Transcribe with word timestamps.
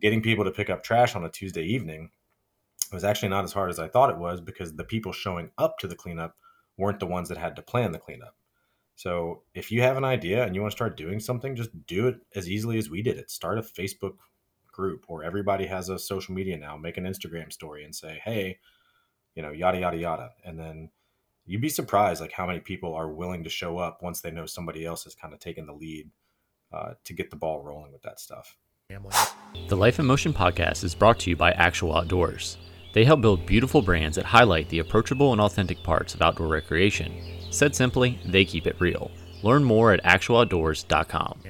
getting 0.00 0.22
people 0.22 0.44
to 0.44 0.50
pick 0.50 0.70
up 0.70 0.82
trash 0.82 1.14
on 1.14 1.24
a 1.24 1.30
Tuesday 1.30 1.64
evening 1.64 2.10
was 2.92 3.04
actually 3.04 3.28
not 3.28 3.44
as 3.44 3.52
hard 3.52 3.70
as 3.70 3.78
I 3.78 3.88
thought 3.88 4.10
it 4.10 4.18
was 4.18 4.40
because 4.40 4.74
the 4.74 4.84
people 4.84 5.12
showing 5.12 5.50
up 5.58 5.78
to 5.78 5.88
the 5.88 5.94
cleanup 5.94 6.36
weren't 6.76 7.00
the 7.00 7.06
ones 7.06 7.28
that 7.28 7.38
had 7.38 7.56
to 7.56 7.62
plan 7.62 7.92
the 7.92 7.98
cleanup. 7.98 8.34
So 8.96 9.42
if 9.54 9.70
you 9.70 9.82
have 9.82 9.96
an 9.96 10.04
idea 10.04 10.44
and 10.44 10.54
you 10.54 10.60
want 10.60 10.72
to 10.72 10.76
start 10.76 10.96
doing 10.96 11.20
something, 11.20 11.56
just 11.56 11.86
do 11.86 12.08
it 12.08 12.16
as 12.34 12.48
easily 12.48 12.78
as 12.78 12.90
we 12.90 13.02
did 13.02 13.16
it. 13.16 13.30
Start 13.30 13.58
a 13.58 13.62
Facebook 13.62 14.16
group 14.66 15.04
or 15.08 15.24
everybody 15.24 15.66
has 15.66 15.88
a 15.88 15.98
social 15.98 16.34
media 16.34 16.56
now. 16.56 16.76
Make 16.76 16.96
an 16.96 17.04
Instagram 17.04 17.52
story 17.52 17.84
and 17.84 17.94
say, 17.94 18.20
hey, 18.24 18.58
you 19.34 19.42
know, 19.42 19.52
yada 19.52 19.78
yada 19.78 19.96
yada. 19.96 20.30
And 20.44 20.58
then 20.58 20.90
you'd 21.46 21.60
be 21.60 21.68
surprised 21.68 22.20
like 22.20 22.32
how 22.32 22.46
many 22.46 22.60
people 22.60 22.94
are 22.94 23.10
willing 23.10 23.44
to 23.44 23.50
show 23.50 23.78
up 23.78 24.02
once 24.02 24.20
they 24.20 24.30
know 24.30 24.46
somebody 24.46 24.84
else 24.84 25.04
has 25.04 25.14
kind 25.14 25.32
of 25.32 25.40
taken 25.40 25.66
the 25.66 25.72
lead 25.72 26.10
uh, 26.72 26.94
to 27.04 27.12
get 27.12 27.30
the 27.30 27.36
ball 27.36 27.62
rolling 27.62 27.92
with 27.92 28.02
that 28.02 28.20
stuff. 28.20 28.56
The 29.68 29.76
Life 29.76 30.00
in 30.00 30.06
Motion 30.06 30.32
podcast 30.32 30.82
is 30.82 30.96
brought 30.96 31.20
to 31.20 31.30
you 31.30 31.36
by 31.36 31.52
Actual 31.52 31.96
Outdoors. 31.96 32.56
They 32.92 33.04
help 33.04 33.20
build 33.20 33.46
beautiful 33.46 33.82
brands 33.82 34.16
that 34.16 34.24
highlight 34.24 34.68
the 34.68 34.80
approachable 34.80 35.30
and 35.30 35.40
authentic 35.40 35.80
parts 35.84 36.12
of 36.12 36.22
outdoor 36.22 36.48
recreation. 36.48 37.14
Said 37.50 37.76
simply, 37.76 38.18
they 38.26 38.44
keep 38.44 38.66
it 38.66 38.80
real. 38.80 39.12
Learn 39.44 39.62
more 39.62 39.92
at 39.92 40.02
actualoutdoors.com. 40.02 41.40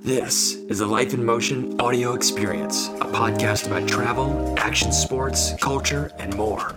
This 0.00 0.54
is 0.54 0.78
the 0.78 0.86
Life 0.86 1.12
in 1.12 1.22
Motion 1.22 1.78
audio 1.78 2.14
experience, 2.14 2.88
a 2.88 3.04
podcast 3.04 3.66
about 3.66 3.86
travel, 3.86 4.54
action 4.58 4.92
sports, 4.92 5.52
culture, 5.60 6.10
and 6.18 6.34
more. 6.38 6.74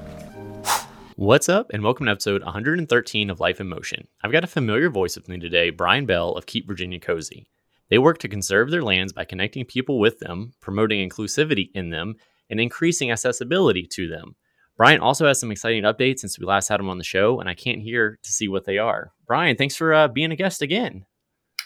What's 1.16 1.48
up, 1.48 1.72
and 1.72 1.84
welcome 1.84 2.08
to 2.08 2.12
episode 2.12 2.44
113 2.44 3.30
of 3.30 3.40
Life 3.40 3.62
in 3.62 3.70
Motion. 3.70 4.10
I've 4.22 4.34
got 4.34 4.44
a 4.44 4.48
familiar 4.48 4.90
voice 4.90 5.16
with 5.16 5.30
me 5.30 5.40
today, 5.40 5.70
Brian 5.70 6.06
Bell 6.06 6.34
of 6.34 6.48
Keep 6.48 6.68
Virginia 6.68 7.00
Cozy. 7.00 7.48
They 7.90 7.98
work 7.98 8.18
to 8.20 8.28
conserve 8.28 8.72
their 8.72 8.84
lands 8.84 9.14
by 9.14 9.26
connecting 9.26 9.66
people 9.66 10.00
with 10.00 10.20
them, 10.20 10.54
promoting 10.62 11.08
inclusivity 11.08 11.70
in 11.74 11.90
them, 11.90 12.16
and 12.50 12.60
increasing 12.60 13.12
accessibility 13.12 13.88
to 13.92 14.08
them. 14.08 14.36
Brian 14.76 15.02
also 15.02 15.28
has 15.28 15.40
some 15.40 15.52
exciting 15.52 15.84
updates 15.84 16.20
since 16.20 16.40
we 16.40 16.46
last 16.46 16.68
had 16.68 16.80
him 16.80 16.90
on 16.90 16.98
the 16.98 17.04
show, 17.04 17.40
and 17.40 17.48
I 17.48 17.54
can't 17.54 17.82
hear 17.82 18.18
to 18.24 18.32
see 18.32 18.48
what 18.48 18.66
they 18.66 18.80
are. 18.80 19.12
Brian, 19.28 19.56
thanks 19.56 19.76
for 19.76 19.94
uh, 19.94 20.08
being 20.08 20.32
a 20.32 20.36
guest 20.36 20.62
again. 20.62 21.06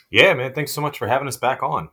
Yeah, 0.09 0.33
man. 0.33 0.53
Thanks 0.53 0.73
so 0.73 0.81
much 0.81 0.97
for 0.97 1.07
having 1.07 1.27
us 1.27 1.37
back 1.37 1.63
on. 1.63 1.89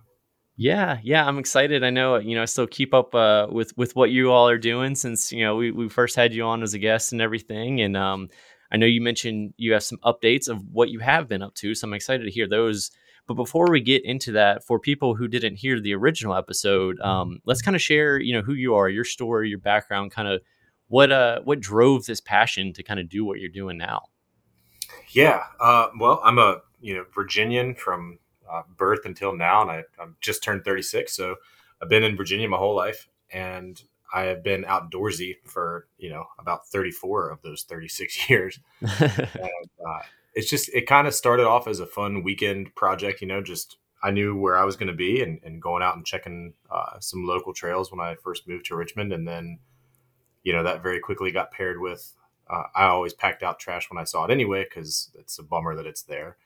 Yeah, 0.56 0.98
yeah, 1.02 1.26
I'm 1.26 1.38
excited. 1.38 1.82
I 1.82 1.90
know, 1.90 2.16
you 2.16 2.36
know, 2.36 2.42
I 2.42 2.44
still 2.44 2.68
keep 2.68 2.94
up 2.94 3.14
uh, 3.14 3.48
with 3.50 3.76
with 3.76 3.96
what 3.96 4.10
you 4.10 4.30
all 4.30 4.48
are 4.48 4.58
doing 4.58 4.94
since 4.94 5.32
you 5.32 5.44
know 5.44 5.56
we, 5.56 5.72
we 5.72 5.88
first 5.88 6.14
had 6.14 6.32
you 6.32 6.44
on 6.44 6.62
as 6.62 6.74
a 6.74 6.78
guest 6.78 7.12
and 7.12 7.20
everything. 7.20 7.80
And 7.80 7.96
um, 7.96 8.28
I 8.70 8.76
know 8.76 8.86
you 8.86 9.00
mentioned 9.00 9.54
you 9.56 9.72
have 9.72 9.82
some 9.82 9.98
updates 10.04 10.48
of 10.48 10.64
what 10.70 10.90
you 10.90 11.00
have 11.00 11.28
been 11.28 11.42
up 11.42 11.54
to, 11.56 11.74
so 11.74 11.88
I'm 11.88 11.94
excited 11.94 12.24
to 12.24 12.30
hear 12.30 12.48
those. 12.48 12.92
But 13.26 13.34
before 13.34 13.70
we 13.70 13.80
get 13.80 14.04
into 14.04 14.32
that, 14.32 14.64
for 14.64 14.78
people 14.78 15.14
who 15.14 15.28
didn't 15.28 15.56
hear 15.56 15.80
the 15.80 15.94
original 15.94 16.34
episode, 16.34 17.00
um, 17.00 17.40
let's 17.46 17.62
kind 17.62 17.74
of 17.74 17.80
share, 17.80 18.18
you 18.18 18.34
know, 18.34 18.42
who 18.42 18.52
you 18.52 18.74
are, 18.74 18.88
your 18.88 19.04
story, 19.04 19.48
your 19.48 19.58
background, 19.58 20.10
kind 20.10 20.28
of 20.28 20.42
what 20.88 21.10
uh 21.10 21.40
what 21.44 21.60
drove 21.60 22.04
this 22.04 22.20
passion 22.20 22.72
to 22.74 22.82
kind 22.82 23.00
of 23.00 23.08
do 23.08 23.24
what 23.24 23.40
you're 23.40 23.48
doing 23.48 23.78
now. 23.78 24.02
Yeah, 25.08 25.44
uh, 25.60 25.88
well, 25.98 26.20
I'm 26.24 26.38
a 26.38 26.60
you 26.80 26.94
know 26.94 27.04
Virginian 27.14 27.74
from 27.74 28.18
uh, 28.50 28.62
birth 28.76 29.00
until 29.04 29.34
now, 29.34 29.62
and 29.62 29.70
I, 29.70 29.84
I've 29.98 30.18
just 30.20 30.42
turned 30.42 30.64
36, 30.64 31.14
so 31.14 31.36
I've 31.82 31.88
been 31.88 32.04
in 32.04 32.16
Virginia 32.16 32.48
my 32.48 32.58
whole 32.58 32.76
life, 32.76 33.08
and 33.32 33.82
I 34.12 34.22
have 34.22 34.44
been 34.44 34.64
outdoorsy 34.64 35.36
for 35.44 35.86
you 35.98 36.10
know 36.10 36.26
about 36.38 36.66
34 36.68 37.30
of 37.30 37.42
those 37.42 37.62
36 37.62 38.28
years. 38.30 38.58
and, 38.80 38.90
uh, 39.00 40.02
it's 40.34 40.50
just 40.50 40.68
it 40.74 40.86
kind 40.86 41.06
of 41.06 41.14
started 41.14 41.46
off 41.46 41.68
as 41.68 41.80
a 41.80 41.86
fun 41.86 42.22
weekend 42.22 42.74
project, 42.74 43.20
you 43.20 43.26
know, 43.26 43.42
just 43.42 43.76
I 44.02 44.10
knew 44.10 44.36
where 44.36 44.56
I 44.56 44.64
was 44.64 44.76
going 44.76 44.88
to 44.88 44.94
be 44.94 45.22
and, 45.22 45.40
and 45.44 45.62
going 45.62 45.82
out 45.82 45.96
and 45.96 46.04
checking 46.04 46.54
uh, 46.70 46.98
some 47.00 47.24
local 47.24 47.54
trails 47.54 47.90
when 47.90 48.00
I 48.00 48.16
first 48.16 48.46
moved 48.46 48.66
to 48.66 48.76
Richmond, 48.76 49.12
and 49.12 49.26
then 49.26 49.60
you 50.42 50.52
know 50.52 50.62
that 50.62 50.82
very 50.82 51.00
quickly 51.00 51.30
got 51.30 51.52
paired 51.52 51.80
with 51.80 52.14
uh, 52.48 52.64
I 52.74 52.86
always 52.86 53.14
packed 53.14 53.42
out 53.42 53.58
trash 53.58 53.90
when 53.90 54.00
I 54.00 54.04
saw 54.04 54.24
it 54.24 54.30
anyway 54.30 54.64
because 54.64 55.10
it's 55.18 55.38
a 55.38 55.42
bummer 55.42 55.74
that 55.76 55.86
it's 55.86 56.02
there. 56.02 56.36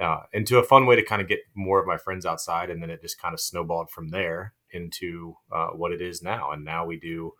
Uh, 0.00 0.20
into 0.32 0.58
a 0.58 0.62
fun 0.62 0.86
way 0.86 0.96
to 0.96 1.04
kind 1.04 1.20
of 1.20 1.28
get 1.28 1.40
more 1.54 1.78
of 1.78 1.86
my 1.86 1.98
friends 1.98 2.24
outside, 2.24 2.70
and 2.70 2.82
then 2.82 2.90
it 2.90 3.02
just 3.02 3.20
kind 3.20 3.34
of 3.34 3.40
snowballed 3.40 3.90
from 3.90 4.08
there 4.08 4.54
into 4.70 5.34
uh, 5.52 5.68
what 5.68 5.92
it 5.92 6.00
is 6.00 6.22
now. 6.22 6.50
And 6.50 6.64
now 6.64 6.86
we 6.86 6.98
do 6.98 7.32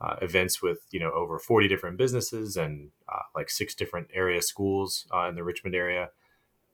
uh, 0.00 0.16
events 0.20 0.60
with 0.60 0.80
you 0.90 1.00
know 1.00 1.10
over 1.12 1.38
40 1.38 1.68
different 1.68 1.96
businesses 1.96 2.56
and 2.56 2.90
uh, 3.08 3.22
like 3.34 3.48
six 3.50 3.74
different 3.74 4.08
area 4.12 4.42
schools 4.42 5.06
uh, 5.12 5.28
in 5.28 5.34
the 5.34 5.44
Richmond 5.44 5.74
area. 5.74 6.10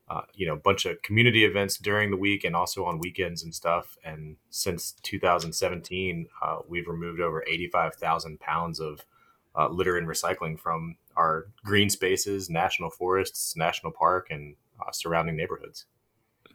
Uh, 0.09 0.23
you 0.35 0.47
know, 0.47 0.53
a 0.53 0.59
bunch 0.59 0.85
of 0.85 1.01
community 1.01 1.45
events 1.45 1.79
during 1.79 2.11
the 2.11 2.17
week 2.17 2.45
and 2.45 2.55
also 2.55 2.85
on 2.85 2.99
weekends 2.99 3.43
and 3.43 3.55
stuff. 3.55 3.97
And 4.05 4.37
since 4.51 4.95
2017, 5.05 6.27
uh, 6.43 6.59
we've 6.69 6.89
removed 6.89 7.21
over 7.21 7.43
85,000 7.49 8.39
pounds 8.39 8.79
of 8.79 9.07
uh, 9.57 9.69
litter 9.69 9.97
and 9.97 10.07
recycling 10.07 10.59
from 10.59 10.97
our 11.17 11.47
green 11.65 11.89
spaces, 11.89 12.51
national 12.51 12.91
forests, 12.91 13.57
national 13.57 13.93
park, 13.93 14.27
and 14.29 14.57
surrounding 14.91 15.37
neighborhoods. 15.37 15.87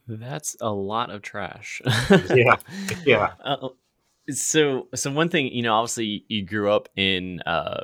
That's 0.07 0.56
a 0.61 0.72
lot 0.72 1.09
of 1.09 1.23
trash. 1.23 1.81
yeah, 2.29 2.57
yeah 3.06 3.31
so 4.29 4.88
so 4.95 5.11
one 5.11 5.29
thing 5.29 5.47
you 5.47 5.61
know 5.61 5.73
obviously 5.73 6.25
you 6.27 6.45
grew 6.45 6.71
up 6.71 6.89
in 6.95 7.41
uh, 7.45 7.83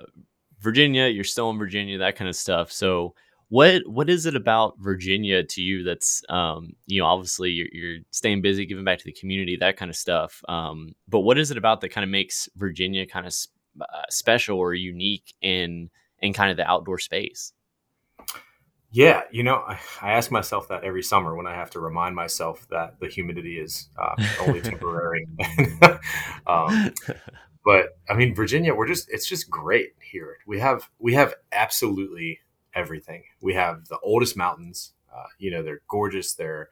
virginia 0.60 1.08
you're 1.08 1.24
still 1.24 1.50
in 1.50 1.58
virginia 1.58 1.98
that 1.98 2.16
kind 2.16 2.30
of 2.30 2.36
stuff. 2.36 2.72
So 2.72 3.16
what 3.54 3.88
what 3.88 4.10
is 4.10 4.26
it 4.26 4.36
about 4.36 4.74
virginia 4.80 5.44
to 5.44 5.62
you 5.62 5.84
that's 5.84 6.24
um, 6.30 6.74
you 6.88 7.00
know 7.00 7.06
obviously 7.06 7.52
you're, 7.52 7.68
you're, 7.72 8.00
staying 8.10 8.42
busy 8.42 8.66
giving 8.66 8.84
back 8.84 8.98
to 8.98 9.06
the 9.06 9.14
community 9.14 9.56
that 9.56 9.78
kind 9.78 9.92
of 9.92 9.96
stuff 9.96 10.42
um, 10.50 10.96
but 11.08 11.20
what 11.20 11.38
is 11.38 11.52
it 11.52 11.58
about 11.58 11.80
that 11.80 11.90
kind 11.90 12.04
of 12.04 12.10
makes 12.10 12.50
virginia 12.56 13.06
kind 13.06 13.28
of 13.28 13.36
uh, 13.80 14.02
special 14.10 14.58
or 14.58 14.74
unique 14.74 15.36
in 15.44 15.88
in 16.20 16.34
kind 16.34 16.50
of 16.50 16.58
the 16.58 16.68
outdoor 16.68 16.98
space 16.98 17.54
yeah, 18.94 19.24
you 19.32 19.42
know, 19.42 19.56
I, 19.56 19.80
I, 20.04 20.12
ask 20.12 20.30
myself 20.30 20.68
that 20.68 20.84
every 20.84 21.02
summer 21.02 21.36
when 21.36 21.48
I 21.48 21.56
have 21.56 21.72
to 21.72 21.80
remind 21.80 22.16
myself 22.16 22.68
that 22.70 23.00
the 23.00 23.08
humidity 23.08 23.58
is 23.58 23.90
uh, 23.98 24.14
only 24.42 24.62
temporary. 24.62 25.28
um, 26.48 26.94
but 27.66 27.98
I 28.08 28.14
mean, 28.14 28.36
Virginia, 28.36 28.76
we're 28.76 28.88
just—it's 28.88 29.28
just 29.28 29.50
great 29.50 29.94
here. 30.00 30.38
We 30.46 30.60
have 30.60 30.88
we 31.00 31.16
have 31.16 31.34
absolutely 31.52 32.42
everything. 32.76 33.24
We 33.42 33.56
have 33.56 33.88
the 33.88 33.98
oldest 34.04 34.38
mountains. 34.38 34.94
Uh, 35.12 35.26
you 35.40 35.50
know, 35.50 35.64
they're 35.64 35.82
gorgeous. 35.88 36.36
They're 36.36 36.70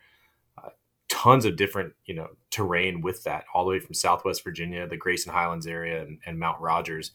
uh, 0.64 0.70
tons 1.10 1.46
of 1.46 1.56
different 1.56 1.94
you 2.06 2.14
know 2.14 2.28
terrain 2.52 3.02
with 3.02 3.24
that, 3.24 3.46
all 3.52 3.66
the 3.66 3.72
way 3.72 3.80
from 3.80 3.96
Southwest 3.96 4.44
Virginia, 4.44 4.88
the 4.88 4.96
Grayson 4.96 5.34
Highlands 5.34 5.66
area, 5.66 6.04
and, 6.04 6.20
and 6.28 6.38
Mount 6.38 6.62
Rogers. 6.62 7.14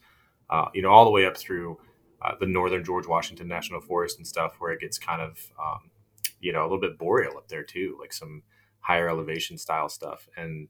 Uh, 0.49 0.65
you 0.73 0.81
know, 0.81 0.89
all 0.89 1.05
the 1.05 1.11
way 1.11 1.25
up 1.25 1.37
through 1.37 1.77
uh, 2.21 2.33
the 2.39 2.45
northern 2.45 2.83
George 2.83 3.07
Washington 3.07 3.47
National 3.47 3.81
Forest 3.81 4.17
and 4.17 4.27
stuff, 4.27 4.55
where 4.59 4.71
it 4.71 4.79
gets 4.79 4.97
kind 4.97 5.21
of, 5.21 5.51
um, 5.59 5.91
you 6.39 6.51
know, 6.51 6.61
a 6.61 6.63
little 6.63 6.79
bit 6.79 6.97
boreal 6.97 7.37
up 7.37 7.47
there 7.47 7.63
too, 7.63 7.97
like 7.99 8.13
some 8.13 8.43
higher 8.79 9.09
elevation 9.09 9.57
style 9.57 9.89
stuff. 9.89 10.27
And 10.35 10.67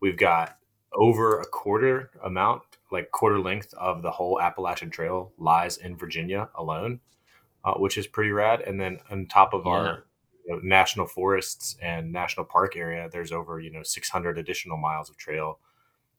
we've 0.00 0.16
got 0.16 0.58
over 0.92 1.40
a 1.40 1.46
quarter 1.46 2.10
amount, 2.24 2.62
like 2.90 3.10
quarter 3.12 3.38
length 3.38 3.72
of 3.74 4.02
the 4.02 4.10
whole 4.10 4.40
Appalachian 4.40 4.90
Trail 4.90 5.32
lies 5.38 5.76
in 5.76 5.96
Virginia 5.96 6.48
alone, 6.54 7.00
uh, 7.64 7.74
which 7.74 7.96
is 7.96 8.06
pretty 8.06 8.32
rad. 8.32 8.60
And 8.60 8.80
then 8.80 8.98
on 9.10 9.26
top 9.26 9.54
of 9.54 9.62
yeah. 9.64 9.72
our 9.72 10.04
you 10.46 10.54
know, 10.54 10.60
national 10.62 11.06
forests 11.06 11.76
and 11.80 12.12
national 12.12 12.46
park 12.46 12.76
area, 12.76 13.08
there's 13.10 13.32
over 13.32 13.60
you 13.60 13.70
know 13.70 13.82
600 13.82 14.38
additional 14.38 14.76
miles 14.76 15.08
of 15.08 15.16
trail 15.16 15.60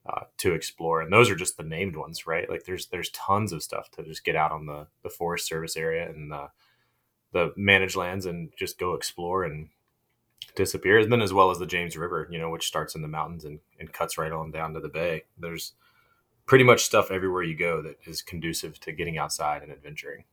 uh, 0.06 0.22
to 0.38 0.54
explore, 0.54 1.02
and 1.02 1.14
those 1.14 1.30
are 1.30 1.36
just 1.36 1.58
the 1.58 1.64
named 1.64 1.96
ones, 1.96 2.26
right? 2.26 2.50
Like 2.50 2.66
there's 2.66 2.88
there's 2.88 3.10
tons 3.10 3.52
of 3.54 3.64
stuff 3.64 3.92
to 3.92 4.04
just 4.04 4.24
get 4.24 4.36
out 4.36 4.52
on 4.52 4.66
the 4.66 4.88
the 5.04 5.10
Forest 5.10 5.48
Service 5.48 5.78
area 5.78 6.10
and 6.10 6.32
the 6.32 6.50
the 7.32 7.54
managed 7.56 7.96
lands 7.96 8.26
and 8.26 8.52
just 8.58 8.80
go 8.80 8.94
explore 8.94 9.44
and 9.44 9.70
disappear. 10.56 11.00
And 11.00 11.12
then 11.12 11.22
as 11.22 11.34
well 11.34 11.52
as 11.52 11.60
the 11.60 11.66
James 11.66 11.96
River, 11.98 12.28
you 12.30 12.40
know, 12.40 12.50
which 12.50 12.68
starts 12.68 12.96
in 12.96 13.02
the 13.02 13.08
mountains 13.08 13.46
and, 13.46 13.60
and 13.80 13.92
cuts 13.94 14.18
right 14.18 14.32
on 14.32 14.52
down 14.52 14.74
to 14.74 14.80
the 14.80 14.90
bay. 14.90 15.24
There's 15.38 15.74
pretty 16.46 16.64
much 16.64 16.84
stuff 16.84 17.12
everywhere 17.12 17.44
you 17.44 17.56
go 17.56 17.82
that 17.82 17.98
is 18.06 18.22
conducive 18.22 18.80
to 18.82 18.92
getting 18.92 19.18
outside 19.18 19.64
and 19.64 19.72
adventuring. 19.72 20.26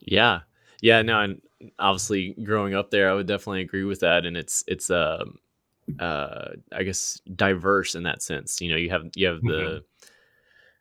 Yeah. 0.00 0.40
Yeah, 0.82 1.00
no, 1.00 1.20
and 1.20 1.40
obviously 1.78 2.34
growing 2.44 2.74
up 2.74 2.90
there, 2.90 3.10
I 3.10 3.14
would 3.14 3.26
definitely 3.26 3.62
agree 3.62 3.84
with 3.84 4.00
that. 4.00 4.26
And 4.26 4.36
it's 4.36 4.62
it's 4.66 4.90
um 4.90 5.38
uh 6.00 6.48
i 6.72 6.82
guess 6.82 7.20
diverse 7.34 7.94
in 7.94 8.02
that 8.02 8.22
sense 8.22 8.60
you 8.60 8.70
know 8.70 8.76
you 8.76 8.90
have 8.90 9.02
you 9.14 9.26
have 9.26 9.40
the 9.42 9.82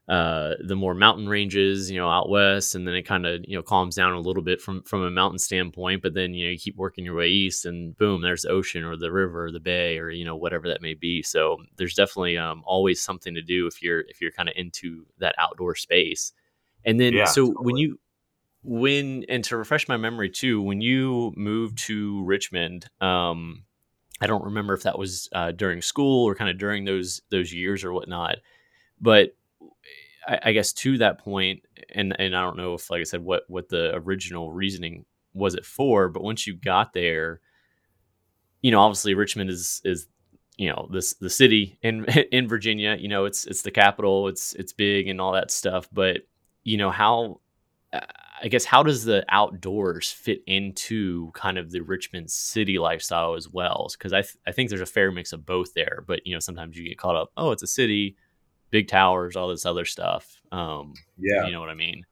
mm-hmm. 0.09 0.11
uh 0.11 0.53
the 0.67 0.75
more 0.75 0.93
mountain 0.93 1.29
ranges 1.29 1.91
you 1.91 1.97
know 1.97 2.09
out 2.09 2.29
west 2.29 2.75
and 2.75 2.87
then 2.87 2.95
it 2.95 3.03
kind 3.03 3.25
of 3.25 3.41
you 3.47 3.55
know 3.55 3.61
calms 3.61 3.95
down 3.95 4.13
a 4.13 4.19
little 4.19 4.41
bit 4.41 4.59
from 4.59 4.81
from 4.83 5.03
a 5.03 5.11
mountain 5.11 5.37
standpoint 5.37 6.01
but 6.01 6.13
then 6.13 6.33
you 6.33 6.45
know 6.45 6.51
you 6.51 6.57
keep 6.57 6.75
working 6.75 7.05
your 7.05 7.15
way 7.15 7.27
east 7.27 7.65
and 7.65 7.95
boom 7.97 8.21
there's 8.21 8.41
the 8.41 8.49
ocean 8.49 8.83
or 8.83 8.97
the 8.97 9.11
river 9.11 9.45
or 9.45 9.51
the 9.51 9.59
bay 9.59 9.97
or 9.99 10.09
you 10.09 10.25
know 10.25 10.35
whatever 10.35 10.67
that 10.67 10.81
may 10.81 10.93
be 10.95 11.21
so 11.21 11.57
there's 11.77 11.93
definitely 11.93 12.37
um 12.37 12.63
always 12.65 13.01
something 13.01 13.35
to 13.35 13.41
do 13.41 13.67
if 13.67 13.81
you're 13.81 14.01
if 14.07 14.21
you're 14.21 14.31
kind 14.31 14.49
of 14.49 14.55
into 14.57 15.05
that 15.19 15.35
outdoor 15.37 15.75
space 15.75 16.33
and 16.83 16.99
then 16.99 17.13
yeah, 17.13 17.25
so 17.25 17.47
totally. 17.47 17.65
when 17.65 17.77
you 17.77 17.99
when 18.63 19.23
and 19.29 19.43
to 19.43 19.55
refresh 19.55 19.87
my 19.87 19.97
memory 19.97 20.29
too 20.29 20.59
when 20.61 20.81
you 20.81 21.31
moved 21.35 21.77
to 21.77 22.23
richmond 22.25 22.89
um 22.99 23.63
I 24.21 24.27
don't 24.27 24.45
remember 24.45 24.73
if 24.73 24.83
that 24.83 24.97
was 24.97 25.29
uh, 25.33 25.51
during 25.51 25.81
school 25.81 26.25
or 26.25 26.35
kind 26.35 26.49
of 26.49 26.57
during 26.57 26.85
those 26.85 27.21
those 27.29 27.53
years 27.53 27.83
or 27.83 27.93
whatnot. 27.93 28.37
But 29.01 29.35
I, 30.27 30.39
I, 30.43 30.51
guess 30.53 30.71
to 30.73 30.97
that 30.99 31.19
point, 31.19 31.63
and 31.93 32.15
and 32.17 32.35
I 32.35 32.41
don't 32.41 32.57
know 32.57 32.73
if, 32.75 32.89
like 32.89 33.01
I 33.01 33.03
said, 33.03 33.23
what 33.23 33.43
what 33.47 33.69
the 33.69 33.93
original 33.95 34.51
reasoning 34.51 35.05
was 35.33 35.55
it 35.55 35.65
for, 35.65 36.07
but 36.07 36.23
once 36.23 36.47
you 36.47 36.55
got 36.55 36.93
there, 36.93 37.41
you 38.61 38.71
know, 38.71 38.79
obviously 38.79 39.13
Richmond 39.15 39.49
is 39.49 39.81
is 39.83 40.07
you 40.57 40.69
know 40.69 40.87
this 40.91 41.13
the 41.15 41.29
city 41.29 41.77
in 41.81 42.05
in 42.31 42.47
Virginia. 42.47 42.95
You 42.97 43.09
know, 43.09 43.25
it's 43.25 43.45
it's 43.45 43.63
the 43.63 43.71
capital. 43.71 44.29
It's 44.29 44.53
it's 44.53 44.73
big 44.73 45.09
and 45.09 45.19
all 45.19 45.33
that 45.33 45.51
stuff. 45.51 45.89
But 45.91 46.21
you 46.63 46.77
know 46.77 46.89
how 46.89 47.41
I 48.41 48.47
guess 48.47 48.65
how 48.65 48.83
does 48.83 49.05
the 49.05 49.25
outdoors 49.29 50.11
fit 50.11 50.41
into 50.45 51.31
kind 51.31 51.57
of 51.57 51.71
the 51.71 51.81
Richmond 51.81 52.29
city 52.29 52.77
lifestyle 52.79 53.35
as 53.35 53.49
well? 53.49 53.87
Because 53.91 54.13
I 54.13 54.21
th- 54.21 54.37
I 54.45 54.51
think 54.51 54.69
there's 54.69 54.81
a 54.81 54.85
fair 54.85 55.11
mix 55.11 55.33
of 55.33 55.45
both 55.45 55.73
there. 55.73 56.03
But 56.05 56.25
you 56.25 56.33
know 56.33 56.39
sometimes 56.39 56.77
you 56.77 56.87
get 56.87 56.97
caught 56.97 57.15
up. 57.15 57.31
Oh, 57.37 57.51
it's 57.51 57.63
a 57.63 57.67
city, 57.67 58.17
big 58.69 58.87
towers, 58.87 59.35
all 59.35 59.47
this 59.47 59.65
other 59.65 59.85
stuff. 59.85 60.41
Um, 60.51 60.93
yeah, 61.17 61.45
you 61.45 61.51
know 61.51 61.59
what 61.59 61.69
I 61.69 61.75
mean. 61.75 62.05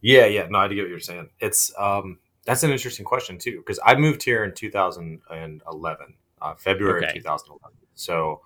Yeah, 0.00 0.26
yeah. 0.26 0.46
No, 0.48 0.58
I 0.58 0.68
get 0.68 0.82
what 0.82 0.90
you're 0.90 1.00
saying. 1.00 1.30
It's 1.40 1.72
um, 1.78 2.18
that's 2.44 2.62
an 2.62 2.70
interesting 2.70 3.04
question 3.04 3.38
too 3.38 3.58
because 3.58 3.80
I 3.84 3.94
moved 3.94 4.22
here 4.22 4.44
in 4.44 4.54
2011, 4.54 6.14
uh, 6.40 6.54
February 6.56 7.04
okay. 7.04 7.18
2011. 7.18 7.76
So 7.94 8.40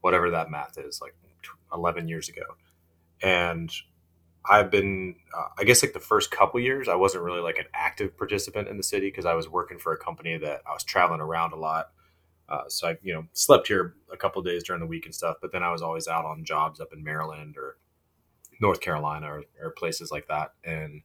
whatever 0.00 0.30
that 0.30 0.50
math 0.50 0.78
is, 0.78 1.00
like 1.00 1.14
11 1.72 2.08
years 2.08 2.28
ago, 2.28 2.42
and 3.22 3.70
I've 4.48 4.70
been, 4.70 5.16
uh, 5.36 5.48
I 5.58 5.64
guess, 5.64 5.82
like 5.82 5.92
the 5.92 6.00
first 6.00 6.30
couple 6.30 6.58
years, 6.60 6.88
I 6.88 6.94
wasn't 6.94 7.24
really 7.24 7.40
like 7.40 7.58
an 7.58 7.66
active 7.74 8.16
participant 8.16 8.68
in 8.68 8.76
the 8.76 8.82
city 8.82 9.08
because 9.08 9.26
I 9.26 9.34
was 9.34 9.48
working 9.48 9.78
for 9.78 9.92
a 9.92 9.98
company 9.98 10.38
that 10.38 10.62
I 10.66 10.72
was 10.72 10.84
traveling 10.84 11.20
around 11.20 11.52
a 11.52 11.56
lot. 11.56 11.90
Uh, 12.48 12.62
so 12.68 12.88
I, 12.88 12.98
you 13.02 13.12
know, 13.12 13.26
slept 13.34 13.68
here 13.68 13.94
a 14.10 14.16
couple 14.16 14.40
days 14.42 14.64
during 14.64 14.80
the 14.80 14.86
week 14.86 15.04
and 15.04 15.14
stuff. 15.14 15.36
But 15.42 15.52
then 15.52 15.62
I 15.62 15.70
was 15.70 15.82
always 15.82 16.08
out 16.08 16.24
on 16.24 16.44
jobs 16.44 16.80
up 16.80 16.94
in 16.94 17.04
Maryland 17.04 17.56
or 17.58 17.76
North 18.60 18.80
Carolina 18.80 19.26
or, 19.26 19.44
or 19.62 19.70
places 19.70 20.10
like 20.10 20.28
that. 20.28 20.54
And 20.64 21.02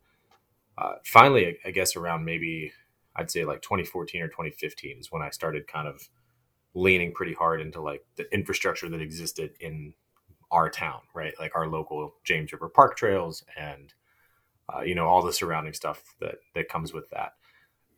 uh, 0.77 0.93
finally, 1.03 1.57
I 1.65 1.71
guess 1.71 1.97
around 1.97 2.23
maybe 2.23 2.71
I'd 3.15 3.29
say 3.29 3.43
like 3.43 3.61
2014 3.61 4.21
or 4.21 4.27
2015 4.27 4.97
is 4.99 5.11
when 5.11 5.21
I 5.21 5.29
started 5.29 5.67
kind 5.67 5.87
of 5.87 6.07
leaning 6.73 7.13
pretty 7.13 7.33
hard 7.33 7.61
into 7.61 7.81
like 7.81 8.05
the 8.15 8.31
infrastructure 8.33 8.89
that 8.89 9.01
existed 9.01 9.51
in 9.59 9.93
our 10.53 10.69
town, 10.69 11.01
right? 11.13 11.33
Like 11.39 11.55
our 11.55 11.67
local 11.67 12.13
James 12.23 12.53
River 12.53 12.69
Park 12.69 12.95
trails 12.95 13.43
and 13.57 13.93
uh, 14.73 14.81
you 14.81 14.95
know 14.95 15.07
all 15.07 15.23
the 15.23 15.33
surrounding 15.33 15.73
stuff 15.73 16.15
that 16.21 16.35
that 16.53 16.69
comes 16.69 16.93
with 16.93 17.09
that. 17.09 17.33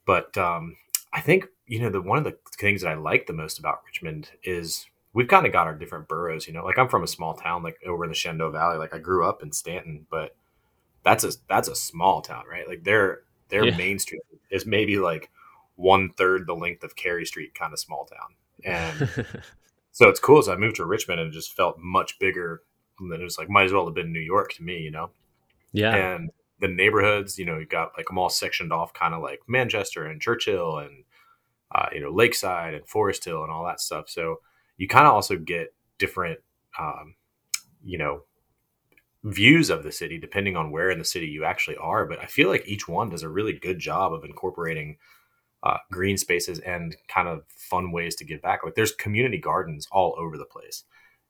But 0.05 0.35
um, 0.37 0.77
I 1.13 1.21
think 1.21 1.45
you 1.67 1.79
know 1.79 1.89
the 1.89 2.01
one 2.01 2.17
of 2.17 2.23
the 2.23 2.37
things 2.57 2.81
that 2.81 2.89
I 2.89 2.95
like 2.95 3.27
the 3.27 3.33
most 3.33 3.59
about 3.59 3.81
Richmond 3.85 4.31
is 4.43 4.87
we've 5.13 5.27
kind 5.27 5.45
of 5.45 5.51
got 5.51 5.67
our 5.67 5.75
different 5.75 6.07
boroughs. 6.07 6.47
You 6.47 6.53
know, 6.53 6.63
like 6.63 6.79
I'm 6.79 6.89
from 6.89 7.03
a 7.03 7.07
small 7.07 7.35
town, 7.35 7.61
like 7.61 7.77
over 7.85 8.05
in 8.05 8.09
the 8.09 8.15
Shenandoah 8.15 8.51
Valley. 8.51 8.77
Like 8.77 8.95
I 8.95 8.99
grew 8.99 9.27
up 9.27 9.43
in 9.43 9.51
Staunton, 9.51 10.07
but 10.09 10.35
that's 11.03 11.25
a 11.25 11.31
that's 11.49 11.67
a 11.67 11.75
small 11.75 12.21
town, 12.21 12.45
right? 12.49 12.67
Like 12.67 12.85
their 12.85 13.21
their 13.49 13.65
yeah. 13.65 13.77
main 13.77 13.99
street 13.99 14.21
is 14.49 14.65
maybe 14.65 14.97
like 14.97 15.29
one 15.75 16.09
third 16.09 16.47
the 16.47 16.55
length 16.55 16.83
of 16.83 16.95
Cary 16.95 17.25
Street, 17.25 17.53
kind 17.53 17.73
of 17.73 17.79
small 17.79 18.05
town, 18.05 18.33
and 18.63 19.25
So 19.95 20.09
it's 20.09 20.19
cool. 20.19 20.41
So 20.41 20.51
I 20.51 20.57
moved 20.57 20.75
to 20.75 20.85
Richmond 20.85 21.21
and 21.21 21.29
it 21.29 21.33
just 21.33 21.55
felt 21.55 21.77
much 21.79 22.19
bigger. 22.19 22.63
And 22.99 23.09
then 23.09 23.21
it 23.21 23.23
was 23.23 23.37
like, 23.37 23.49
might 23.49 23.63
as 23.63 23.71
well 23.71 23.85
have 23.85 23.95
been 23.95 24.11
New 24.11 24.19
York 24.19 24.51
to 24.55 24.63
me, 24.63 24.79
you 24.79 24.91
know? 24.91 25.11
Yeah. 25.71 25.95
And 25.95 26.31
the 26.59 26.67
neighborhoods, 26.67 27.39
you 27.39 27.45
know, 27.45 27.57
you 27.57 27.65
got 27.65 27.93
like 27.95 28.07
them 28.07 28.17
all 28.17 28.27
sectioned 28.29 28.73
off 28.73 28.93
kind 28.93 29.13
of 29.13 29.21
like 29.21 29.39
Manchester 29.47 30.05
and 30.05 30.21
Church 30.21 30.47
Hill 30.47 30.79
and, 30.79 31.05
uh, 31.73 31.87
you 31.93 32.01
know, 32.01 32.11
Lakeside 32.11 32.73
and 32.73 32.85
Forest 32.85 33.23
Hill 33.23 33.41
and 33.43 33.49
all 33.49 33.63
that 33.63 33.79
stuff. 33.79 34.09
So 34.09 34.41
you 34.75 34.89
kind 34.89 35.07
of 35.07 35.13
also 35.13 35.37
get 35.37 35.73
different, 35.97 36.41
um, 36.77 37.15
you 37.81 37.97
know, 37.97 38.23
views 39.23 39.69
of 39.69 39.83
the 39.83 39.93
city 39.93 40.19
depending 40.19 40.57
on 40.57 40.71
where 40.71 40.89
in 40.89 40.99
the 40.99 41.05
city 41.05 41.27
you 41.27 41.45
actually 41.45 41.77
are. 41.77 42.05
But 42.05 42.19
I 42.19 42.25
feel 42.25 42.49
like 42.49 42.67
each 42.67 42.85
one 42.85 43.11
does 43.11 43.23
a 43.23 43.29
really 43.29 43.53
good 43.53 43.79
job 43.79 44.11
of 44.11 44.25
incorporating 44.25 44.97
uh, 45.65 45.77
green 45.91 46.15
spaces 46.15 46.59
and 46.59 46.95
kind 47.07 47.27
of 47.27 47.43
fun 47.49 47.91
ways 47.91 48.15
to 48.15 48.23
give 48.23 48.41
back. 48.41 48.63
Like 48.63 48.75
there's 48.75 48.91
community 48.93 49.39
gardens 49.39 49.87
all 49.91 50.15
over 50.17 50.37
the 50.37 50.45
place. 50.45 50.83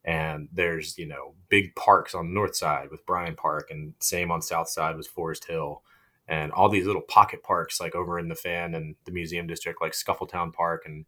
And 0.04 0.50
there's, 0.52 0.98
you 1.00 1.08
know, 1.08 1.34
big 1.50 1.74
parks 1.76 2.14
on 2.14 2.28
the 2.28 2.34
north 2.34 2.56
side 2.56 2.92
with 2.92 3.06
Bryan 3.06 3.36
Park 3.36 3.70
and 3.72 3.94
same 4.00 4.30
on 4.32 4.42
south 4.42 4.70
side 4.70 4.98
with 4.98 5.08
Forest 5.08 5.46
Hill 5.46 5.82
and 6.28 6.52
all 6.52 6.70
these 6.70 6.86
little 6.86 7.02
pocket 7.02 7.44
parks 7.44 7.80
like 7.80 7.96
over 7.96 8.20
in 8.20 8.28
the 8.28 8.36
fan 8.36 8.76
and 8.76 8.96
the 9.06 9.12
museum 9.12 9.48
district 9.48 9.82
like 9.82 9.94
Scuffletown 9.94 10.54
Park 10.54 10.84
and 10.86 11.06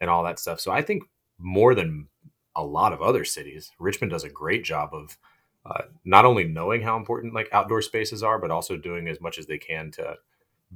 and 0.00 0.10
all 0.10 0.22
that 0.24 0.38
stuff. 0.38 0.60
So 0.60 0.70
I 0.70 0.82
think 0.82 1.04
more 1.38 1.74
than 1.74 2.08
a 2.54 2.62
lot 2.62 2.92
of 2.92 3.02
other 3.02 3.24
cities, 3.24 3.72
Richmond 3.78 4.10
does 4.10 4.24
a 4.24 4.30
great 4.30 4.64
job 4.64 4.90
of 4.92 5.16
uh, 5.64 5.82
not 6.04 6.24
only 6.24 6.44
knowing 6.44 6.82
how 6.82 6.96
important 6.96 7.34
like 7.34 7.48
outdoor 7.52 7.82
spaces 7.82 8.22
are, 8.22 8.38
but 8.38 8.50
also 8.50 8.76
doing 8.76 9.08
as 9.08 9.20
much 9.20 9.38
as 9.38 9.46
they 9.46 9.58
can 9.58 9.90
to 9.92 10.16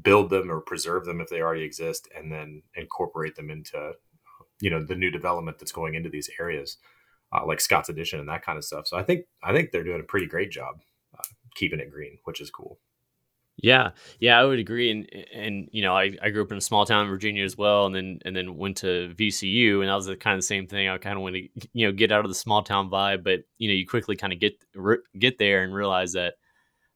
build 0.03 0.31
them 0.31 0.51
or 0.51 0.61
preserve 0.61 1.05
them 1.05 1.21
if 1.21 1.29
they 1.29 1.41
already 1.41 1.63
exist 1.63 2.09
and 2.17 2.31
then 2.31 2.63
incorporate 2.75 3.35
them 3.35 3.51
into 3.51 3.93
you 4.61 4.71
know 4.71 4.85
the 4.85 4.95
new 4.95 5.11
development 5.11 5.59
that's 5.59 5.73
going 5.73 5.95
into 5.95 6.09
these 6.09 6.31
areas 6.39 6.77
uh, 7.33 7.45
like 7.47 7.61
scott's 7.61 7.89
addition 7.89 8.21
and 8.21 8.29
that 8.29 8.45
kind 8.45 8.59
of 8.59 8.65
stuff. 8.65 8.87
So 8.87 8.97
i 8.97 9.03
think 9.03 9.27
i 9.43 9.53
think 9.53 9.71
they're 9.71 9.85
doing 9.85 10.01
a 10.01 10.05
pretty 10.05 10.27
great 10.27 10.51
job 10.51 10.81
uh, 11.19 11.23
keeping 11.55 11.81
it 11.81 11.91
green 11.91 12.19
which 12.25 12.41
is 12.41 12.51
cool. 12.51 12.79
Yeah. 13.57 13.91
Yeah 14.21 14.39
i 14.39 14.45
would 14.45 14.59
agree. 14.59 14.91
And 14.91 15.09
and 15.35 15.69
you 15.73 15.83
know 15.83 15.95
I, 15.95 16.17
I 16.23 16.31
grew 16.31 16.43
up 16.43 16.53
in 16.53 16.59
a 16.59 16.63
small 16.63 16.87
town 16.87 17.05
in 17.05 17.11
virginia 17.11 17.45
as 17.45 17.59
well 17.59 17.87
and 17.87 17.95
then 17.95 18.21
and 18.25 18.35
then 18.35 18.57
went 18.57 18.77
to 18.79 19.13
vcu 19.19 19.81
and 19.81 19.89
that 19.89 19.95
was 19.95 20.07
the 20.07 20.17
kind 20.17 20.35
of 20.35 20.39
the 20.39 20.47
same 20.47 20.67
thing. 20.67 20.89
I 20.89 20.97
kind 20.99 21.17
of 21.17 21.23
want 21.23 21.35
to 21.35 21.49
you 21.73 21.87
know 21.87 21.93
get 21.93 22.13
out 22.13 22.25
of 22.25 22.31
the 22.31 22.35
small 22.35 22.63
town 22.63 22.91
vibe 22.91 23.25
but 23.25 23.41
you 23.59 23.69
know 23.69 23.75
you 23.75 23.87
quickly 23.87 24.15
kind 24.15 24.33
of 24.33 24.39
get 24.39 24.55
get 25.19 25.39
there 25.39 25.65
and 25.65 25.75
realize 25.75 26.13
that 26.13 26.35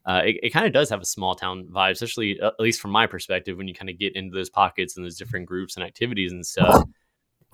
uh, 0.07 0.23
it, 0.25 0.37
it 0.43 0.51
kind 0.51 0.67
of 0.67 0.73
does 0.73 0.91
have 0.91 1.01
a 1.01 1.07
small 1.07 1.35
town 1.35 1.67
vibe, 1.73 1.93
especially 1.93 2.39
uh, 2.41 2.49
at 2.49 2.61
least 2.61 2.81
from 2.81 2.91
my 2.91 3.07
perspective, 3.07 3.57
when 3.57 3.69
you 3.69 3.75
kind 3.75 3.89
of 3.89 3.99
get 3.99 4.15
into 4.15 4.35
those 4.35 4.51
pockets 4.51 4.97
and 4.97 5.05
those 5.05 5.17
different 5.17 5.47
groups 5.47 5.77
and 5.77 5.85
activities 5.85 6.33
and 6.33 6.45
stuff. 6.45 6.85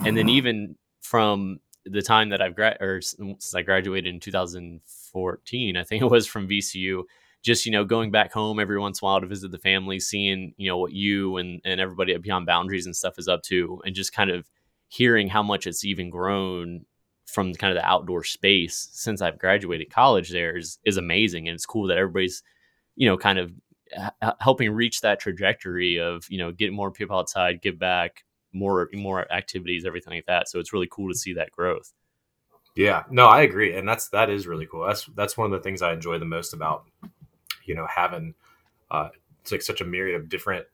And 0.00 0.16
then 0.16 0.28
even 0.28 0.76
from 1.02 1.60
the 1.84 2.02
time 2.02 2.30
that 2.30 2.42
I've 2.42 2.54
gra- 2.54 2.76
or 2.80 3.00
since 3.00 3.54
I 3.54 3.62
graduated 3.62 4.12
in 4.12 4.20
2014, 4.20 5.76
I 5.76 5.84
think 5.84 6.02
it 6.02 6.10
was 6.10 6.26
from 6.26 6.48
VCU, 6.48 7.04
just 7.42 7.66
you 7.66 7.72
know 7.72 7.84
going 7.84 8.10
back 8.10 8.32
home 8.32 8.58
every 8.58 8.78
once 8.78 9.00
in 9.00 9.06
a 9.06 9.08
while 9.08 9.20
to 9.20 9.26
visit 9.26 9.50
the 9.50 9.58
family, 9.58 10.00
seeing 10.00 10.54
you 10.56 10.68
know 10.68 10.78
what 10.78 10.92
you 10.92 11.36
and 11.36 11.60
and 11.64 11.80
everybody 11.80 12.14
at 12.14 12.22
Beyond 12.22 12.46
Boundaries 12.46 12.86
and 12.86 12.96
stuff 12.96 13.18
is 13.18 13.28
up 13.28 13.42
to, 13.44 13.80
and 13.84 13.94
just 13.94 14.12
kind 14.12 14.30
of 14.30 14.48
hearing 14.88 15.28
how 15.28 15.42
much 15.42 15.66
it's 15.66 15.84
even 15.84 16.10
grown 16.10 16.84
from 17.32 17.54
kind 17.54 17.76
of 17.76 17.82
the 17.82 17.88
outdoor 17.88 18.24
space 18.24 18.88
since 18.92 19.22
I've 19.22 19.38
graduated 19.38 19.90
college 19.90 20.30
there 20.30 20.56
is 20.56 20.78
is 20.84 20.96
amazing, 20.96 21.48
and 21.48 21.54
it's 21.54 21.66
cool 21.66 21.86
that 21.88 21.98
everybody's 21.98 22.42
you 22.96 23.08
know 23.08 23.16
kind 23.16 23.38
of 23.38 23.52
h- 23.92 24.32
helping 24.40 24.72
reach 24.72 25.00
that 25.00 25.20
trajectory 25.20 25.98
of 25.98 26.24
you 26.28 26.38
know 26.38 26.52
get 26.52 26.72
more 26.72 26.90
people 26.90 27.16
outside, 27.16 27.62
give 27.62 27.78
back, 27.78 28.24
more 28.52 28.88
more 28.92 29.30
activities, 29.32 29.84
everything 29.84 30.14
like 30.14 30.26
that. 30.26 30.48
So 30.48 30.58
it's 30.58 30.72
really 30.72 30.88
cool 30.90 31.08
to 31.10 31.18
see 31.18 31.34
that 31.34 31.50
growth. 31.50 31.92
Yeah, 32.76 33.04
no, 33.10 33.26
I 33.26 33.42
agree, 33.42 33.76
and 33.76 33.88
that's 33.88 34.08
that 34.10 34.30
is 34.30 34.46
really 34.46 34.66
cool. 34.66 34.86
That's 34.86 35.06
that's 35.16 35.36
one 35.36 35.46
of 35.46 35.52
the 35.52 35.62
things 35.62 35.82
I 35.82 35.92
enjoy 35.92 36.18
the 36.18 36.24
most 36.24 36.52
about 36.52 36.84
you 37.64 37.74
know 37.74 37.86
having 37.86 38.34
uh, 38.90 39.08
it's 39.40 39.52
like 39.52 39.62
such 39.62 39.80
a 39.80 39.84
myriad 39.84 40.20
of 40.20 40.28
different 40.28 40.66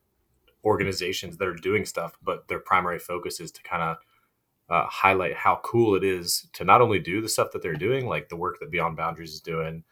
organizations 0.65 1.37
that 1.37 1.49
are 1.49 1.55
doing 1.55 1.85
stuff, 1.85 2.19
but 2.23 2.49
their 2.49 2.59
primary 2.59 2.99
focus 2.99 3.41
is 3.41 3.53
to 3.53 3.63
kind 3.63 3.83
of 3.83 3.97
uh, 4.69 4.87
highlight 4.87 5.35
how 5.35 5.61
cool 5.63 5.95
it 5.95 6.03
is 6.03 6.49
to 6.53 6.65
not 6.65 6.81
only 6.81 6.99
do 6.99 7.21
the 7.21 7.29
stuff 7.29 7.53
that 7.53 7.63
they're 7.63 7.75
doing, 7.75 8.07
like 8.07 8.29
the 8.29 8.37
work 8.37 8.59
that 8.61 8.71
Beyond 8.71 8.97
Boundaries 8.97 9.33
is 9.33 9.41
doing 9.41 9.85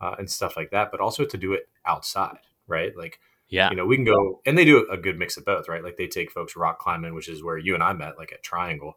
uh, 0.00 0.14
and 0.18 0.30
stuff 0.30 0.56
like 0.56 0.70
that, 0.70 0.90
but 0.90 1.00
also 1.00 1.24
to 1.24 1.36
do 1.36 1.52
it 1.52 1.68
outside, 1.86 2.38
right? 2.66 2.92
Like, 2.96 3.20
yeah, 3.48 3.70
you 3.70 3.76
know, 3.76 3.84
we 3.84 3.96
can 3.96 4.06
go 4.06 4.40
and 4.46 4.56
they 4.56 4.64
do 4.64 4.88
a 4.90 4.96
good 4.96 5.18
mix 5.18 5.36
of 5.36 5.44
both, 5.44 5.68
right? 5.68 5.84
Like 5.84 5.96
they 5.96 6.06
take 6.06 6.30
folks 6.30 6.56
rock 6.56 6.78
climbing, 6.78 7.14
which 7.14 7.28
is 7.28 7.42
where 7.42 7.58
you 7.58 7.74
and 7.74 7.82
I 7.82 7.92
met, 7.92 8.16
like 8.16 8.32
at 8.32 8.42
Triangle, 8.42 8.96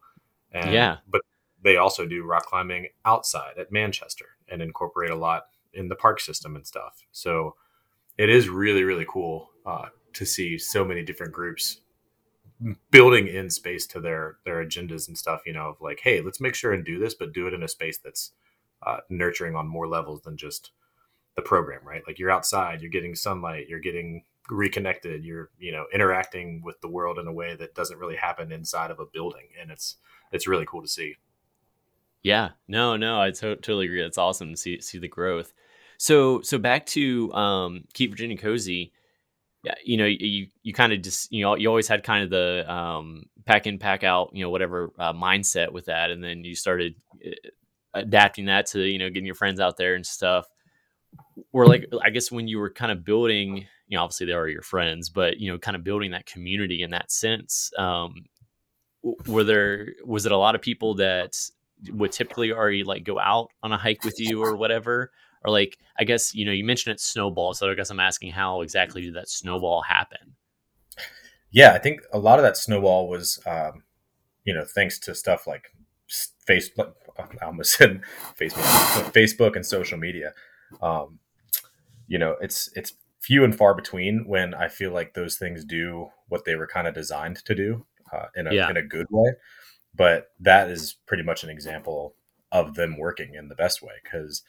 and 0.52 0.72
yeah, 0.72 0.98
but 1.08 1.22
they 1.62 1.76
also 1.76 2.06
do 2.06 2.24
rock 2.24 2.46
climbing 2.46 2.88
outside 3.04 3.58
at 3.58 3.72
Manchester 3.72 4.26
and 4.48 4.62
incorporate 4.62 5.12
a 5.12 5.16
lot 5.16 5.48
in 5.74 5.90
the 5.90 5.96
park 5.96 6.22
system 6.22 6.56
and 6.56 6.66
stuff. 6.66 7.04
So 7.12 7.56
it 8.18 8.30
is 8.30 8.48
really 8.48 8.84
really 8.84 9.06
cool 9.08 9.50
uh, 9.66 9.88
to 10.14 10.26
see 10.26 10.58
so 10.58 10.86
many 10.86 11.04
different 11.04 11.34
groups 11.34 11.82
building 12.90 13.28
in 13.28 13.50
space 13.50 13.86
to 13.86 14.00
their 14.00 14.38
their 14.46 14.64
agendas 14.66 15.08
and 15.08 15.18
stuff 15.18 15.42
you 15.46 15.54
know 15.54 15.70
of 15.70 15.82
like 15.82 16.00
hey 16.04 16.22
let's 16.22 16.42
make 16.42 16.56
sure 16.56 16.74
and 16.74 16.84
do 16.84 16.98
this 16.98 17.14
but 17.14 17.34
do 17.34 17.46
it 17.46 17.54
in 17.54 17.62
a 17.62 17.68
space 17.68 17.98
that's 17.98 18.32
uh, 18.86 18.98
nurturing 19.10 19.56
on 19.56 19.68
more 19.68 19.88
levels 19.88 20.22
than 20.22 20.38
just 20.38 20.72
the 21.36 21.42
program 21.42 21.82
right? 21.86 22.02
Like 22.08 22.20
you're 22.20 22.32
outside 22.32 22.82
you're 22.82 22.92
getting 22.92 23.16
sunlight 23.16 23.68
you're 23.70 23.80
getting 23.80 24.24
reconnected 24.50 25.24
you're 25.24 25.50
you 25.60 25.72
know 25.72 25.86
interacting 25.94 26.62
with 26.64 26.80
the 26.82 26.88
world 26.88 27.20
in 27.20 27.28
a 27.28 27.34
way 27.34 27.56
that 27.56 27.76
doesn't 27.76 28.00
really 28.00 28.16
happen 28.16 28.52
inside 28.52 28.92
of 28.92 29.00
a 29.00 29.06
building 29.06 29.48
and 29.60 29.72
it's 29.72 29.98
it's 30.32 30.48
really 30.48 30.66
cool 30.66 30.82
to 30.82 30.88
see. 30.88 31.16
Yeah. 32.24 32.50
No 32.68 32.98
no 32.98 33.22
i 33.22 33.32
to- 33.32 33.56
totally 33.56 33.86
agree. 33.86 34.02
That's 34.02 34.18
awesome 34.18 34.52
to 34.52 34.58
see 34.58 34.82
see 34.82 34.98
the 34.98 35.08
growth. 35.08 35.54
So 35.98 36.42
so 36.42 36.58
back 36.58 36.86
to 36.88 37.32
um 37.34 37.84
keep 37.94 38.10
virginia 38.10 38.38
cozy 38.38 38.94
you 39.84 39.98
know, 39.98 40.06
you 40.06 40.48
you 40.64 40.74
kind 40.74 40.94
of 40.94 41.02
just 41.02 41.32
you 41.32 41.44
know 41.44 41.56
you 41.56 41.68
always 41.68 41.88
had 41.88 42.04
kind 42.04 42.24
of 42.24 42.30
the 42.30 42.72
um, 42.72 43.24
pack 43.46 43.68
in, 43.68 43.80
pack 43.80 44.04
out, 44.04 44.32
you 44.34 44.44
know, 44.44 44.50
whatever 44.50 44.92
uh, 45.00 45.14
mindset 45.14 45.72
with 45.72 45.86
that, 45.86 46.12
and 46.12 46.24
then 46.24 46.44
you 46.44 46.56
started 46.56 46.96
uh, 47.26 47.32
adapting 47.94 48.46
that 48.46 48.68
to 48.68 48.82
you 48.82 49.00
know 49.00 49.10
getting 49.10 49.26
your 49.26 49.36
friends 49.36 49.60
out 49.60 49.78
there 49.78 49.96
and 49.96 50.06
stuff. 50.06 50.48
Where 51.52 51.68
like 51.68 51.86
I 52.04 52.10
guess 52.10 52.32
when 52.32 52.48
you 52.48 52.60
were 52.60 52.70
kind 52.70 52.92
of 52.92 53.04
building, 53.04 53.68
you 53.88 53.98
know, 53.98 54.04
obviously 54.04 54.28
they 54.28 54.34
are 54.34 54.48
your 54.48 54.62
friends, 54.62 55.10
but 55.10 55.40
you 55.40 55.52
know, 55.52 55.58
kind 55.58 55.76
of 55.76 55.84
building 55.84 56.12
that 56.12 56.26
community 56.26 56.84
in 56.84 56.92
that 56.92 57.12
sense. 57.12 57.72
Um, 57.78 58.26
were 59.26 59.44
there 59.44 59.94
was 60.06 60.26
it 60.26 60.32
a 60.32 60.38
lot 60.38 60.56
of 60.56 60.62
people 60.62 60.96
that 60.96 61.34
would 61.92 62.12
typically 62.12 62.52
already 62.52 62.84
like 62.84 63.04
go 63.04 63.20
out 63.20 63.50
on 63.64 63.72
a 63.72 63.78
hike 63.78 64.04
with 64.04 64.20
you 64.20 64.44
or 64.44 64.56
whatever? 64.56 65.12
Or 65.48 65.52
like 65.52 65.78
i 65.98 66.04
guess 66.04 66.36
you 66.36 66.46
know 66.46 66.52
you 66.52 66.64
mentioned 66.64 66.94
it 66.94 67.00
snowball 67.00 67.54
so 67.54 67.70
i 67.70 67.74
guess 67.74 67.90
i'm 67.90 68.00
asking 68.00 68.32
how 68.32 68.62
exactly 68.62 69.02
did 69.02 69.14
that 69.14 69.30
snowball 69.30 69.82
happen? 69.82 70.36
Yeah 71.52 71.72
i 71.74 71.78
think 71.78 72.02
a 72.12 72.20
lot 72.20 72.40
of 72.40 72.44
that 72.44 72.58
snowball 72.58 73.08
was 73.08 73.40
um, 73.46 73.84
you 74.44 74.54
know 74.54 74.66
thanks 74.66 75.00
to 75.00 75.16
stuff 75.16 75.48
like 75.48 75.72
facebook 76.48 76.94
i 77.18 77.46
almost 77.46 77.74
said 77.78 78.02
facebook 78.40 79.12
facebook 79.14 79.56
and 79.56 79.66
social 79.66 79.98
media. 79.98 80.34
Um, 80.82 81.20
you 82.08 82.20
know 82.20 82.36
it's 82.42 82.70
it's 82.76 82.94
few 83.22 83.44
and 83.44 83.56
far 83.56 83.74
between 83.74 84.24
when 84.26 84.54
i 84.54 84.68
feel 84.68 84.92
like 84.92 85.14
those 85.14 85.36
things 85.36 85.66
do 85.66 86.10
what 86.30 86.46
they 86.46 86.56
were 86.56 86.68
kind 86.68 86.88
of 86.88 86.94
designed 86.94 87.38
to 87.46 87.56
do 87.56 87.86
uh, 88.14 88.28
in, 88.36 88.48
a, 88.48 88.54
yeah. 88.54 88.70
in 88.70 88.78
a 88.78 88.82
good 88.82 89.08
way. 89.10 89.34
But 89.96 90.32
that 90.40 90.70
is 90.70 90.96
pretty 91.06 91.24
much 91.24 91.44
an 91.44 91.50
example 91.50 92.16
of 92.52 92.76
them 92.76 92.98
working 92.98 93.36
in 93.36 93.50
the 93.50 93.56
best 93.56 93.82
way 93.82 93.94
because 94.04 94.44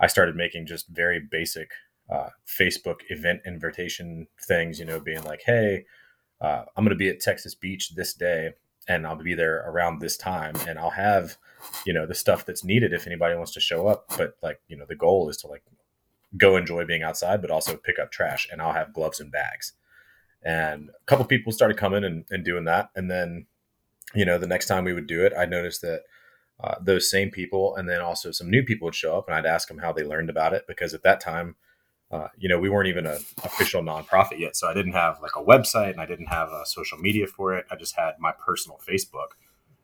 I 0.00 0.06
started 0.06 0.34
making 0.34 0.66
just 0.66 0.88
very 0.88 1.20
basic 1.20 1.70
uh, 2.10 2.30
Facebook 2.46 3.00
event 3.10 3.42
invitation 3.46 4.26
things, 4.48 4.80
you 4.80 4.86
know, 4.86 4.98
being 4.98 5.22
like, 5.22 5.42
hey, 5.44 5.84
uh, 6.40 6.64
I'm 6.76 6.84
going 6.84 6.90
to 6.90 6.96
be 6.96 7.10
at 7.10 7.20
Texas 7.20 7.54
Beach 7.54 7.90
this 7.94 8.14
day 8.14 8.54
and 8.88 9.06
I'll 9.06 9.22
be 9.22 9.34
there 9.34 9.58
around 9.68 10.00
this 10.00 10.16
time 10.16 10.56
and 10.66 10.78
I'll 10.78 10.90
have, 10.90 11.36
you 11.84 11.92
know, 11.92 12.06
the 12.06 12.14
stuff 12.14 12.46
that's 12.46 12.64
needed 12.64 12.92
if 12.92 13.06
anybody 13.06 13.36
wants 13.36 13.52
to 13.52 13.60
show 13.60 13.86
up. 13.86 14.06
But 14.16 14.34
like, 14.42 14.60
you 14.68 14.76
know, 14.76 14.86
the 14.88 14.96
goal 14.96 15.28
is 15.28 15.36
to 15.38 15.46
like 15.46 15.62
go 16.36 16.56
enjoy 16.56 16.84
being 16.86 17.02
outside, 17.02 17.42
but 17.42 17.50
also 17.50 17.76
pick 17.76 17.98
up 17.98 18.10
trash 18.10 18.48
and 18.50 18.60
I'll 18.62 18.72
have 18.72 18.94
gloves 18.94 19.20
and 19.20 19.30
bags. 19.30 19.74
And 20.42 20.88
a 20.88 21.04
couple 21.04 21.26
people 21.26 21.52
started 21.52 21.76
coming 21.76 22.04
and, 22.04 22.24
and 22.30 22.44
doing 22.44 22.64
that. 22.64 22.90
And 22.96 23.10
then, 23.10 23.46
you 24.14 24.24
know, 24.24 24.38
the 24.38 24.46
next 24.46 24.66
time 24.66 24.84
we 24.84 24.94
would 24.94 25.06
do 25.06 25.24
it, 25.24 25.34
I 25.38 25.44
noticed 25.44 25.82
that 25.82 26.02
uh, 26.62 26.74
those 26.80 27.10
same 27.10 27.30
people, 27.30 27.74
and 27.76 27.88
then 27.88 28.00
also 28.00 28.30
some 28.30 28.50
new 28.50 28.62
people 28.62 28.86
would 28.86 28.94
show 28.94 29.16
up, 29.16 29.26
and 29.28 29.34
I'd 29.34 29.46
ask 29.46 29.68
them 29.68 29.78
how 29.78 29.92
they 29.92 30.04
learned 30.04 30.28
about 30.28 30.52
it 30.52 30.66
because 30.66 30.92
at 30.92 31.02
that 31.04 31.20
time, 31.20 31.56
uh, 32.10 32.28
you 32.36 32.48
know, 32.48 32.58
we 32.58 32.68
weren't 32.68 32.88
even 32.88 33.06
an 33.06 33.18
official 33.44 33.82
nonprofit 33.82 34.38
yet, 34.38 34.56
so 34.56 34.68
I 34.68 34.74
didn't 34.74 34.92
have 34.92 35.20
like 35.22 35.36
a 35.36 35.42
website 35.42 35.92
and 35.92 36.00
I 36.00 36.06
didn't 36.06 36.26
have 36.26 36.48
a 36.50 36.66
social 36.66 36.98
media 36.98 37.26
for 37.26 37.54
it. 37.54 37.66
I 37.70 37.76
just 37.76 37.96
had 37.96 38.14
my 38.18 38.32
personal 38.32 38.78
Facebook, 38.86 39.36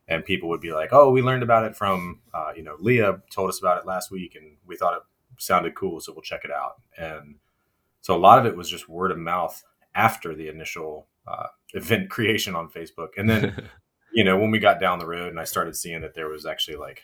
and 0.09 0.25
people 0.25 0.49
would 0.49 0.61
be 0.61 0.73
like, 0.73 0.93
"Oh, 0.93 1.11
we 1.11 1.23
learned 1.23 1.45
about 1.45 1.65
it 1.65 1.77
from 1.77 2.21
uh, 2.35 2.53
you 2.55 2.63
know 2.63 2.77
Leah 2.81 3.23
told 3.31 3.49
us 3.49 3.61
about 3.61 3.79
it 3.79 3.87
last 3.87 4.11
week, 4.11 4.35
and 4.35 4.57
we 4.67 4.77
thought 4.77 4.97
it 4.97 5.03
sounded 5.39 5.75
cool, 5.75 6.01
so 6.01 6.13
we'll 6.13 6.23
check 6.23 6.45
it 6.45 6.51
out." 6.51 6.83
And 6.99 7.37
so 8.03 8.15
a 8.15 8.19
lot 8.19 8.39
of 8.39 8.47
it 8.47 8.57
was 8.57 8.69
just 8.69 8.89
word 8.89 9.13
of 9.13 9.19
mouth 9.19 9.63
after 9.95 10.35
the 10.35 10.49
initial 10.49 11.07
uh, 11.27 11.47
event 11.75 12.11
creation 12.11 12.55
on 12.55 12.69
Facebook, 12.69 13.11
and 13.17 13.31
then 13.31 13.69
you 14.17 14.25
know, 14.25 14.39
when 14.39 14.51
we 14.51 14.59
got 14.59 14.81
down 14.81 14.99
the 14.99 15.07
road 15.07 15.29
and 15.29 15.39
I 15.39 15.45
started 15.45 15.77
seeing 15.77 16.01
that 16.01 16.15
there 16.15 16.31
was 16.31 16.47
actually 16.47 16.79
like 16.79 17.03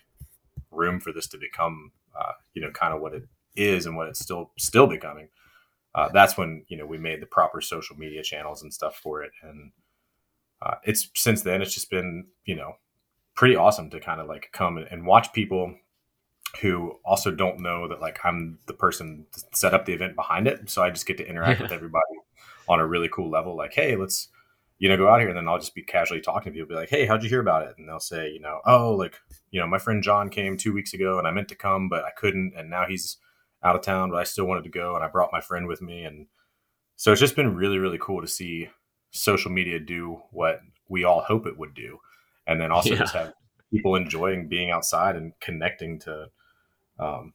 room 0.71 0.99
for 0.99 1.13
this 1.13 1.27
to 1.29 1.39
become, 1.39 1.93
uh, 2.19 2.33
you 2.55 2.63
know, 2.63 2.71
kind 2.71 2.95
of 2.95 3.03
what 3.03 3.13
it 3.13 3.25
is 3.55 3.85
and 3.85 3.95
what 3.95 4.09
it's 4.09 4.19
still 4.19 4.51
still 4.59 4.87
becoming. 4.87 5.29
Uh, 5.95 6.09
that's 6.09 6.39
when 6.39 6.65
you 6.69 6.77
know 6.79 6.87
we 6.87 6.97
made 6.97 7.21
the 7.21 7.27
proper 7.27 7.61
social 7.61 7.97
media 7.97 8.23
channels 8.23 8.63
and 8.63 8.73
stuff 8.73 8.97
for 8.97 9.23
it, 9.23 9.31
and 9.43 9.73
uh, 10.63 10.77
it's 10.85 11.11
since 11.15 11.43
then 11.43 11.61
it's 11.61 11.75
just 11.75 11.91
been 11.91 12.29
you 12.47 12.57
know 12.57 12.77
pretty 13.35 13.57
awesome 13.57 13.91
to 13.91 14.01
kind 14.01 14.19
of 14.19 14.27
like 14.27 14.49
come 14.53 14.79
and 14.79 15.05
watch 15.05 15.35
people 15.35 15.75
who 16.63 16.99
also 17.05 17.31
don't 17.31 17.61
know 17.61 17.89
that 17.89 18.01
like 18.01 18.21
I'm 18.25 18.59
the 18.67 18.73
person 18.73 19.27
set 19.53 19.75
up 19.75 19.85
the 19.85 19.93
event 19.93 20.17
behind 20.17 20.47
it, 20.49 20.71
so 20.71 20.83
I 20.83 20.89
just 20.89 21.07
get 21.07 21.19
to 21.19 21.29
interact 21.29 21.61
with 21.61 21.73
everybody 21.73 22.17
on 22.71 22.81
a 22.81 22.87
really 22.87 23.11
cool 23.13 23.29
level. 23.29 23.55
Like, 23.55 23.75
hey, 23.75 23.97
let's 23.97 24.29
you 24.83 24.89
know, 24.89 24.97
go 24.97 25.09
out 25.09 25.21
here 25.21 25.29
and 25.29 25.39
then 25.39 25.47
I'll 25.47 25.61
just 25.61 25.77
be 25.77 25.83
casually 25.85 26.21
talking 26.21 26.53
to 26.53 26.57
people, 26.57 26.71
be 26.71 26.75
like, 26.75 26.91
Hey, 26.91 27.07
how'd 27.07 27.23
you 27.23 27.29
hear 27.29 27.41
about 27.41 27.69
it? 27.69 27.77
And 27.79 27.89
they'll 27.89 28.01
say, 28.01 28.33
you 28.33 28.41
know, 28.41 28.59
oh, 28.67 28.91
like, 28.91 29.15
you 29.53 29.61
know, 29.61 29.67
my 29.69 29.79
friend 29.79 30.03
John 30.03 30.29
came 30.29 30.57
two 30.57 30.73
weeks 30.73 30.93
ago 30.93 31.21
and 31.21 31.29
I 31.29 31.31
meant 31.31 31.47
to 31.51 31.55
come, 31.55 31.89
but 31.89 32.03
I 32.05 32.11
couldn't. 32.11 32.55
And 32.57 32.69
now 32.69 32.87
he's 32.89 33.19
out 33.63 33.77
of 33.77 33.83
town, 33.83 34.11
but 34.11 34.19
I 34.19 34.25
still 34.25 34.45
wanted 34.45 34.65
to 34.65 34.71
go. 34.71 34.97
And 34.97 35.05
I 35.05 35.07
brought 35.07 35.31
my 35.31 35.41
friend 35.41 35.69
with 35.69 35.81
me. 35.81 36.03
And 36.03 36.27
so 36.97 37.13
it's 37.13 37.21
just 37.21 37.37
been 37.37 37.55
really, 37.55 37.79
really 37.79 37.99
cool 38.01 38.23
to 38.23 38.27
see 38.27 38.71
social 39.13 39.53
media 39.53 39.79
do 39.79 40.21
what 40.33 40.63
we 40.89 41.05
all 41.05 41.21
hope 41.21 41.47
it 41.47 41.57
would 41.57 41.75
do. 41.75 42.01
And 42.49 42.61
then 42.61 42.73
also 42.73 42.91
yeah. 42.91 42.97
just 42.97 43.15
have 43.15 43.35
people 43.73 43.95
enjoying 43.95 44.49
being 44.49 44.73
outside 44.73 45.15
and 45.15 45.33
connecting 45.39 46.01
to, 46.01 46.27
um, 46.99 47.35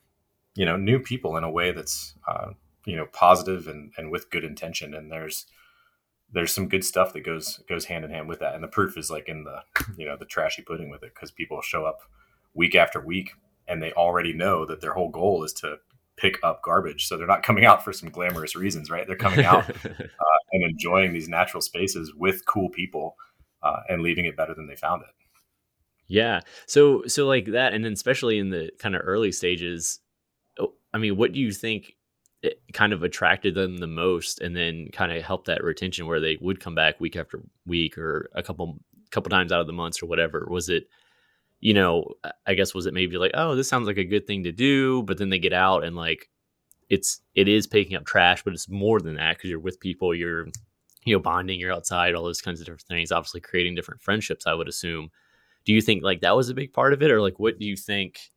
you 0.56 0.66
know, 0.66 0.76
new 0.76 1.00
people 1.00 1.38
in 1.38 1.46
a 1.46 1.50
way 1.50 1.72
that's, 1.72 2.14
uh, 2.28 2.50
you 2.86 2.98
know, 2.98 3.06
positive 3.14 3.70
and, 3.70 3.94
and 3.98 4.12
with 4.12 4.30
good 4.32 4.44
intention. 4.44 4.94
And 4.94 5.10
there's, 5.10 5.46
there's 6.32 6.54
some 6.54 6.68
good 6.68 6.84
stuff 6.84 7.14
that 7.14 7.22
goes 7.22 7.62
goes 7.70 7.86
hand 7.86 8.06
in 8.06 8.12
hand 8.12 8.28
with 8.28 8.40
that. 8.40 8.56
And 8.56 8.64
the 8.64 8.68
proof 8.68 8.98
is 8.98 9.10
like 9.10 9.28
in 9.28 9.44
the 9.44 9.62
you 9.98 10.06
know 10.06 10.18
the 10.18 10.26
trashy 10.26 10.62
pudding 10.62 10.90
with 10.90 11.04
it 11.04 11.14
because 11.14 11.32
people 11.32 11.62
show 11.62 11.86
up 11.86 12.00
week 12.54 12.76
after 12.76 13.00
week 13.00 13.32
and 13.68 13.82
they 13.82 13.92
already 13.94 14.34
know 14.34 14.66
that 14.66 14.82
their 14.82 14.94
whole 14.94 15.10
goal 15.10 15.44
is 15.44 15.54
to 15.54 15.78
pick 16.18 16.40
up 16.44 16.64
garbage. 16.64 17.08
So 17.08 17.16
they're 17.16 17.28
not 17.28 17.44
coming 17.44 17.66
out 17.66 17.84
for 17.84 17.94
some 17.94 18.10
glamorous 18.10 18.56
reasons 18.56 18.90
right? 18.90 19.06
They're 19.08 19.16
coming 19.16 19.46
out 19.46 19.70
uh, 19.86 20.08
and 20.52 20.64
enjoying 20.64 21.14
these 21.14 21.30
natural 21.30 21.62
spaces 21.62 22.14
with 22.16 22.46
cool 22.46 22.70
people 22.70 23.16
uh, 23.62 23.82
and 23.90 24.02
leaving 24.02 24.26
it 24.26 24.38
better 24.38 24.54
than 24.54 24.68
they 24.68 24.76
found 24.76 25.04
it. 25.04 25.10
Yeah. 26.08 26.42
So 26.66 27.04
so 27.08 27.28
like 27.28 27.46
that 27.48 27.74
and 27.74 27.84
then 27.84 27.94
especially 27.94 28.40
in 28.40 28.50
the 28.50 28.72
kind 28.80 28.96
of 28.96 29.02
early 29.04 29.32
stages 29.32 30.00
oh, 30.60 30.74
i 30.94 30.98
mean 30.98 31.18
what 31.18 31.34
do 31.34 31.40
you 31.40 31.52
think 31.52 31.97
it 32.44 32.62
kind 32.74 32.94
of 32.94 33.04
attracted 33.04 33.56
them 33.56 33.78
the 33.78 33.88
most 33.88 34.42
and 34.42 34.56
then 34.56 34.90
kind 34.92 35.12
of 35.12 35.24
helped 35.24 35.48
that 35.48 35.64
retention 35.64 36.06
where 36.06 36.20
they 36.20 36.38
would 36.40 36.60
come 36.60 36.76
back 36.76 37.00
week 37.00 37.16
after 37.16 37.42
week 37.66 37.98
or 37.98 38.30
a 38.36 38.44
couple 38.44 38.80
couple 39.10 39.30
times 39.30 39.52
out 39.52 39.62
of 39.62 39.68
the 39.68 39.74
months 39.74 40.04
or 40.04 40.06
whatever. 40.06 40.46
Was 40.50 40.70
it 40.70 40.88
you 41.60 41.74
know 41.74 42.06
i 42.46 42.54
guess 42.54 42.74
was 42.74 42.86
it 42.86 42.94
maybe 42.94 43.18
like 43.18 43.32
oh 43.34 43.56
this 43.56 43.68
sounds 43.68 43.88
like 43.88 43.98
a 43.98 44.04
good 44.04 44.28
thing 44.28 44.44
to 44.44 44.52
do 44.52 45.04
but 45.04 45.18
then 45.18 45.30
they 45.30 45.40
get 45.40 45.54
out 45.54 45.84
and 45.84 45.96
like 45.96 46.30
it's 46.90 47.22
it 47.36 47.48
is 47.48 47.68
picking 47.68 47.96
up 47.96 48.06
trash 48.06 48.44
but 48.44 48.54
it's 48.54 48.70
more 48.70 49.00
than 49.00 49.16
that 49.16 49.38
because 49.38 49.50
you're 49.50 49.60
with 49.60 49.80
people 49.80 50.14
you're 50.14 50.48
you 51.04 51.16
know 51.16 51.20
bonding 51.20 51.60
you're 51.60 51.74
outside 51.74 52.14
all 52.14 52.24
those 52.24 52.42
kinds 52.42 52.60
of 52.60 52.66
different 52.66 52.84
things 52.84 53.12
obviously 53.12 53.42
creating 53.42 53.76
different 53.76 54.02
friendships 54.02 54.46
i 54.48 54.54
would 54.54 54.68
assume. 54.68 55.10
Do 55.66 55.74
you 55.74 55.82
think 55.82 56.02
like 56.02 56.22
that 56.22 56.36
was 56.36 56.48
a 56.48 56.54
big 56.54 56.72
part 56.72 56.94
of 56.94 57.02
it 57.02 57.12
or 57.12 57.22
like 57.22 57.40
what 57.40 57.60
do 57.60 57.66
you 57.66 57.76
think 57.76 58.32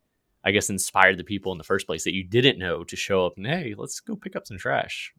I 0.45 0.51
guess, 0.53 0.71
inspired 0.71 1.19
the 1.19 1.25
people 1.25 1.53
in 1.53 1.59
the 1.59 1.65
first 1.65 1.87
place 1.87 2.05
that 2.05 2.15
you 2.15 2.25
didn't 2.25 2.59
know 2.59 2.85
to 2.85 2.97
show 2.97 3.27
up 3.27 3.37
and 3.37 3.47
hey, 3.47 3.75
let's 3.77 4.01
go 4.01 4.17
pick 4.17 4.37
up 4.37 4.47
some 4.47 4.59
trash? 4.59 5.13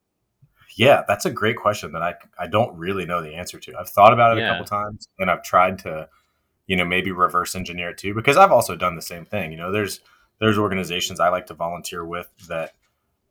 Yeah, 0.75 1.03
that's 1.07 1.25
a 1.25 1.31
great 1.31 1.57
question 1.57 1.91
that 1.91 2.01
I 2.01 2.15
I 2.39 2.47
don't 2.47 2.77
really 2.77 3.05
know 3.05 3.21
the 3.21 3.35
answer 3.35 3.59
to. 3.59 3.73
I've 3.77 3.89
thought 3.89 4.13
about 4.13 4.37
it 4.37 4.41
yeah. 4.41 4.47
a 4.47 4.51
couple 4.51 4.65
times 4.65 5.07
and 5.19 5.29
I've 5.29 5.43
tried 5.43 5.79
to, 5.79 6.07
you 6.67 6.75
know, 6.75 6.85
maybe 6.85 7.11
reverse 7.11 7.55
engineer 7.55 7.89
it 7.89 7.97
too 7.97 8.13
because 8.13 8.37
I've 8.37 8.51
also 8.51 8.75
done 8.75 8.95
the 8.95 9.01
same 9.01 9.25
thing. 9.25 9.51
You 9.51 9.57
know, 9.57 9.71
there's 9.71 9.99
there's 10.39 10.57
organizations 10.57 11.19
I 11.19 11.29
like 11.29 11.47
to 11.47 11.53
volunteer 11.53 12.05
with 12.05 12.29
that 12.47 12.73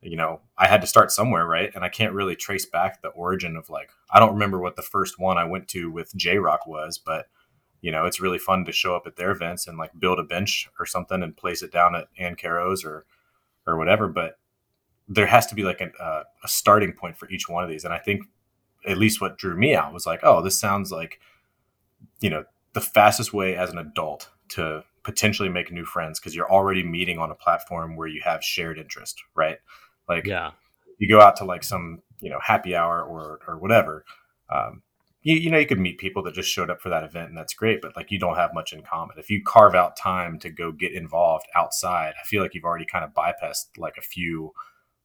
you 0.02 0.16
know, 0.16 0.40
I 0.56 0.66
had 0.66 0.80
to 0.80 0.86
start 0.86 1.12
somewhere, 1.12 1.46
right? 1.46 1.70
And 1.74 1.84
I 1.84 1.90
can't 1.90 2.14
really 2.14 2.34
trace 2.34 2.64
back 2.64 3.02
the 3.02 3.08
origin 3.08 3.56
of 3.56 3.68
like 3.68 3.90
I 4.10 4.18
don't 4.18 4.32
remember 4.32 4.58
what 4.58 4.76
the 4.76 4.82
first 4.82 5.18
one 5.18 5.38
I 5.38 5.44
went 5.44 5.68
to 5.68 5.90
with 5.90 6.16
JROC 6.16 6.66
was, 6.66 6.98
but 6.98 7.26
you 7.80 7.90
know, 7.90 8.04
it's 8.06 8.20
really 8.20 8.38
fun 8.38 8.64
to 8.64 8.72
show 8.72 8.94
up 8.94 9.06
at 9.06 9.16
their 9.16 9.30
events 9.30 9.66
and 9.66 9.78
like 9.78 9.98
build 9.98 10.18
a 10.18 10.24
bench 10.24 10.68
or 10.78 10.86
something 10.86 11.22
and 11.22 11.36
place 11.36 11.62
it 11.62 11.72
down 11.72 11.94
at 11.94 12.08
Ann 12.18 12.36
Caro's 12.36 12.84
or 12.84 13.04
or 13.66 13.76
whatever. 13.76 14.08
But 14.08 14.38
there 15.08 15.26
has 15.26 15.46
to 15.48 15.54
be 15.54 15.64
like 15.64 15.80
a, 15.80 16.02
uh, 16.02 16.24
a 16.44 16.48
starting 16.48 16.92
point 16.92 17.16
for 17.16 17.28
each 17.30 17.48
one 17.48 17.64
of 17.64 17.70
these. 17.70 17.84
And 17.84 17.92
I 17.92 17.98
think 17.98 18.22
at 18.86 18.96
least 18.96 19.20
what 19.20 19.38
drew 19.38 19.56
me 19.56 19.74
out 19.74 19.92
was 19.92 20.06
like, 20.06 20.20
oh, 20.22 20.40
this 20.42 20.58
sounds 20.58 20.92
like, 20.92 21.20
you 22.20 22.30
know, 22.30 22.44
the 22.72 22.80
fastest 22.80 23.32
way 23.32 23.56
as 23.56 23.70
an 23.70 23.78
adult 23.78 24.30
to 24.50 24.84
potentially 25.02 25.48
make 25.48 25.72
new 25.72 25.84
friends 25.84 26.20
because 26.20 26.34
you're 26.34 26.50
already 26.50 26.82
meeting 26.82 27.18
on 27.18 27.30
a 27.30 27.34
platform 27.34 27.96
where 27.96 28.06
you 28.06 28.20
have 28.22 28.44
shared 28.44 28.78
interest, 28.78 29.22
right? 29.34 29.58
Like, 30.08 30.26
yeah, 30.26 30.52
you 30.98 31.08
go 31.08 31.20
out 31.20 31.36
to 31.36 31.44
like 31.44 31.64
some, 31.64 32.02
you 32.20 32.30
know, 32.30 32.38
happy 32.40 32.76
hour 32.76 33.02
or 33.02 33.40
or 33.48 33.58
whatever. 33.58 34.04
Um, 34.52 34.82
you, 35.22 35.34
you 35.36 35.50
know 35.50 35.58
you 35.58 35.66
could 35.66 35.80
meet 35.80 35.98
people 35.98 36.22
that 36.22 36.34
just 36.34 36.50
showed 36.50 36.70
up 36.70 36.80
for 36.80 36.88
that 36.88 37.04
event 37.04 37.28
and 37.28 37.36
that's 37.36 37.54
great 37.54 37.80
but 37.82 37.96
like 37.96 38.10
you 38.10 38.18
don't 38.18 38.36
have 38.36 38.54
much 38.54 38.72
in 38.72 38.82
common. 38.82 39.16
If 39.18 39.30
you 39.30 39.42
carve 39.44 39.74
out 39.74 39.96
time 39.96 40.38
to 40.40 40.50
go 40.50 40.72
get 40.72 40.92
involved 40.92 41.46
outside 41.54 42.14
i 42.20 42.24
feel 42.24 42.42
like 42.42 42.54
you've 42.54 42.64
already 42.64 42.86
kind 42.86 43.04
of 43.04 43.12
bypassed 43.12 43.66
like 43.76 43.96
a 43.98 44.02
few 44.02 44.52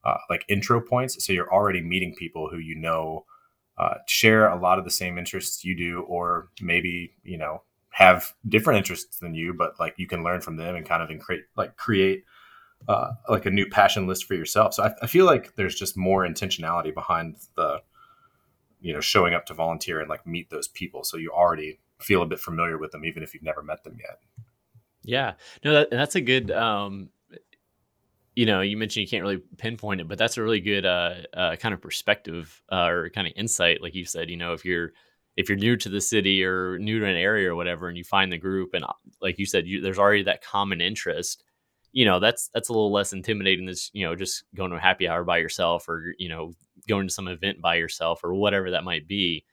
uh, 0.05 0.17
like 0.29 0.45
intro 0.48 0.79
points. 0.79 1.24
So 1.25 1.34
you're 1.34 1.51
already 1.51 1.81
meeting 1.81 2.13
people 2.13 2.48
who 2.50 2.57
you 2.57 2.75
know 2.75 3.25
uh, 3.77 3.95
share 4.07 4.48
a 4.48 4.60
lot 4.60 4.79
of 4.79 4.86
the 4.86 4.91
same 4.91 5.17
interests 5.17 5.65
you 5.65 5.75
do 5.75 6.01
or 6.07 6.50
maybe 6.62 7.13
you 7.24 7.38
know 7.38 7.63
have 7.89 8.34
different 8.48 8.77
interests 8.77 9.19
than 9.19 9.34
you 9.34 9.53
but 9.53 9.72
like 9.79 9.95
you 9.98 10.05
can 10.07 10.24
learn 10.24 10.41
from 10.41 10.57
them 10.57 10.75
and 10.75 10.86
kind 10.86 11.01
of 11.01 11.19
create 11.19 11.43
like 11.57 11.75
create 11.75 12.24
uh, 12.88 13.12
like 13.29 13.45
a 13.45 13.50
new 13.50 13.67
passion 13.67 14.05
list 14.05 14.25
for 14.25 14.36
yourself. 14.36 14.74
So 14.75 14.84
I, 14.84 14.93
I 15.01 15.07
feel 15.07 15.25
like 15.25 15.55
there's 15.55 15.75
just 15.75 15.98
more 15.98 16.27
intentionality 16.27 16.93
behind 16.93 17.38
the 17.55 17.79
you 18.82 18.94
know 18.94 19.01
showing 19.01 19.34
up 19.34 19.46
to 19.48 19.53
volunteer 19.53 20.00
and 20.00 20.10
like 20.10 20.25
meet 20.25 20.50
those 20.50 20.67
people. 20.67 21.03
So 21.03 21.17
you 21.17 21.32
already 21.32 21.79
feel 22.00 22.22
a 22.22 22.25
bit 22.25 22.39
familiar 22.39 22.77
with 22.77 22.91
them 22.91 23.05
even 23.05 23.24
if 23.24 23.34
you've 23.34 23.44
never 23.44 23.63
met 23.63 23.84
them 23.84 23.98
yet. 24.00 24.20
Yeah. 25.03 25.34
No 25.63 25.74
that, 25.74 25.91
that's 25.91 26.15
a 26.15 26.22
good 26.22 26.51
um 26.51 27.10
you 28.36 28.46
know 28.46 28.62
you 28.62 28.77
mentioned 28.77 29.01
you 29.01 29.08
can't 29.08 29.24
really 29.24 29.41
pinpoint 29.58 30.01
it 30.01 30.08
but 30.08 30.17
that's 30.17 30.38
a 30.38 30.44
really 30.44 30.60
good 30.60 30.86
uh, 30.86 31.15
uh 31.34 31.55
kind 31.55 31.74
of 31.74 31.82
perspective 31.82 32.62
uh, 32.72 32.86
or 32.88 33.10
kind 33.10 33.27
of 33.27 33.34
insight 33.36 33.82
like 33.82 33.96
you 33.96 34.05
said 34.05 34.29
you 34.29 34.38
know 34.38 34.53
if 34.53 34.65
you're 34.65 34.91
if 35.38 35.50
you're 35.50 35.58
new 35.58 35.75
to 35.75 35.89
the 35.89 36.01
city 36.01 36.44
or 36.44 36.77
new 36.79 37.00
to 37.00 37.05
an 37.05 37.15
area 37.15 37.50
or 37.50 37.55
whatever 37.55 37.88
and 37.88 37.98
you 37.98 38.03
find 38.03 38.32
the 38.32 38.38
group 38.38 38.74
and 38.74 38.86
like 39.22 39.39
you 39.39 39.46
said 39.46 39.65
you, 39.65 39.82
there's 39.82 40.00
already 40.00 40.24
that 40.24 40.44
common 40.44 40.82
interest 40.82 41.44
you 41.91 42.05
know 42.05 42.20
that's 42.20 42.50
that's 42.53 42.70
a 42.70 42.74
little 42.74 42.91
less 42.91 43.13
intimidating 43.13 43.65
than 43.65 43.75
you 43.94 44.05
know 44.05 44.15
just 44.15 44.44
going 44.53 44.72
to 44.72 44.77
a 44.77 44.82
happy 44.82 45.08
hour 45.08 45.24
by 45.24 45.38
yourself 45.38 45.88
or 45.88 46.13
you 46.17 46.29
know 46.29 46.53
going 46.86 47.08
to 47.08 47.13
some 47.13 47.27
event 47.27 47.62
by 47.62 47.75
yourself 47.75 48.24
or 48.24 48.34
whatever 48.34 48.72
that 48.72 48.84
might 48.84 49.08
be 49.08 49.44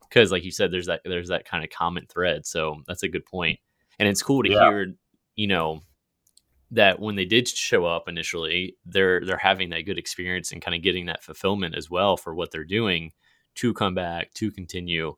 because 0.00 0.30
like 0.30 0.44
you 0.44 0.50
said 0.50 0.70
there's 0.70 0.86
that 0.86 1.00
there's 1.04 1.28
that 1.28 1.48
kind 1.48 1.64
of 1.64 1.70
common 1.70 2.06
thread 2.06 2.46
so 2.46 2.82
that's 2.86 3.02
a 3.02 3.08
good 3.08 3.24
point 3.24 3.58
and 3.98 4.08
it's 4.08 4.22
cool 4.22 4.42
to 4.42 4.50
yeah. 4.50 4.70
hear 4.70 4.94
you 5.34 5.46
know 5.46 5.80
that 6.70 6.98
when 6.98 7.14
they 7.14 7.24
did 7.24 7.46
show 7.46 7.84
up 7.84 8.08
initially 8.08 8.76
they're 8.84 9.24
they're 9.24 9.36
having 9.36 9.70
that 9.70 9.82
good 9.82 9.98
experience 9.98 10.52
and 10.52 10.62
kind 10.62 10.74
of 10.74 10.82
getting 10.82 11.06
that 11.06 11.22
fulfillment 11.22 11.74
as 11.74 11.90
well 11.90 12.16
for 12.16 12.34
what 12.34 12.50
they're 12.50 12.64
doing 12.64 13.12
to 13.54 13.72
come 13.72 13.94
back 13.94 14.32
to 14.34 14.50
continue 14.50 15.14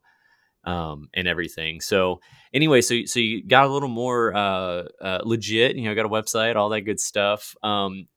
um, 0.67 1.09
and 1.13 1.27
everything. 1.27 1.81
So 1.81 2.19
anyway, 2.53 2.81
so 2.81 3.05
so 3.05 3.19
you 3.19 3.43
got 3.43 3.65
a 3.65 3.73
little 3.73 3.89
more 3.89 4.35
uh, 4.35 4.83
uh, 5.01 5.21
legit. 5.23 5.75
You 5.75 5.83
know, 5.83 5.95
got 5.95 6.05
a 6.05 6.09
website, 6.09 6.55
all 6.55 6.69
that 6.69 6.81
good 6.81 6.99
stuff. 6.99 7.55
Um, 7.63 8.07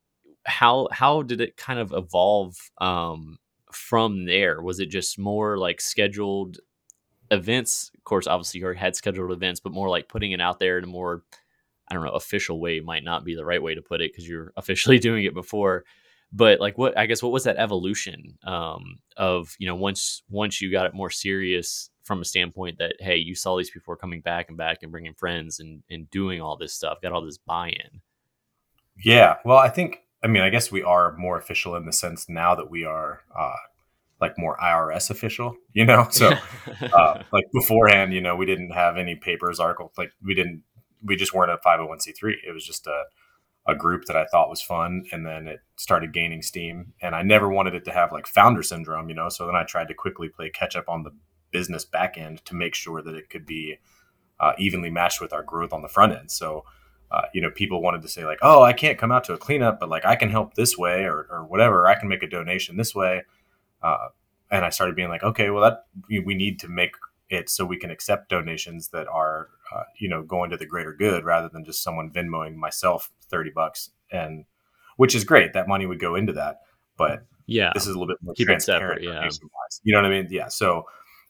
how 0.50 0.88
how 0.92 1.22
did 1.22 1.40
it 1.40 1.56
kind 1.56 1.78
of 1.78 1.92
evolve 1.92 2.56
um, 2.80 3.38
from 3.72 4.26
there? 4.26 4.60
Was 4.60 4.80
it 4.80 4.90
just 4.90 5.18
more 5.18 5.56
like 5.56 5.80
scheduled 5.80 6.58
events? 7.30 7.90
Of 7.96 8.04
course, 8.04 8.26
obviously 8.26 8.60
you 8.60 8.66
had 8.68 8.96
scheduled 8.96 9.32
events, 9.32 9.60
but 9.60 9.72
more 9.72 9.88
like 9.88 10.08
putting 10.08 10.32
it 10.32 10.40
out 10.40 10.58
there 10.58 10.78
in 10.78 10.84
a 10.84 10.88
more 10.88 11.22
I 11.88 11.94
don't 11.94 12.04
know 12.04 12.10
official 12.12 12.60
way 12.60 12.80
might 12.80 13.04
not 13.04 13.24
be 13.24 13.34
the 13.34 13.44
right 13.44 13.62
way 13.62 13.74
to 13.74 13.82
put 13.82 14.00
it 14.00 14.12
because 14.12 14.28
you're 14.28 14.52
officially 14.56 14.98
doing 14.98 15.24
it 15.24 15.34
before 15.34 15.84
but 16.32 16.60
like 16.60 16.78
what 16.78 16.96
i 16.96 17.06
guess 17.06 17.22
what 17.22 17.32
was 17.32 17.44
that 17.44 17.56
evolution 17.56 18.38
um, 18.44 18.98
of 19.16 19.54
you 19.58 19.66
know 19.66 19.74
once 19.74 20.22
once 20.28 20.60
you 20.60 20.70
got 20.70 20.86
it 20.86 20.94
more 20.94 21.10
serious 21.10 21.90
from 22.02 22.20
a 22.20 22.24
standpoint 22.24 22.78
that 22.78 22.94
hey 23.00 23.16
you 23.16 23.34
saw 23.34 23.56
these 23.56 23.70
people 23.70 23.94
coming 23.96 24.20
back 24.20 24.48
and 24.48 24.56
back 24.56 24.78
and 24.82 24.92
bringing 24.92 25.14
friends 25.14 25.60
and 25.60 25.82
and 25.90 26.10
doing 26.10 26.40
all 26.40 26.56
this 26.56 26.74
stuff 26.74 27.00
got 27.02 27.12
all 27.12 27.24
this 27.24 27.38
buy-in 27.38 28.00
yeah 29.02 29.36
well 29.44 29.58
i 29.58 29.68
think 29.68 30.02
i 30.22 30.26
mean 30.26 30.42
i 30.42 30.50
guess 30.50 30.70
we 30.70 30.82
are 30.82 31.16
more 31.16 31.38
official 31.38 31.76
in 31.76 31.86
the 31.86 31.92
sense 31.92 32.28
now 32.28 32.54
that 32.54 32.70
we 32.70 32.84
are 32.84 33.20
uh, 33.38 33.56
like 34.20 34.38
more 34.38 34.56
irs 34.62 35.10
official 35.10 35.56
you 35.72 35.84
know 35.84 36.06
so 36.10 36.32
uh, 36.92 37.22
like 37.32 37.44
beforehand 37.52 38.12
you 38.12 38.20
know 38.20 38.36
we 38.36 38.46
didn't 38.46 38.70
have 38.70 38.96
any 38.96 39.14
papers 39.14 39.60
articles 39.60 39.92
like 39.96 40.12
we 40.22 40.34
didn't 40.34 40.62
we 41.02 41.16
just 41.16 41.32
weren't 41.32 41.50
a 41.50 41.56
501c3 41.66 42.34
it 42.46 42.52
was 42.52 42.64
just 42.64 42.86
a 42.86 43.04
a 43.66 43.74
group 43.74 44.06
that 44.06 44.16
I 44.16 44.26
thought 44.26 44.50
was 44.50 44.62
fun, 44.62 45.04
and 45.12 45.24
then 45.24 45.46
it 45.46 45.60
started 45.76 46.12
gaining 46.12 46.42
steam. 46.42 46.92
And 47.00 47.14
I 47.14 47.22
never 47.22 47.48
wanted 47.48 47.74
it 47.74 47.84
to 47.86 47.92
have 47.92 48.12
like 48.12 48.26
founder 48.26 48.62
syndrome, 48.62 49.08
you 49.08 49.14
know. 49.14 49.28
So 49.28 49.46
then 49.46 49.56
I 49.56 49.64
tried 49.64 49.88
to 49.88 49.94
quickly 49.94 50.28
play 50.28 50.50
catch 50.50 50.76
up 50.76 50.88
on 50.88 51.02
the 51.02 51.12
business 51.50 51.84
back 51.84 52.16
end 52.16 52.44
to 52.46 52.54
make 52.54 52.74
sure 52.74 53.02
that 53.02 53.14
it 53.14 53.28
could 53.28 53.46
be 53.46 53.78
uh, 54.38 54.52
evenly 54.58 54.90
matched 54.90 55.20
with 55.20 55.32
our 55.32 55.42
growth 55.42 55.72
on 55.72 55.82
the 55.82 55.88
front 55.88 56.12
end. 56.12 56.30
So, 56.30 56.64
uh, 57.10 57.22
you 57.32 57.40
know, 57.40 57.50
people 57.50 57.82
wanted 57.82 58.02
to 58.02 58.08
say 58.08 58.24
like, 58.24 58.38
"Oh, 58.42 58.62
I 58.62 58.72
can't 58.72 58.98
come 58.98 59.12
out 59.12 59.24
to 59.24 59.34
a 59.34 59.38
cleanup, 59.38 59.80
but 59.80 59.88
like 59.88 60.04
I 60.04 60.16
can 60.16 60.30
help 60.30 60.54
this 60.54 60.76
way, 60.78 61.04
or 61.04 61.26
or 61.30 61.44
whatever. 61.44 61.86
I 61.86 61.98
can 61.98 62.08
make 62.08 62.22
a 62.22 62.28
donation 62.28 62.76
this 62.76 62.94
way." 62.94 63.22
Uh, 63.82 64.08
and 64.50 64.64
I 64.64 64.70
started 64.70 64.96
being 64.96 65.08
like, 65.08 65.22
"Okay, 65.22 65.50
well, 65.50 65.62
that 65.62 65.86
we 66.08 66.34
need 66.34 66.58
to 66.60 66.68
make 66.68 66.92
it 67.28 67.48
so 67.48 67.64
we 67.64 67.76
can 67.76 67.90
accept 67.90 68.28
donations 68.28 68.88
that 68.88 69.06
are 69.08 69.48
uh, 69.74 69.84
you 69.98 70.08
know 70.08 70.22
going 70.22 70.50
to 70.50 70.56
the 70.56 70.66
greater 70.66 70.92
good 70.92 71.24
rather 71.24 71.48
than 71.48 71.64
just 71.64 71.82
someone 71.82 72.10
Venmoing 72.10 72.54
myself 72.56 73.10
thirty 73.28 73.50
bucks. 73.50 73.90
And 74.12 74.44
which 74.96 75.14
is 75.14 75.24
great. 75.24 75.54
That 75.54 75.68
money 75.68 75.86
would 75.86 76.00
go 76.00 76.16
into 76.16 76.32
that 76.34 76.60
but 77.00 77.24
yeah. 77.46 77.70
this 77.72 77.84
is 77.84 77.88
a 77.88 77.98
little 77.98 78.06
bit 78.06 78.18
more 78.20 78.34
keep 78.34 78.50
it 78.50 78.60
separate 78.60 79.02
yeah. 79.02 79.26
you 79.82 79.94
know 79.94 80.02
what 80.02 80.12
I 80.12 80.20
mean? 80.20 80.28
Yeah. 80.30 80.48
So 80.48 80.84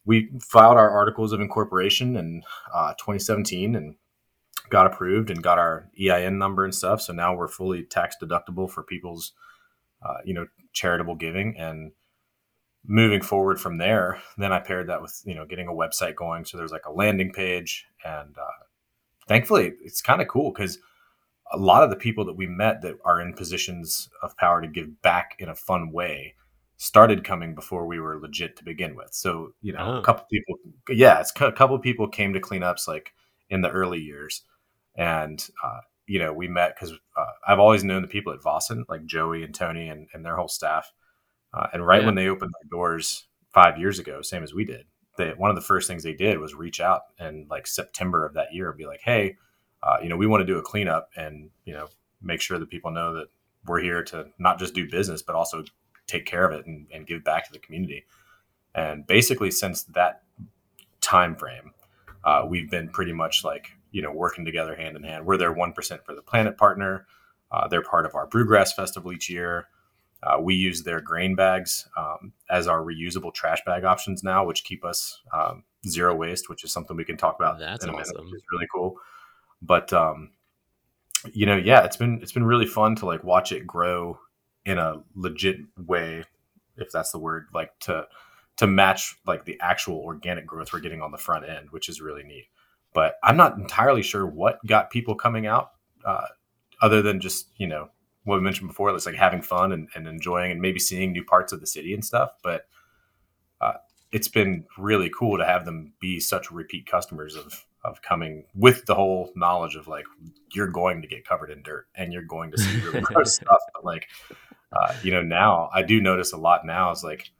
we 0.04 0.28
filed 0.42 0.76
our 0.76 0.90
articles 0.90 1.32
of 1.32 1.40
incorporation 1.40 2.16
in 2.16 2.42
uh, 2.74 2.94
2017 2.94 3.76
and 3.76 3.94
got 4.70 4.86
approved 4.86 5.30
and 5.30 5.42
got 5.42 5.58
our 5.58 5.90
EIN 6.00 6.38
number 6.38 6.64
and 6.64 6.74
stuff 6.74 7.02
so 7.02 7.12
now 7.12 7.34
we're 7.34 7.48
fully 7.48 7.82
tax 7.82 8.16
deductible 8.22 8.70
for 8.70 8.82
people's 8.82 9.32
uh, 10.02 10.18
you 10.24 10.32
know 10.32 10.46
charitable 10.72 11.16
giving 11.16 11.56
and 11.58 11.92
moving 12.86 13.20
forward 13.20 13.60
from 13.60 13.78
there, 13.78 14.20
then 14.38 14.52
I 14.52 14.60
paired 14.60 14.88
that 14.88 15.02
with 15.02 15.20
you 15.24 15.34
know 15.34 15.46
getting 15.46 15.68
a 15.68 15.72
website 15.72 16.16
going. 16.16 16.44
So 16.44 16.56
there's 16.56 16.72
like 16.72 16.86
a 16.86 16.92
landing 16.92 17.32
page, 17.32 17.86
and 18.04 18.36
uh, 18.38 18.64
thankfully 19.28 19.72
it's 19.82 20.02
kind 20.02 20.22
of 20.22 20.28
cool 20.28 20.52
because 20.52 20.78
a 21.52 21.56
lot 21.56 21.82
of 21.82 21.90
the 21.90 21.96
people 21.96 22.24
that 22.26 22.36
we 22.36 22.46
met 22.46 22.82
that 22.82 22.94
are 23.04 23.20
in 23.20 23.34
positions 23.34 24.08
of 24.22 24.36
power 24.36 24.60
to 24.60 24.68
give 24.68 25.02
back 25.02 25.34
in 25.38 25.48
a 25.48 25.54
fun 25.54 25.90
way 25.92 26.34
started 26.76 27.24
coming 27.24 27.54
before 27.54 27.86
we 27.86 28.00
were 28.00 28.20
legit 28.20 28.56
to 28.56 28.64
begin 28.64 28.96
with. 28.96 29.12
So 29.12 29.52
you 29.60 29.72
know, 29.72 29.96
oh. 29.96 29.98
a 29.98 30.02
couple 30.02 30.26
people, 30.30 30.56
yeah, 30.88 31.20
it's 31.20 31.32
a 31.40 31.52
couple 31.52 31.76
of 31.76 31.82
people 31.82 32.08
came 32.08 32.32
to 32.32 32.40
cleanups 32.40 32.88
like 32.88 33.12
in 33.50 33.60
the 33.62 33.70
early 33.70 33.98
years, 33.98 34.42
and 34.96 35.46
uh, 35.64 35.80
you 36.06 36.18
know 36.18 36.32
we 36.32 36.48
met 36.48 36.74
because 36.74 36.92
uh, 37.16 37.32
I've 37.46 37.58
always 37.58 37.84
known 37.84 38.02
the 38.02 38.08
people 38.08 38.32
at 38.32 38.40
Väsen, 38.40 38.84
like 38.88 39.04
Joey 39.06 39.42
and 39.42 39.54
Tony 39.54 39.88
and, 39.88 40.08
and 40.12 40.24
their 40.24 40.36
whole 40.36 40.48
staff 40.48 40.92
uh, 41.52 41.66
and 41.72 41.86
right 41.86 42.00
yeah. 42.00 42.06
when 42.06 42.14
they 42.14 42.28
opened 42.28 42.52
their 42.60 42.68
doors 42.70 43.26
five 43.52 43.78
years 43.78 43.98
ago, 43.98 44.22
same 44.22 44.42
as 44.42 44.54
we 44.54 44.64
did, 44.64 44.84
they, 45.16 45.30
one 45.30 45.50
of 45.50 45.56
the 45.56 45.62
first 45.62 45.88
things 45.88 46.02
they 46.02 46.14
did 46.14 46.38
was 46.38 46.54
reach 46.54 46.80
out 46.80 47.02
and 47.18 47.48
like 47.50 47.66
September 47.66 48.24
of 48.24 48.34
that 48.34 48.52
year 48.52 48.68
and 48.68 48.78
be 48.78 48.86
like, 48.86 49.00
hey, 49.02 49.36
uh, 49.82 49.96
you 50.02 50.08
know, 50.08 50.16
we 50.16 50.26
want 50.26 50.40
to 50.40 50.46
do 50.46 50.58
a 50.58 50.62
cleanup 50.62 51.10
and, 51.16 51.50
you 51.64 51.72
know, 51.72 51.88
make 52.22 52.40
sure 52.40 52.58
that 52.58 52.70
people 52.70 52.90
know 52.90 53.14
that 53.14 53.28
we're 53.66 53.80
here 53.80 54.02
to 54.04 54.26
not 54.38 54.58
just 54.58 54.74
do 54.74 54.88
business, 54.88 55.22
but 55.22 55.34
also 55.34 55.64
take 56.06 56.26
care 56.26 56.44
of 56.44 56.52
it 56.52 56.66
and, 56.66 56.86
and 56.92 57.06
give 57.06 57.24
back 57.24 57.46
to 57.46 57.52
the 57.52 57.58
community. 57.58 58.04
And 58.74 59.06
basically, 59.06 59.50
since 59.50 59.82
that 59.84 60.22
time 61.00 61.34
frame, 61.34 61.72
uh, 62.24 62.46
we've 62.48 62.70
been 62.70 62.88
pretty 62.90 63.12
much 63.12 63.42
like, 63.42 63.72
you 63.90 64.02
know, 64.02 64.12
working 64.12 64.44
together 64.44 64.76
hand 64.76 64.96
in 64.96 65.02
hand. 65.02 65.26
We're 65.26 65.36
their 65.36 65.54
1% 65.54 66.04
for 66.04 66.14
the 66.14 66.22
planet 66.22 66.56
partner. 66.56 67.06
Uh, 67.50 67.68
they're 67.68 67.82
part 67.82 68.06
of 68.06 68.14
our 68.14 68.28
Brewgrass 68.28 68.74
Festival 68.74 69.12
each 69.12 69.28
year. 69.28 69.66
Uh, 70.22 70.38
we 70.40 70.54
use 70.54 70.82
their 70.82 71.00
grain 71.00 71.34
bags 71.34 71.88
um, 71.96 72.32
as 72.50 72.66
our 72.66 72.80
reusable 72.80 73.32
trash 73.32 73.60
bag 73.64 73.84
options 73.84 74.22
now, 74.22 74.44
which 74.44 74.64
keep 74.64 74.84
us 74.84 75.20
um, 75.32 75.64
zero 75.86 76.14
waste, 76.14 76.48
which 76.48 76.62
is 76.62 76.72
something 76.72 76.96
we 76.96 77.04
can 77.04 77.16
talk 77.16 77.36
about 77.38 77.58
That's 77.58 77.84
in 77.84 77.90
a 77.90 77.94
awesome. 77.94 78.16
minute. 78.16 78.34
It's 78.34 78.44
really 78.52 78.68
cool. 78.72 78.96
But 79.62 79.92
um, 79.92 80.30
you 81.32 81.46
know, 81.46 81.56
yeah, 81.56 81.84
it's 81.84 81.96
been 81.96 82.20
it's 82.22 82.32
been 82.32 82.44
really 82.44 82.66
fun 82.66 82.96
to 82.96 83.06
like 83.06 83.24
watch 83.24 83.52
it 83.52 83.66
grow 83.66 84.18
in 84.64 84.78
a 84.78 85.02
legit 85.14 85.56
way, 85.76 86.24
if 86.76 86.90
that's 86.92 87.12
the 87.12 87.18
word, 87.18 87.46
like 87.54 87.78
to 87.80 88.06
to 88.56 88.66
match 88.66 89.16
like 89.26 89.44
the 89.44 89.58
actual 89.60 89.96
organic 89.98 90.46
growth 90.46 90.72
we're 90.72 90.80
getting 90.80 91.00
on 91.00 91.12
the 91.12 91.18
front 91.18 91.48
end, 91.48 91.70
which 91.70 91.88
is 91.88 92.00
really 92.00 92.22
neat. 92.22 92.46
But 92.92 93.14
I'm 93.22 93.36
not 93.36 93.56
entirely 93.56 94.02
sure 94.02 94.26
what 94.26 94.64
got 94.66 94.90
people 94.90 95.14
coming 95.14 95.46
out, 95.46 95.72
uh, 96.04 96.26
other 96.82 97.02
than 97.02 97.20
just 97.20 97.48
you 97.56 97.66
know 97.66 97.90
what 98.24 98.36
we 98.36 98.42
mentioned 98.42 98.68
before, 98.68 98.94
it's 98.94 99.06
like 99.06 99.14
having 99.14 99.42
fun 99.42 99.72
and, 99.72 99.88
and 99.94 100.06
enjoying 100.06 100.52
and 100.52 100.60
maybe 100.60 100.78
seeing 100.78 101.12
new 101.12 101.24
parts 101.24 101.52
of 101.52 101.60
the 101.60 101.66
city 101.66 101.94
and 101.94 102.04
stuff. 102.04 102.32
But 102.42 102.66
uh, 103.60 103.74
it's 104.12 104.28
been 104.28 104.64
really 104.78 105.10
cool 105.16 105.38
to 105.38 105.44
have 105.44 105.64
them 105.64 105.92
be 106.00 106.20
such 106.20 106.50
repeat 106.50 106.86
customers 106.86 107.36
of 107.36 107.66
of 107.82 108.02
coming 108.02 108.44
with 108.54 108.84
the 108.84 108.94
whole 108.94 109.32
knowledge 109.34 109.74
of 109.74 109.88
like 109.88 110.04
you're 110.52 110.68
going 110.68 111.00
to 111.00 111.08
get 111.08 111.26
covered 111.26 111.50
in 111.50 111.62
dirt 111.62 111.86
and 111.94 112.12
you're 112.12 112.22
going 112.22 112.50
to 112.50 112.58
see 112.58 112.80
really 112.80 113.00
gross 113.00 113.34
stuff. 113.34 113.60
But 113.72 113.84
like 113.84 114.08
uh, 114.72 114.94
you 115.02 115.10
know, 115.10 115.22
now 115.22 115.70
I 115.72 115.82
do 115.82 116.00
notice 116.00 116.32
a 116.32 116.36
lot 116.36 116.66
now 116.66 116.90
is 116.90 117.02
like 117.02 117.30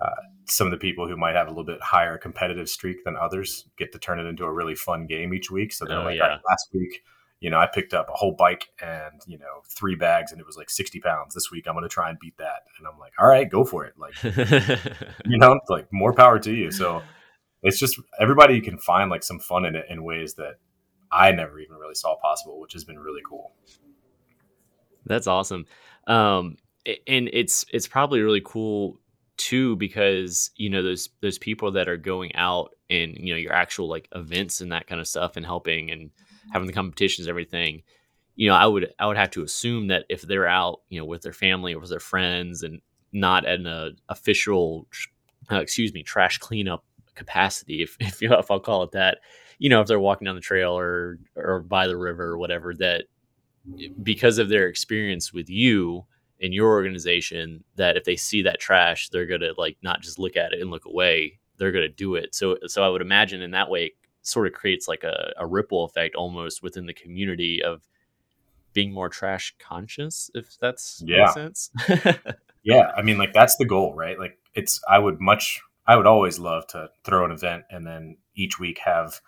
uh, 0.00 0.22
some 0.46 0.66
of 0.66 0.70
the 0.70 0.76
people 0.76 1.08
who 1.08 1.16
might 1.16 1.34
have 1.34 1.46
a 1.46 1.50
little 1.50 1.64
bit 1.64 1.80
higher 1.82 2.18
competitive 2.18 2.68
streak 2.68 3.04
than 3.04 3.16
others 3.16 3.68
get 3.76 3.92
to 3.92 3.98
turn 3.98 4.18
it 4.18 4.26
into 4.26 4.44
a 4.44 4.52
really 4.52 4.74
fun 4.74 5.06
game 5.06 5.34
each 5.34 5.50
week. 5.50 5.72
So 5.72 5.84
they're 5.84 6.00
oh, 6.00 6.04
like, 6.04 6.18
yeah. 6.18 6.26
right, 6.26 6.40
last 6.48 6.68
week 6.72 7.02
you 7.40 7.50
know, 7.50 7.58
I 7.58 7.66
picked 7.66 7.92
up 7.92 8.08
a 8.08 8.14
whole 8.14 8.32
bike 8.32 8.70
and, 8.80 9.20
you 9.26 9.38
know, 9.38 9.62
three 9.68 9.94
bags 9.94 10.32
and 10.32 10.40
it 10.40 10.46
was 10.46 10.56
like 10.56 10.70
60 10.70 11.00
pounds 11.00 11.34
this 11.34 11.50
week. 11.50 11.66
I'm 11.66 11.74
going 11.74 11.82
to 11.82 11.88
try 11.88 12.08
and 12.08 12.18
beat 12.18 12.36
that. 12.38 12.62
And 12.78 12.86
I'm 12.86 12.98
like, 12.98 13.12
all 13.18 13.28
right, 13.28 13.48
go 13.48 13.64
for 13.64 13.84
it. 13.84 13.94
Like, 13.98 14.14
you 15.26 15.38
know, 15.38 15.60
like 15.68 15.92
more 15.92 16.14
power 16.14 16.38
to 16.38 16.52
you. 16.52 16.70
So 16.70 17.02
it's 17.62 17.78
just 17.78 18.00
everybody 18.18 18.60
can 18.60 18.78
find 18.78 19.10
like 19.10 19.22
some 19.22 19.38
fun 19.38 19.66
in 19.66 19.76
it 19.76 19.86
in 19.90 20.02
ways 20.02 20.34
that 20.34 20.54
I 21.12 21.30
never 21.32 21.60
even 21.60 21.76
really 21.76 21.94
saw 21.94 22.16
possible, 22.16 22.58
which 22.58 22.72
has 22.72 22.84
been 22.84 22.98
really 22.98 23.22
cool. 23.28 23.52
That's 25.04 25.26
awesome. 25.26 25.66
Um, 26.06 26.56
and 27.06 27.28
it's, 27.32 27.66
it's 27.70 27.86
probably 27.86 28.22
really 28.22 28.42
cool 28.44 28.98
too, 29.36 29.76
because, 29.76 30.50
you 30.56 30.70
know, 30.70 30.82
those, 30.82 31.08
those 31.20 31.38
people 31.38 31.72
that 31.72 31.88
are 31.88 31.96
going 31.96 32.34
out 32.34 32.74
and, 32.90 33.16
you 33.16 33.32
know, 33.32 33.38
your 33.38 33.52
actual 33.52 33.88
like 33.88 34.08
events 34.14 34.60
and 34.60 34.72
that 34.72 34.86
kind 34.86 35.00
of 35.00 35.08
stuff 35.08 35.36
and 35.36 35.46
helping 35.46 35.90
and, 35.90 36.10
having 36.52 36.66
the 36.66 36.72
competitions, 36.72 37.26
and 37.26 37.30
everything, 37.30 37.82
you 38.34 38.48
know, 38.48 38.54
I 38.54 38.66
would 38.66 38.92
I 38.98 39.06
would 39.06 39.16
have 39.16 39.30
to 39.30 39.42
assume 39.42 39.88
that 39.88 40.04
if 40.08 40.22
they're 40.22 40.46
out, 40.46 40.80
you 40.88 40.98
know, 40.98 41.06
with 41.06 41.22
their 41.22 41.32
family 41.32 41.74
or 41.74 41.80
with 41.80 41.90
their 41.90 42.00
friends 42.00 42.62
and 42.62 42.80
not 43.12 43.46
in 43.46 43.66
a 43.66 43.90
official 44.08 44.86
uh, 45.50 45.56
excuse 45.56 45.92
me, 45.92 46.02
trash 46.02 46.38
cleanup 46.38 46.84
capacity, 47.14 47.82
if 47.82 47.96
if, 48.00 48.20
you, 48.22 48.32
if 48.32 48.50
I'll 48.50 48.60
call 48.60 48.82
it 48.82 48.92
that. 48.92 49.18
You 49.58 49.70
know, 49.70 49.80
if 49.80 49.86
they're 49.86 49.98
walking 49.98 50.26
down 50.26 50.34
the 50.34 50.40
trail 50.42 50.78
or 50.78 51.18
or 51.34 51.60
by 51.60 51.86
the 51.86 51.96
river 51.96 52.24
or 52.24 52.38
whatever, 52.38 52.74
that 52.74 53.04
because 54.02 54.38
of 54.38 54.48
their 54.48 54.68
experience 54.68 55.32
with 55.32 55.48
you 55.48 56.04
in 56.38 56.52
your 56.52 56.68
organization, 56.70 57.64
that 57.76 57.96
if 57.96 58.04
they 58.04 58.16
see 58.16 58.42
that 58.42 58.60
trash, 58.60 59.08
they're 59.08 59.26
gonna 59.26 59.52
like 59.56 59.76
not 59.82 60.00
just 60.02 60.18
look 60.18 60.36
at 60.36 60.52
it 60.52 60.60
and 60.60 60.70
look 60.70 60.84
away. 60.84 61.38
They're 61.58 61.72
gonna 61.72 61.88
do 61.88 62.14
it. 62.14 62.34
So 62.34 62.58
so 62.66 62.82
I 62.82 62.88
would 62.88 63.02
imagine 63.02 63.42
in 63.42 63.52
that 63.52 63.70
way, 63.70 63.92
sort 64.22 64.46
of 64.46 64.52
creates 64.52 64.88
like 64.88 65.04
a, 65.04 65.32
a 65.38 65.46
ripple 65.46 65.84
effect 65.84 66.14
almost 66.16 66.62
within 66.62 66.86
the 66.86 66.94
community 66.94 67.62
of 67.62 67.82
being 68.72 68.92
more 68.92 69.08
trash 69.08 69.54
conscious, 69.58 70.30
if 70.34 70.58
that's 70.60 71.02
Yeah. 71.06 71.18
makes 71.20 71.34
sense. 71.34 71.70
Yeah, 72.62 72.90
I 72.96 73.02
mean, 73.02 73.16
like 73.16 73.32
that's 73.32 73.56
the 73.56 73.64
goal, 73.64 73.94
right? 73.94 74.18
Like 74.18 74.38
it's 74.54 74.80
I 74.88 74.98
would 74.98 75.20
much 75.20 75.60
I 75.86 75.96
would 75.96 76.06
always 76.06 76.38
love 76.38 76.66
to 76.68 76.90
throw 77.04 77.24
an 77.24 77.30
event 77.30 77.64
and 77.70 77.86
then 77.86 78.16
each 78.34 78.58
week 78.58 78.78
have 78.84 79.20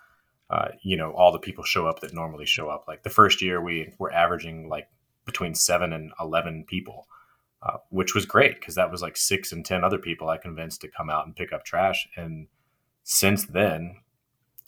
uh, 0.51 0.69
you 0.83 0.97
know 0.97 1.13
all 1.13 1.31
the 1.33 1.39
people 1.39 1.63
show 1.65 1.87
up 1.87 2.01
that 2.01 2.13
normally 2.15 2.47
show 2.47 2.69
up. 2.69 2.85
Like 2.89 3.03
the 3.05 3.11
first 3.11 3.41
year 3.41 3.63
we 3.63 3.95
were 3.99 4.13
averaging 4.13 4.69
like 4.69 4.89
between 5.29 5.55
seven 5.55 5.93
and 5.93 6.13
eleven 6.21 6.65
people, 6.65 7.07
uh, 7.63 7.79
which 7.91 8.15
was 8.15 8.27
great 8.27 8.59
because 8.59 8.75
that 8.75 8.91
was 8.91 9.03
like 9.03 9.17
six 9.17 9.53
and 9.53 9.65
ten 9.65 9.85
other 9.85 9.99
people 9.99 10.29
I 10.29 10.39
convinced 10.39 10.81
to 10.81 10.89
come 10.89 11.09
out 11.09 11.27
and 11.27 11.37
pick 11.37 11.53
up 11.53 11.65
trash. 11.65 12.09
And 12.17 12.49
since 13.05 13.47
then, 13.47 13.97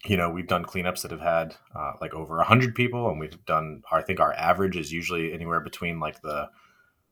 you 0.05 0.17
know, 0.17 0.31
we've 0.31 0.47
done 0.47 0.65
cleanups 0.65 1.03
that 1.03 1.11
have 1.11 1.21
had 1.21 1.57
uh, 1.75 1.93
like 2.01 2.15
over 2.15 2.39
a 2.39 2.45
hundred 2.45 2.75
people, 2.75 3.11
and 3.11 3.19
we've 3.19 3.45
done. 3.45 3.83
I 3.91 4.03
think 4.03 4.21
our 4.21 4.33
average 4.35 4.77
is 4.77 4.93
usually 4.93 5.33
anywhere 5.33 5.61
between 5.61 5.99
like 5.99 6.23
the 6.23 6.49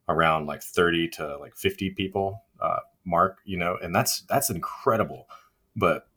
around 0.09 0.47
like 0.47 0.63
30 0.63 1.09
to 1.09 1.37
like 1.39 1.55
50 1.55 1.91
people 1.91 2.43
uh, 2.61 2.79
mark 3.05 3.39
you 3.45 3.59
know 3.59 3.77
and 3.83 3.95
that's 3.95 4.23
that's 4.23 4.51
incredible 4.51 5.29
but 5.77 6.09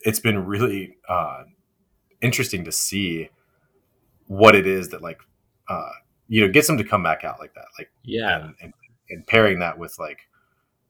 it's 0.00 0.20
been 0.20 0.46
really 0.46 0.96
uh, 1.08 1.42
interesting 2.20 2.64
to 2.64 2.72
see 2.72 3.28
what 4.26 4.54
it 4.54 4.66
is 4.66 4.90
that 4.90 5.02
like 5.02 5.20
uh, 5.68 5.90
you 6.28 6.40
know 6.40 6.52
gets 6.52 6.66
them 6.66 6.76
to 6.78 6.84
come 6.84 7.02
back 7.02 7.24
out 7.24 7.38
like 7.40 7.54
that 7.54 7.66
like 7.78 7.90
yeah. 8.04 8.36
and, 8.40 8.54
and, 8.60 8.72
and 9.10 9.26
pairing 9.26 9.58
that 9.58 9.78
with 9.78 9.96
like 9.98 10.20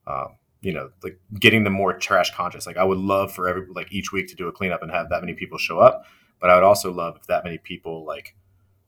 um, 0.06 0.36
you 0.60 0.72
know 0.72 0.90
like 1.02 1.18
getting 1.38 1.64
them 1.64 1.72
more 1.72 1.92
trash 1.92 2.34
conscious 2.34 2.66
like 2.66 2.76
i 2.76 2.84
would 2.84 2.98
love 2.98 3.32
for 3.32 3.48
every 3.48 3.64
like 3.74 3.92
each 3.92 4.12
week 4.12 4.26
to 4.28 4.34
do 4.34 4.48
a 4.48 4.52
cleanup 4.52 4.82
and 4.82 4.90
have 4.90 5.08
that 5.10 5.20
many 5.20 5.34
people 5.34 5.58
show 5.58 5.78
up 5.78 6.04
but 6.40 6.50
i 6.50 6.54
would 6.54 6.64
also 6.64 6.92
love 6.92 7.16
if 7.16 7.26
that 7.26 7.44
many 7.44 7.58
people 7.58 8.04
like 8.04 8.34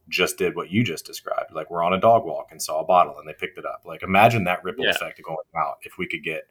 just 0.09 0.37
did 0.37 0.55
what 0.55 0.69
you 0.69 0.83
just 0.83 1.05
described 1.05 1.53
like 1.53 1.71
we're 1.71 1.83
on 1.83 1.93
a 1.93 1.99
dog 1.99 2.25
walk 2.25 2.47
and 2.51 2.61
saw 2.61 2.81
a 2.81 2.85
bottle 2.85 3.17
and 3.17 3.27
they 3.27 3.33
picked 3.33 3.57
it 3.57 3.65
up 3.65 3.81
like 3.85 4.03
imagine 4.03 4.43
that 4.43 4.63
ripple 4.63 4.83
Yeah. 4.83 4.91
effect 4.91 5.21
going 5.23 5.37
out 5.55 5.77
if 5.83 5.97
we 5.97 6.07
could 6.07 6.23
get 6.23 6.41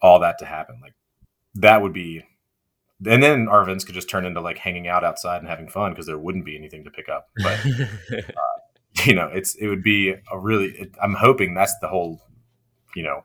all 0.00 0.18
that 0.20 0.38
to 0.38 0.46
happen 0.46 0.78
like 0.80 0.94
that 1.56 1.82
would 1.82 1.92
be 1.92 2.24
and 3.06 3.22
then 3.22 3.48
our 3.48 3.62
events 3.62 3.84
could 3.84 3.94
just 3.94 4.08
turn 4.08 4.24
into 4.24 4.40
like 4.40 4.58
hanging 4.58 4.88
out 4.88 5.04
outside 5.04 5.38
and 5.38 5.48
having 5.48 5.68
fun 5.68 5.92
because 5.92 6.06
there 6.06 6.18
wouldn't 6.18 6.44
be 6.46 6.56
anything 6.56 6.84
to 6.84 6.90
pick 6.90 7.08
up 7.10 7.28
but 7.36 7.60
you 9.06 9.14
know 9.14 9.28
it's 9.32 9.54
it 9.56 9.68
would 9.68 9.82
be 9.82 10.14
a 10.32 10.38
really 10.38 10.68
it, 10.70 10.94
i'm 11.02 11.14
hoping 11.14 11.54
that's 11.54 11.74
the 11.80 11.88
whole 11.88 12.20
you 12.94 13.02
know 13.02 13.24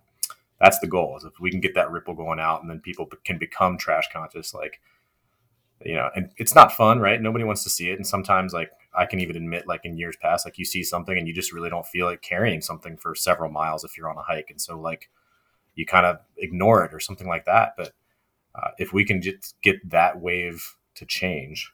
that's 0.59 0.79
the 0.79 0.87
goal 0.87 1.17
is 1.17 1.23
if 1.23 1.39
we 1.39 1.51
can 1.51 1.59
get 1.59 1.75
that 1.75 1.91
ripple 1.91 2.13
going 2.13 2.39
out 2.39 2.61
and 2.61 2.69
then 2.69 2.79
people 2.79 3.07
can 3.23 3.37
become 3.37 3.77
trash 3.77 4.07
conscious 4.11 4.53
like 4.53 4.79
you 5.83 5.95
know 5.95 6.09
and 6.15 6.31
it's 6.37 6.55
not 6.55 6.71
fun 6.71 6.99
right? 6.99 7.21
Nobody 7.21 7.43
wants 7.43 7.63
to 7.63 7.69
see 7.69 7.89
it. 7.89 7.97
And 7.97 8.07
sometimes 8.07 8.53
like 8.53 8.71
i 8.97 9.05
can 9.05 9.19
even 9.19 9.35
admit 9.35 9.67
like 9.67 9.81
in 9.83 9.97
years 9.97 10.15
past 10.21 10.45
like 10.45 10.57
you 10.57 10.65
see 10.65 10.83
something 10.83 11.17
and 11.17 11.27
you 11.27 11.33
just 11.33 11.51
really 11.51 11.69
don't 11.69 11.85
feel 11.85 12.05
like 12.05 12.21
carrying 12.21 12.61
something 12.61 12.97
for 12.97 13.13
several 13.13 13.51
miles 13.51 13.83
if 13.83 13.97
you're 13.97 14.09
on 14.09 14.17
a 14.17 14.21
hike. 14.21 14.49
And 14.49 14.61
so 14.61 14.79
like 14.79 15.09
you 15.75 15.85
kind 15.85 16.05
of 16.05 16.19
ignore 16.37 16.85
it 16.85 16.93
or 16.93 16.99
something 16.99 17.27
like 17.27 17.45
that. 17.45 17.73
But 17.77 17.91
uh, 18.55 18.69
if 18.77 18.93
we 18.93 19.03
can 19.03 19.21
just 19.21 19.55
get 19.61 19.89
that 19.89 20.19
wave 20.19 20.75
to 20.95 21.05
change 21.05 21.71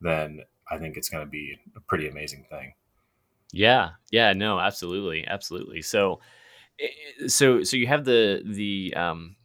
then 0.00 0.40
i 0.70 0.78
think 0.78 0.96
it's 0.96 1.08
going 1.08 1.24
to 1.24 1.30
be 1.30 1.58
a 1.76 1.80
pretty 1.80 2.08
amazing 2.08 2.44
thing 2.50 2.72
Yeah, 3.52 3.90
yeah, 4.10 4.32
no, 4.32 4.58
absolutely, 4.58 5.26
absolutely. 5.26 5.82
So, 5.82 6.20
eh, 6.80 7.28
so, 7.28 7.62
so 7.64 7.76
you 7.76 7.86
have 7.88 8.04
the 8.04 8.42
the 8.46 8.94
um, 8.96 9.36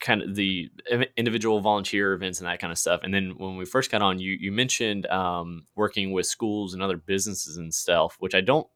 kind 0.00 0.22
of 0.22 0.34
the 0.36 0.70
individual 1.16 1.60
volunteer 1.60 2.14
events 2.14 2.40
and 2.40 2.48
that 2.48 2.60
kind 2.60 2.72
of 2.72 2.78
stuff. 2.78 3.00
And 3.04 3.14
then 3.14 3.34
when 3.38 3.56
we 3.56 3.66
first 3.66 3.90
got 3.90 4.02
on, 4.02 4.18
you 4.20 4.32
you 4.40 4.52
mentioned 4.52 5.06
um, 5.08 5.66
working 5.76 6.12
with 6.12 6.26
schools 6.26 6.74
and 6.74 6.82
other 6.82 6.98
businesses 6.98 7.56
and 7.58 7.74
stuff, 7.74 8.16
which 8.20 8.34
I 8.34 8.42
don't. 8.42 8.66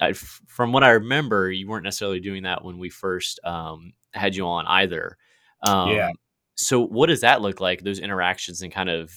I, 0.00 0.12
from 0.14 0.72
what 0.72 0.84
I 0.84 0.90
remember, 0.92 1.50
you 1.52 1.68
weren't 1.68 1.84
necessarily 1.84 2.20
doing 2.20 2.44
that 2.44 2.64
when 2.64 2.78
we 2.78 2.90
first 2.90 3.40
um, 3.44 3.92
had 4.12 4.36
you 4.36 4.46
on 4.46 4.66
either. 4.66 5.16
Um, 5.62 5.90
Yeah. 5.90 6.10
So, 6.56 6.80
what 6.86 7.08
does 7.08 7.22
that 7.22 7.42
look 7.42 7.60
like? 7.60 7.82
Those 7.84 7.98
interactions 8.00 8.62
and 8.62 8.72
kind 8.72 8.90
of, 8.90 9.12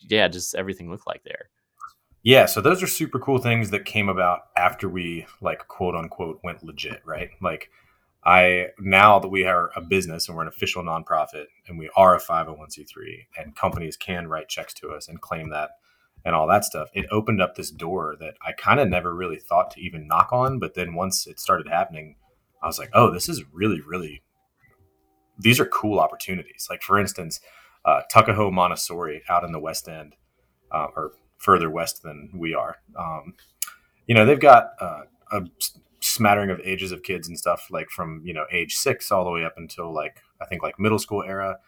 yeah, 0.00 0.28
just 0.28 0.54
everything 0.54 0.90
look 0.90 1.06
like 1.06 1.22
there. 1.24 1.50
Yeah, 2.22 2.46
so 2.46 2.60
those 2.60 2.82
are 2.82 2.86
super 2.88 3.18
cool 3.18 3.38
things 3.38 3.70
that 3.70 3.84
came 3.84 4.08
about 4.08 4.40
after 4.56 4.88
we 4.88 5.26
like 5.40 5.68
quote 5.68 5.94
unquote 5.94 6.40
went 6.42 6.64
legit, 6.64 7.00
right? 7.04 7.30
Like 7.40 7.70
I 8.24 8.68
now 8.78 9.18
that 9.20 9.28
we 9.28 9.44
are 9.44 9.70
a 9.76 9.80
business 9.80 10.28
and 10.28 10.36
we're 10.36 10.42
an 10.42 10.48
official 10.48 10.82
nonprofit 10.82 11.46
and 11.68 11.78
we 11.78 11.88
are 11.96 12.16
a 12.16 12.20
501c3 12.20 13.26
and 13.38 13.54
companies 13.54 13.96
can 13.96 14.26
write 14.28 14.48
checks 14.48 14.74
to 14.74 14.90
us 14.90 15.08
and 15.08 15.20
claim 15.20 15.50
that 15.50 15.70
and 16.24 16.34
all 16.34 16.48
that 16.48 16.64
stuff, 16.64 16.90
it 16.92 17.06
opened 17.12 17.40
up 17.40 17.54
this 17.54 17.70
door 17.70 18.16
that 18.20 18.34
I 18.44 18.52
kind 18.52 18.80
of 18.80 18.88
never 18.88 19.14
really 19.14 19.38
thought 19.38 19.70
to 19.72 19.80
even 19.80 20.08
knock 20.08 20.30
on, 20.32 20.58
but 20.58 20.74
then 20.74 20.94
once 20.94 21.26
it 21.28 21.38
started 21.38 21.68
happening, 21.68 22.16
I 22.62 22.66
was 22.66 22.78
like, 22.78 22.90
"Oh, 22.92 23.10
this 23.12 23.28
is 23.28 23.44
really 23.52 23.80
really 23.80 24.22
these 25.38 25.60
are 25.60 25.66
cool 25.66 26.00
opportunities." 26.00 26.66
Like 26.68 26.82
for 26.82 26.98
instance, 26.98 27.40
uh, 27.84 28.02
Tuckahoe 28.12 28.50
Montessori 28.50 29.22
out 29.28 29.44
in 29.44 29.52
the 29.52 29.60
West 29.60 29.88
End 29.88 30.16
uh, 30.72 30.88
or 30.96 31.12
further 31.38 31.70
west 31.70 32.02
than 32.02 32.30
we 32.34 32.54
are. 32.54 32.76
Um, 32.98 33.34
you 34.06 34.14
know, 34.14 34.26
they've 34.26 34.40
got 34.40 34.70
uh, 34.80 35.02
a 35.32 35.42
smattering 36.00 36.50
of 36.50 36.60
ages 36.64 36.92
of 36.92 37.02
kids 37.02 37.28
and 37.28 37.38
stuff, 37.38 37.68
like 37.70 37.90
from 37.90 38.22
you 38.24 38.34
know 38.34 38.44
age 38.52 38.76
six 38.76 39.10
all 39.10 39.24
the 39.24 39.30
way 39.30 39.44
up 39.44 39.54
until 39.56 39.92
like 39.92 40.20
I 40.40 40.46
think 40.46 40.62
like 40.62 40.78
middle 40.78 40.98
school 40.98 41.22
era. 41.22 41.58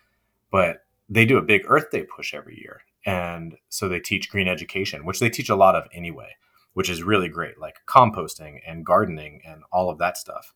But 0.50 0.84
they 1.08 1.24
do 1.24 1.38
a 1.38 1.42
big 1.42 1.62
Earth 1.66 1.90
Day 1.90 2.04
push 2.04 2.34
every 2.34 2.58
year, 2.58 2.82
and 3.06 3.56
so 3.68 3.88
they 3.88 4.00
teach 4.00 4.30
green 4.30 4.48
education, 4.48 5.04
which 5.04 5.20
they 5.20 5.30
teach 5.30 5.48
a 5.48 5.56
lot 5.56 5.76
of 5.76 5.84
anyway, 5.94 6.30
which 6.74 6.90
is 6.90 7.02
really 7.02 7.28
great, 7.28 7.58
like 7.58 7.76
composting 7.86 8.60
and 8.66 8.84
gardening 8.86 9.42
and 9.46 9.62
all 9.72 9.90
of 9.90 9.98
that 9.98 10.16
stuff. 10.16 10.52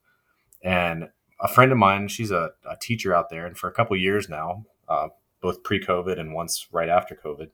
And 0.62 1.10
a 1.40 1.48
friend 1.48 1.72
of 1.72 1.78
mine, 1.78 2.08
she's 2.08 2.30
a, 2.30 2.50
a 2.68 2.76
teacher 2.80 3.14
out 3.14 3.30
there, 3.30 3.46
and 3.46 3.56
for 3.56 3.68
a 3.68 3.72
couple 3.72 3.96
years 3.96 4.28
now, 4.28 4.64
uh, 4.88 5.08
both 5.40 5.62
pre-COVID 5.62 6.18
and 6.18 6.32
once 6.32 6.68
right 6.72 6.88
after 6.88 7.14
COVID, 7.14 7.50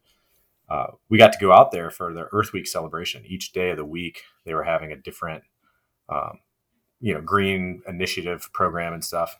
uh, 0.70 0.87
we 1.09 1.18
got 1.18 1.33
to 1.33 1.38
go 1.38 1.52
out 1.52 1.72
there 1.72 1.90
for 1.90 2.14
the 2.14 2.28
Earth 2.33 2.52
Week 2.52 2.66
celebration. 2.66 3.24
Each 3.26 3.52
day 3.52 3.70
of 3.70 3.76
the 3.76 3.85
week, 3.85 4.22
they 4.44 4.54
were 4.54 4.62
having 4.62 4.92
a 4.92 4.96
different, 4.96 5.42
um, 6.09 6.38
you 7.00 7.12
know, 7.12 7.20
green 7.20 7.83
initiative 7.88 8.48
program 8.52 8.92
and 8.92 9.04
stuff. 9.04 9.37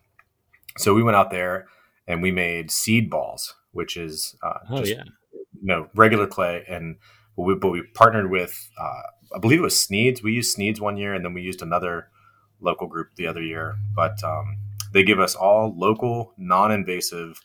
So 0.77 0.93
we 0.93 1.03
went 1.03 1.17
out 1.17 1.31
there 1.31 1.67
and 2.09 2.21
we 2.21 2.33
made 2.33 2.71
seed 2.71 3.09
balls, 3.11 3.55
which 3.71 3.97
is 3.97 4.35
uh, 4.43 4.59
Oh 4.71 4.79
just 4.79 4.91
yeah, 4.91 5.05
you 5.33 5.67
know 5.67 5.89
regular 5.95 6.27
clay, 6.27 6.65
and 6.69 6.97
but 7.37 7.43
we, 7.43 7.55
but 7.55 7.71
we 7.71 7.83
partnered 7.95 8.31
with 8.31 8.69
uh, 8.81 9.03
I 9.37 9.39
believe 9.39 9.61
it 9.61 9.63
was 9.63 9.75
Sneeds. 9.75 10.23
We 10.23 10.33
used 10.33 10.57
Sneeds 10.57 10.81
one 10.81 10.97
year, 10.97 11.15
and 11.15 11.25
then 11.25 11.33
we 11.33 11.43
used 11.43 11.63
another 11.63 12.09
local 12.61 12.89
group 12.89 13.15
the 13.17 13.29
other 13.29 13.43
year. 13.43 13.77
But 13.95 14.23
um, 14.25 14.57
they 14.93 15.05
give 15.05 15.21
us 15.21 15.37
all 15.37 15.73
local, 15.77 16.35
non-invasive 16.37 17.41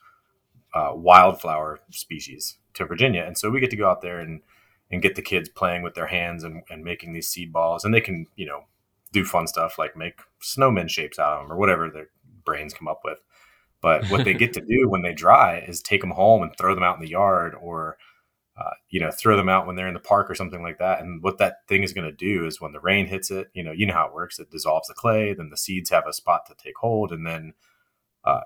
uh, 0.74 0.92
wildflower 0.94 1.80
species 1.92 2.58
to 2.76 2.86
Virginia, 2.86 3.24
and 3.26 3.38
so 3.38 3.50
we 3.50 3.60
get 3.60 3.70
to 3.72 3.78
go 3.78 3.90
out 3.90 4.02
there 4.02 4.20
and 4.20 4.42
and 4.92 5.02
get 5.02 5.16
the 5.16 5.22
kids 5.22 5.50
playing 5.50 5.82
with 5.82 5.96
their 5.96 6.08
hands 6.08 6.44
and, 6.44 6.62
and 6.70 6.84
making 6.84 7.14
these 7.14 7.28
seed 7.28 7.52
balls, 7.52 7.84
and 7.84 7.94
they 7.94 8.02
can 8.02 8.28
you 8.36 8.46
know 8.46 8.66
do 9.12 9.26
fun 9.26 9.48
stuff 9.48 9.80
like 9.80 9.96
make 9.96 10.20
snowman 10.42 10.88
shapes 10.88 11.20
out 11.20 11.34
of 11.34 11.44
them 11.44 11.52
or 11.52 11.58
whatever 11.58 11.90
their 11.90 12.10
brains 12.44 12.74
come 12.74 12.88
up 12.88 13.02
with. 13.04 13.18
But 13.82 14.06
what 14.10 14.26
they 14.26 14.34
get 14.34 14.54
to 14.54 14.62
do 14.66 14.90
when 14.90 15.02
they 15.02 15.14
dry 15.14 15.60
is 15.60 15.82
take 15.82 16.02
them 16.02 16.12
home 16.12 16.44
and 16.44 16.52
throw 16.58 16.76
them 16.76 16.84
out 16.84 16.96
in 16.96 17.02
the 17.02 17.10
yard 17.10 17.56
or 17.60 17.98
uh, 18.58 18.72
you 18.90 19.02
know, 19.02 19.12
throw 19.12 19.36
them 19.36 19.50
out 19.50 19.68
when 19.68 19.76
they're 19.76 19.88
in 19.88 19.94
the 19.94 20.00
park 20.00 20.32
or 20.32 20.36
something 20.36 20.62
like 20.62 20.78
that. 20.78 21.02
And 21.02 21.22
what 21.22 21.40
that 21.40 21.68
thing 21.68 21.84
is 21.84 21.92
going 21.92 22.10
to 22.10 22.16
do 22.16 22.46
is 22.46 22.62
when 22.62 22.72
the 22.72 22.80
rain 22.80 23.06
hits 23.06 23.30
it, 23.30 23.50
you 23.54 23.62
know, 23.64 23.74
you 23.74 23.86
know 23.86 23.94
how 23.94 24.08
it 24.08 24.14
works. 24.14 24.40
It 24.40 24.50
dissolves 24.50 24.88
the 24.88 24.94
clay, 24.94 25.34
then 25.34 25.50
the 25.50 25.58
seeds 25.58 25.90
have 25.90 26.08
a 26.08 26.14
spot 26.14 26.46
to 26.48 26.56
take 26.56 26.78
hold, 26.78 27.12
and 27.12 27.28
then 27.28 27.54
uh, 28.24 28.42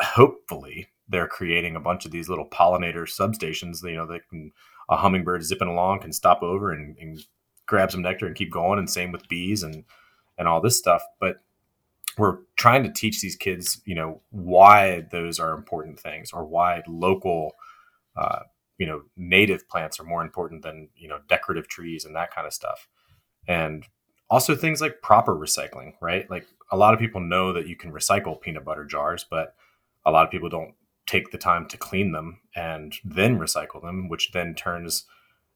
hopefully 0.00 0.88
they're 1.10 1.28
creating 1.28 1.76
a 1.76 1.80
bunch 1.80 2.06
of 2.06 2.12
these 2.12 2.28
little 2.28 2.48
pollinator 2.48 3.02
substations. 3.02 3.82
You 3.82 3.96
know, 3.96 4.06
that 4.06 4.28
can 4.30 4.52
a 4.88 4.96
hummingbird 4.96 5.44
zipping 5.44 5.68
along 5.68 6.00
can 6.00 6.12
stop 6.12 6.42
over 6.42 6.72
and, 6.72 6.96
and 6.98 7.20
grab 7.66 7.90
some 7.90 8.02
nectar 8.02 8.26
and 8.26 8.34
keep 8.34 8.50
going, 8.50 8.78
and 8.78 8.88
same 8.88 9.12
with 9.12 9.28
bees 9.28 9.62
and 9.62 9.84
and 10.38 10.48
all 10.48 10.60
this 10.60 10.78
stuff. 10.78 11.02
But 11.20 11.36
we're 12.16 12.38
trying 12.56 12.82
to 12.84 12.92
teach 12.92 13.20
these 13.20 13.36
kids, 13.36 13.82
you 13.84 13.94
know, 13.94 14.22
why 14.30 15.06
those 15.12 15.38
are 15.38 15.52
important 15.52 16.00
things 16.00 16.32
or 16.32 16.44
why 16.44 16.82
local. 16.88 17.52
Uh, 18.16 18.40
you 18.80 18.86
know 18.86 19.02
native 19.16 19.68
plants 19.68 20.00
are 20.00 20.04
more 20.04 20.22
important 20.22 20.62
than 20.62 20.88
you 20.96 21.06
know 21.06 21.18
decorative 21.28 21.68
trees 21.68 22.04
and 22.04 22.16
that 22.16 22.34
kind 22.34 22.46
of 22.46 22.52
stuff 22.52 22.88
and 23.46 23.86
also 24.30 24.56
things 24.56 24.80
like 24.80 25.02
proper 25.02 25.36
recycling 25.36 25.92
right 26.00 26.28
like 26.30 26.46
a 26.72 26.76
lot 26.76 26.94
of 26.94 26.98
people 26.98 27.20
know 27.20 27.52
that 27.52 27.68
you 27.68 27.76
can 27.76 27.92
recycle 27.92 28.40
peanut 28.40 28.64
butter 28.64 28.84
jars 28.84 29.24
but 29.30 29.54
a 30.06 30.10
lot 30.10 30.24
of 30.24 30.30
people 30.32 30.48
don't 30.48 30.74
take 31.10 31.32
the 31.32 31.38
time 31.38 31.66
to 31.66 31.76
clean 31.76 32.12
them 32.12 32.38
and 32.54 32.94
then 33.04 33.36
recycle 33.36 33.82
them, 33.82 34.08
which 34.08 34.30
then 34.30 34.54
turns, 34.54 35.06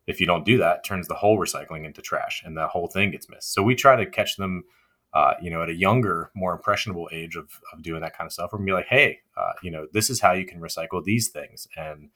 if 0.08 0.20
you 0.20 0.26
don't 0.26 0.44
do 0.44 0.58
that, 0.58 0.84
turns 0.84 1.06
the 1.06 1.14
whole 1.14 1.38
recycling 1.38 1.84
into 1.84 2.02
trash 2.02 2.42
and 2.44 2.56
the 2.56 2.66
whole 2.66 2.88
thing 2.88 3.12
gets 3.12 3.28
missed. 3.30 3.52
So 3.54 3.62
we 3.62 3.76
try 3.76 3.94
to 3.94 4.10
catch 4.10 4.36
them, 4.36 4.64
uh, 5.12 5.34
you 5.40 5.50
know, 5.50 5.62
at 5.62 5.68
a 5.68 5.74
younger, 5.74 6.32
more 6.34 6.52
impressionable 6.52 7.08
age 7.12 7.36
of, 7.36 7.60
of 7.72 7.82
doing 7.82 8.00
that 8.00 8.16
kind 8.16 8.26
of 8.26 8.32
stuff. 8.32 8.52
Or 8.52 8.58
be 8.58 8.72
like, 8.72 8.88
hey, 8.88 9.20
uh, 9.36 9.52
you 9.62 9.70
know, 9.70 9.86
this 9.92 10.10
is 10.10 10.20
how 10.20 10.32
you 10.32 10.44
can 10.44 10.60
recycle 10.60 11.04
these 11.04 11.28
things, 11.28 11.68
and 11.76 12.10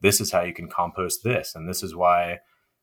this 0.00 0.20
is 0.20 0.30
how 0.30 0.42
you 0.42 0.54
can 0.54 0.68
compost 0.68 1.24
this, 1.24 1.56
and 1.56 1.68
this 1.68 1.82
is 1.82 1.96
why 1.96 2.38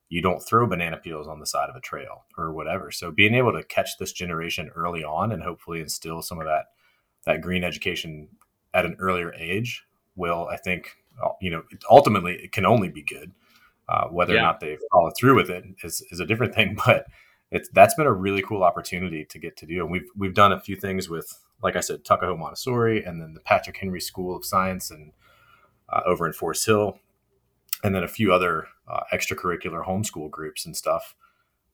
you 0.10 0.21
don't 0.21 0.41
throw 0.41 0.67
banana 0.67 0.97
peels 0.97 1.26
on 1.26 1.39
the 1.39 1.45
side 1.45 1.69
of 1.69 1.76
a 1.78 1.80
trail 1.80 2.26
or 2.38 2.52
whatever. 2.52 2.91
So 2.91 3.12
being 3.12 3.34
able 3.34 3.54
to 3.54 3.63
catch 3.63 3.97
this 3.97 4.12
generation 4.12 4.69
early 4.76 5.06
on 5.06 5.32
and 5.32 5.41
hopefully 5.41 5.80
instill 5.80 6.21
some 6.21 6.39
of 6.39 6.45
that 6.45 6.65
that 7.26 7.39
green 7.39 7.63
education 7.63 8.28
at 8.74 8.86
an 8.86 8.97
earlier 9.00 9.34
age 9.36 9.86
will, 10.15 10.47
I 10.52 10.58
think, 10.58 10.97
uh, 11.24 11.30
you 11.41 11.52
know, 11.52 11.63
ultimately 11.89 12.36
it 12.36 12.52
can 12.52 12.65
only 12.65 12.89
be 12.89 13.04
good. 13.04 13.32
Uh, 13.89 14.08
whether 14.08 14.34
yeah. 14.34 14.39
or 14.39 14.43
not 14.43 14.60
they 14.62 14.78
follow 14.91 15.12
through 15.19 15.36
with 15.36 15.50
it 15.50 15.65
is, 15.84 16.02
is 16.12 16.19
a 16.19 16.26
different 16.26 16.56
thing, 16.56 16.78
but 16.86 17.06
it's 17.52 17.69
that's 17.69 17.95
been 17.95 18.08
a 18.08 18.13
really 18.13 18.41
cool 18.41 18.63
opportunity 18.63 19.26
to 19.26 19.39
get 19.39 19.58
to 19.58 19.65
do. 19.65 19.82
And 19.82 19.91
we've 19.91 20.10
we've 20.15 20.34
done 20.34 20.54
a 20.54 20.60
few 20.60 20.76
things 20.76 21.10
with, 21.10 21.39
like 21.62 21.76
I 21.76 21.82
said, 21.82 22.06
Tuckahoe 22.06 22.38
Montessori, 22.38 23.04
and 23.04 23.21
then 23.21 23.34
the 23.34 23.41
Patrick 23.41 23.78
Henry 23.78 24.02
School 24.02 24.36
of 24.36 24.45
Science, 24.45 24.89
and 24.89 25.12
uh, 25.89 26.02
over 26.06 26.26
in 26.26 26.34
Forest 26.34 26.65
Hill, 26.65 26.97
and 27.84 27.93
then 27.93 28.04
a 28.04 28.08
few 28.08 28.34
other 28.34 28.67
uh, 28.88 29.02
extracurricular 29.13 29.86
homeschool 29.86 30.32
groups 30.32 30.65
and 30.65 30.76
stuff. 30.76 31.13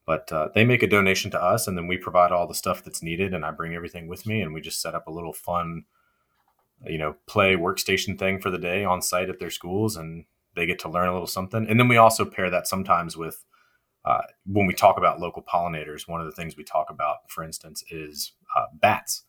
But 0.05 0.31
uh, 0.31 0.49
they 0.55 0.65
make 0.65 0.83
a 0.83 0.87
donation 0.87 1.29
to 1.31 1.43
us, 1.43 1.67
and 1.67 1.77
then 1.77 1.85
we 1.85 1.97
provide 1.97 2.31
all 2.31 2.47
the 2.47 2.55
stuff 2.55 2.83
that's 2.83 3.03
needed, 3.03 3.33
and 3.33 3.45
I 3.45 3.51
bring 3.51 3.75
everything 3.75 4.07
with 4.07 4.25
me, 4.25 4.41
and 4.41 4.53
we 4.53 4.61
just 4.61 4.81
set 4.81 4.95
up 4.95 5.07
a 5.07 5.11
little 5.11 5.33
fun 5.33 5.83
you 6.85 6.97
know, 6.97 7.15
play 7.25 7.55
workstation 7.55 8.17
thing 8.17 8.39
for 8.39 8.49
the 8.49 8.57
day 8.57 8.83
on 8.83 9.01
site 9.01 9.29
at 9.29 9.39
their 9.39 9.49
schools 9.49 9.95
and 9.95 10.25
they 10.55 10.65
get 10.65 10.79
to 10.79 10.89
learn 10.89 11.07
a 11.07 11.13
little 11.13 11.27
something. 11.27 11.67
And 11.67 11.79
then 11.79 11.87
we 11.87 11.97
also 11.97 12.25
pair 12.25 12.49
that 12.49 12.67
sometimes 12.67 13.15
with 13.15 13.43
uh, 14.05 14.21
when 14.45 14.67
we 14.67 14.73
talk 14.73 14.97
about 14.97 15.19
local 15.19 15.43
pollinators, 15.43 16.07
one 16.07 16.21
of 16.21 16.27
the 16.27 16.31
things 16.31 16.55
we 16.55 16.63
talk 16.63 16.89
about, 16.89 17.29
for 17.29 17.43
instance, 17.43 17.83
is 17.91 18.33
uh, 18.55 18.65
bats. 18.73 19.23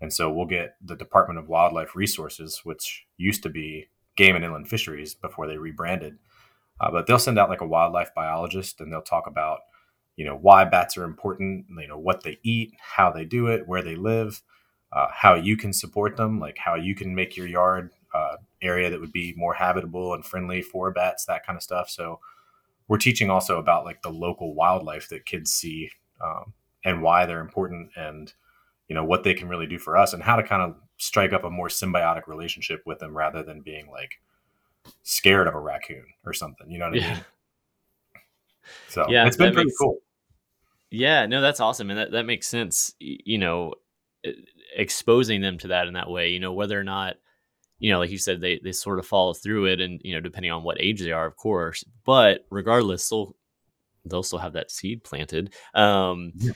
And 0.00 0.12
so 0.12 0.30
we'll 0.30 0.46
get 0.46 0.76
the 0.82 0.96
Department 0.96 1.38
of 1.38 1.48
Wildlife 1.48 1.94
Resources, 1.94 2.60
which 2.64 3.06
used 3.16 3.42
to 3.44 3.48
be 3.48 3.88
Game 4.16 4.34
and 4.34 4.44
Inland 4.44 4.68
Fisheries 4.68 5.14
before 5.14 5.46
they 5.46 5.58
rebranded. 5.58 6.18
Uh, 6.80 6.90
but 6.90 7.06
they'll 7.06 7.18
send 7.18 7.38
out 7.38 7.48
like 7.48 7.60
a 7.60 7.66
wildlife 7.66 8.14
biologist 8.14 8.80
and 8.80 8.92
they'll 8.92 9.00
talk 9.00 9.26
about, 9.26 9.60
you 10.16 10.24
know, 10.24 10.36
why 10.36 10.64
bats 10.64 10.96
are 10.96 11.04
important, 11.04 11.66
you 11.80 11.88
know, 11.88 11.98
what 11.98 12.22
they 12.22 12.38
eat, 12.42 12.74
how 12.80 13.10
they 13.10 13.24
do 13.24 13.46
it, 13.46 13.66
where 13.66 13.82
they 13.82 13.96
live 13.96 14.42
uh, 14.96 15.08
how 15.12 15.34
you 15.34 15.58
can 15.58 15.74
support 15.74 16.16
them, 16.16 16.40
like 16.40 16.56
how 16.56 16.74
you 16.74 16.94
can 16.94 17.14
make 17.14 17.36
your 17.36 17.46
yard 17.46 17.90
uh, 18.14 18.36
area 18.62 18.88
that 18.88 18.98
would 18.98 19.12
be 19.12 19.34
more 19.36 19.52
habitable 19.52 20.14
and 20.14 20.24
friendly 20.24 20.62
for 20.62 20.90
bats, 20.90 21.26
that 21.26 21.44
kind 21.44 21.56
of 21.56 21.62
stuff. 21.62 21.90
So 21.90 22.18
we're 22.88 22.96
teaching 22.96 23.28
also 23.28 23.58
about 23.58 23.84
like 23.84 24.00
the 24.00 24.08
local 24.08 24.54
wildlife 24.54 25.10
that 25.10 25.26
kids 25.26 25.52
see 25.52 25.90
um, 26.24 26.54
and 26.82 27.02
why 27.02 27.26
they're 27.26 27.40
important 27.40 27.90
and 27.94 28.32
you 28.88 28.94
know 28.94 29.04
what 29.04 29.22
they 29.22 29.34
can 29.34 29.48
really 29.48 29.66
do 29.66 29.78
for 29.78 29.98
us 29.98 30.14
and 30.14 30.22
how 30.22 30.36
to 30.36 30.42
kind 30.42 30.62
of 30.62 30.76
strike 30.96 31.34
up 31.34 31.44
a 31.44 31.50
more 31.50 31.68
symbiotic 31.68 32.26
relationship 32.26 32.82
with 32.86 32.98
them 33.00 33.14
rather 33.14 33.42
than 33.42 33.60
being 33.60 33.90
like 33.90 34.20
scared 35.02 35.46
of 35.46 35.54
a 35.54 35.60
raccoon 35.60 36.06
or 36.24 36.32
something. 36.32 36.70
You 36.70 36.78
know 36.78 36.88
what 36.88 37.02
I 37.02 37.08
mean? 37.08 37.24
So 38.88 39.06
yeah, 39.10 39.26
it's 39.26 39.36
been 39.36 39.52
pretty 39.52 39.66
makes, 39.66 39.78
cool. 39.78 39.98
Yeah, 40.90 41.26
no, 41.26 41.40
that's 41.40 41.60
awesome, 41.60 41.90
and 41.90 41.98
that 41.98 42.12
that 42.12 42.24
makes 42.24 42.48
sense. 42.48 42.94
You 42.98 43.38
know, 43.38 43.74
exposing 44.76 45.40
them 45.40 45.58
to 45.58 45.68
that 45.68 45.88
in 45.88 45.94
that 45.94 46.10
way, 46.10 46.28
you 46.28 46.40
know, 46.40 46.52
whether 46.52 46.78
or 46.78 46.84
not, 46.84 47.16
you 47.78 47.90
know, 47.90 47.98
like 47.98 48.10
you 48.10 48.18
said, 48.18 48.40
they, 48.40 48.60
they 48.62 48.72
sort 48.72 48.98
of 48.98 49.06
follow 49.06 49.34
through 49.34 49.66
it 49.66 49.80
and, 49.80 50.00
you 50.04 50.14
know, 50.14 50.20
depending 50.20 50.52
on 50.52 50.62
what 50.62 50.80
age 50.80 51.00
they 51.00 51.12
are, 51.12 51.26
of 51.26 51.36
course, 51.36 51.84
but 52.04 52.46
regardless, 52.50 53.08
they'll, 53.08 53.34
they'll 54.04 54.22
still 54.22 54.38
have 54.38 54.52
that 54.52 54.70
seed 54.70 55.02
planted, 55.02 55.54
um, 55.74 56.32
yeah. 56.36 56.52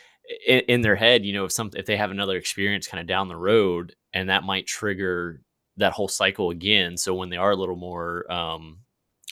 in, 0.46 0.60
in, 0.60 0.80
their 0.82 0.96
head, 0.96 1.24
you 1.24 1.32
know, 1.32 1.46
if 1.46 1.52
some, 1.52 1.70
if 1.74 1.86
they 1.86 1.96
have 1.96 2.10
another 2.10 2.36
experience 2.36 2.86
kind 2.86 3.00
of 3.00 3.06
down 3.06 3.28
the 3.28 3.36
road 3.36 3.94
and 4.12 4.28
that 4.28 4.44
might 4.44 4.66
trigger 4.66 5.40
that 5.76 5.92
whole 5.92 6.08
cycle 6.08 6.50
again. 6.50 6.96
So 6.96 7.14
when 7.14 7.30
they 7.30 7.36
are 7.36 7.50
a 7.50 7.56
little 7.56 7.76
more, 7.76 8.30
um, 8.30 8.80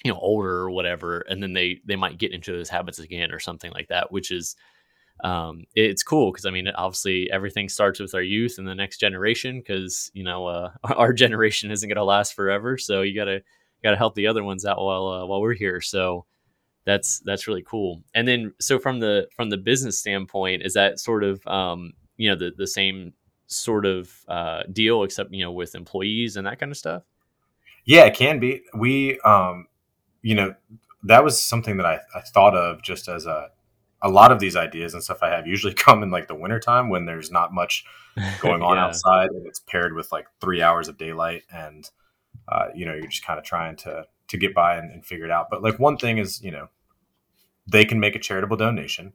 you 0.04 0.12
know, 0.12 0.18
older 0.18 0.60
or 0.60 0.70
whatever, 0.70 1.20
and 1.20 1.42
then 1.42 1.52
they, 1.52 1.80
they 1.84 1.96
might 1.96 2.18
get 2.18 2.32
into 2.32 2.52
those 2.52 2.68
habits 2.68 2.98
again 2.98 3.32
or 3.32 3.38
something 3.38 3.70
like 3.72 3.88
that, 3.88 4.10
which 4.10 4.30
is, 4.30 4.56
um, 5.24 5.64
it's 5.74 6.02
cool 6.02 6.30
because 6.30 6.46
I 6.46 6.50
mean, 6.50 6.68
obviously, 6.68 7.30
everything 7.30 7.68
starts 7.68 8.00
with 8.00 8.14
our 8.14 8.22
youth 8.22 8.56
and 8.58 8.68
the 8.68 8.74
next 8.74 8.98
generation 8.98 9.58
because 9.60 10.10
you 10.14 10.24
know 10.24 10.46
uh, 10.46 10.70
our 10.84 11.12
generation 11.12 11.70
isn't 11.70 11.88
going 11.88 11.96
to 11.96 12.04
last 12.04 12.34
forever. 12.34 12.78
So 12.78 13.02
you 13.02 13.14
gotta 13.14 13.42
gotta 13.82 13.96
help 13.96 14.14
the 14.14 14.26
other 14.26 14.44
ones 14.44 14.64
out 14.64 14.78
while 14.78 15.06
uh, 15.08 15.26
while 15.26 15.40
we're 15.40 15.54
here. 15.54 15.80
So 15.80 16.26
that's 16.84 17.20
that's 17.24 17.46
really 17.46 17.64
cool. 17.66 18.02
And 18.14 18.26
then 18.26 18.54
so 18.60 18.78
from 18.78 19.00
the 19.00 19.28
from 19.34 19.50
the 19.50 19.56
business 19.56 19.98
standpoint, 19.98 20.62
is 20.64 20.74
that 20.74 21.00
sort 21.00 21.24
of 21.24 21.44
um, 21.46 21.92
you 22.16 22.30
know 22.30 22.36
the 22.36 22.52
the 22.56 22.66
same 22.66 23.12
sort 23.46 23.86
of 23.86 24.12
uh, 24.28 24.62
deal 24.72 25.02
except 25.02 25.32
you 25.32 25.44
know 25.44 25.52
with 25.52 25.74
employees 25.74 26.36
and 26.36 26.46
that 26.46 26.60
kind 26.60 26.70
of 26.70 26.78
stuff? 26.78 27.02
Yeah, 27.84 28.04
it 28.04 28.14
can 28.14 28.38
be. 28.38 28.62
We 28.74 29.18
um, 29.20 29.66
you 30.22 30.34
know 30.34 30.54
that 31.04 31.24
was 31.24 31.40
something 31.40 31.76
that 31.76 31.86
I, 31.86 32.00
I 32.14 32.20
thought 32.20 32.54
of 32.54 32.82
just 32.82 33.08
as 33.08 33.26
a 33.26 33.50
a 34.02 34.08
lot 34.08 34.30
of 34.30 34.38
these 34.38 34.56
ideas 34.56 34.94
and 34.94 35.02
stuff 35.02 35.22
I 35.22 35.30
have 35.30 35.46
usually 35.46 35.74
come 35.86 36.02
in 36.02 36.10
like 36.10 36.28
the 36.28 36.34
wintertime 36.34 36.88
when 36.88 37.04
there's 37.04 37.30
not 37.30 37.52
much 37.52 37.84
going 38.40 38.62
on 38.62 38.76
yeah. 38.76 38.86
outside 38.86 39.30
and 39.30 39.46
it's 39.46 39.60
paired 39.60 39.94
with 39.94 40.12
like 40.12 40.26
three 40.40 40.62
hours 40.62 40.88
of 40.88 40.98
daylight 40.98 41.42
and 41.52 41.88
uh, 42.48 42.66
you 42.74 42.86
know 42.86 42.94
you're 42.94 43.06
just 43.06 43.24
kind 43.24 43.38
of 43.38 43.44
trying 43.44 43.76
to 43.76 44.04
to 44.28 44.36
get 44.36 44.54
by 44.54 44.76
and, 44.76 44.90
and, 44.90 45.04
figure 45.04 45.24
it 45.24 45.30
out. 45.30 45.48
But 45.50 45.62
like 45.62 45.78
one 45.78 45.96
thing 45.96 46.18
is 46.18 46.42
you 46.42 46.50
know 46.50 46.68
they 47.66 47.84
can 47.84 48.00
make 48.00 48.16
a 48.16 48.20
charitable 48.20 48.56
donation. 48.56 49.12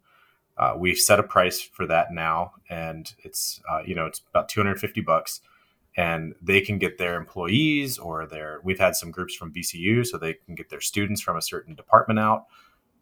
Uh, 0.55 0.75
we've 0.77 0.99
set 0.99 1.19
a 1.19 1.23
price 1.23 1.61
for 1.61 1.87
that 1.87 2.11
now, 2.11 2.53
and 2.69 3.13
it's 3.23 3.61
uh, 3.69 3.81
you 3.85 3.95
know 3.95 4.05
it's 4.05 4.21
about 4.29 4.49
250 4.49 5.01
bucks, 5.01 5.41
and 5.97 6.35
they 6.41 6.61
can 6.61 6.77
get 6.77 6.97
their 6.97 7.15
employees 7.15 7.97
or 7.97 8.27
their. 8.27 8.59
We've 8.63 8.79
had 8.79 8.95
some 8.95 9.11
groups 9.11 9.35
from 9.35 9.53
VCU, 9.53 10.05
so 10.05 10.17
they 10.17 10.33
can 10.33 10.55
get 10.55 10.69
their 10.69 10.81
students 10.81 11.21
from 11.21 11.37
a 11.37 11.41
certain 11.41 11.73
department 11.73 12.19
out 12.19 12.45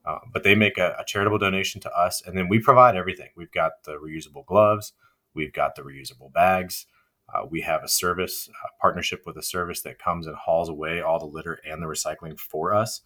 uh, 0.05 0.19
but 0.33 0.43
they 0.43 0.55
make 0.55 0.77
a, 0.77 0.95
a, 0.99 1.05
charitable 1.05 1.37
donation 1.37 1.79
to 1.81 1.91
us, 1.91 2.21
and 2.25 2.37
then 2.37 2.47
we 2.49 2.59
provide 2.59 2.95
everything. 2.95 3.29
We've 3.35 3.51
got 3.51 3.83
the 3.83 3.93
reusable 3.93 4.45
gloves, 4.45 4.93
we've 5.33 5.53
got 5.53 5.75
the 5.75 5.83
reusable 5.83 6.31
bags. 6.33 6.85
Uh, 7.33 7.45
we 7.49 7.61
have 7.61 7.81
a 7.81 7.87
service 7.87 8.49
partnership 8.81 9.23
with 9.25 9.37
a 9.37 9.43
service 9.43 9.81
that 9.83 9.99
comes 9.99 10.27
and 10.27 10.35
hauls 10.35 10.67
away 10.67 10.99
all 10.99 11.17
the 11.17 11.25
litter 11.25 11.59
and 11.65 11.81
the 11.81 11.85
recycling 11.85 12.37
for 12.37 12.73
us. 12.75 13.01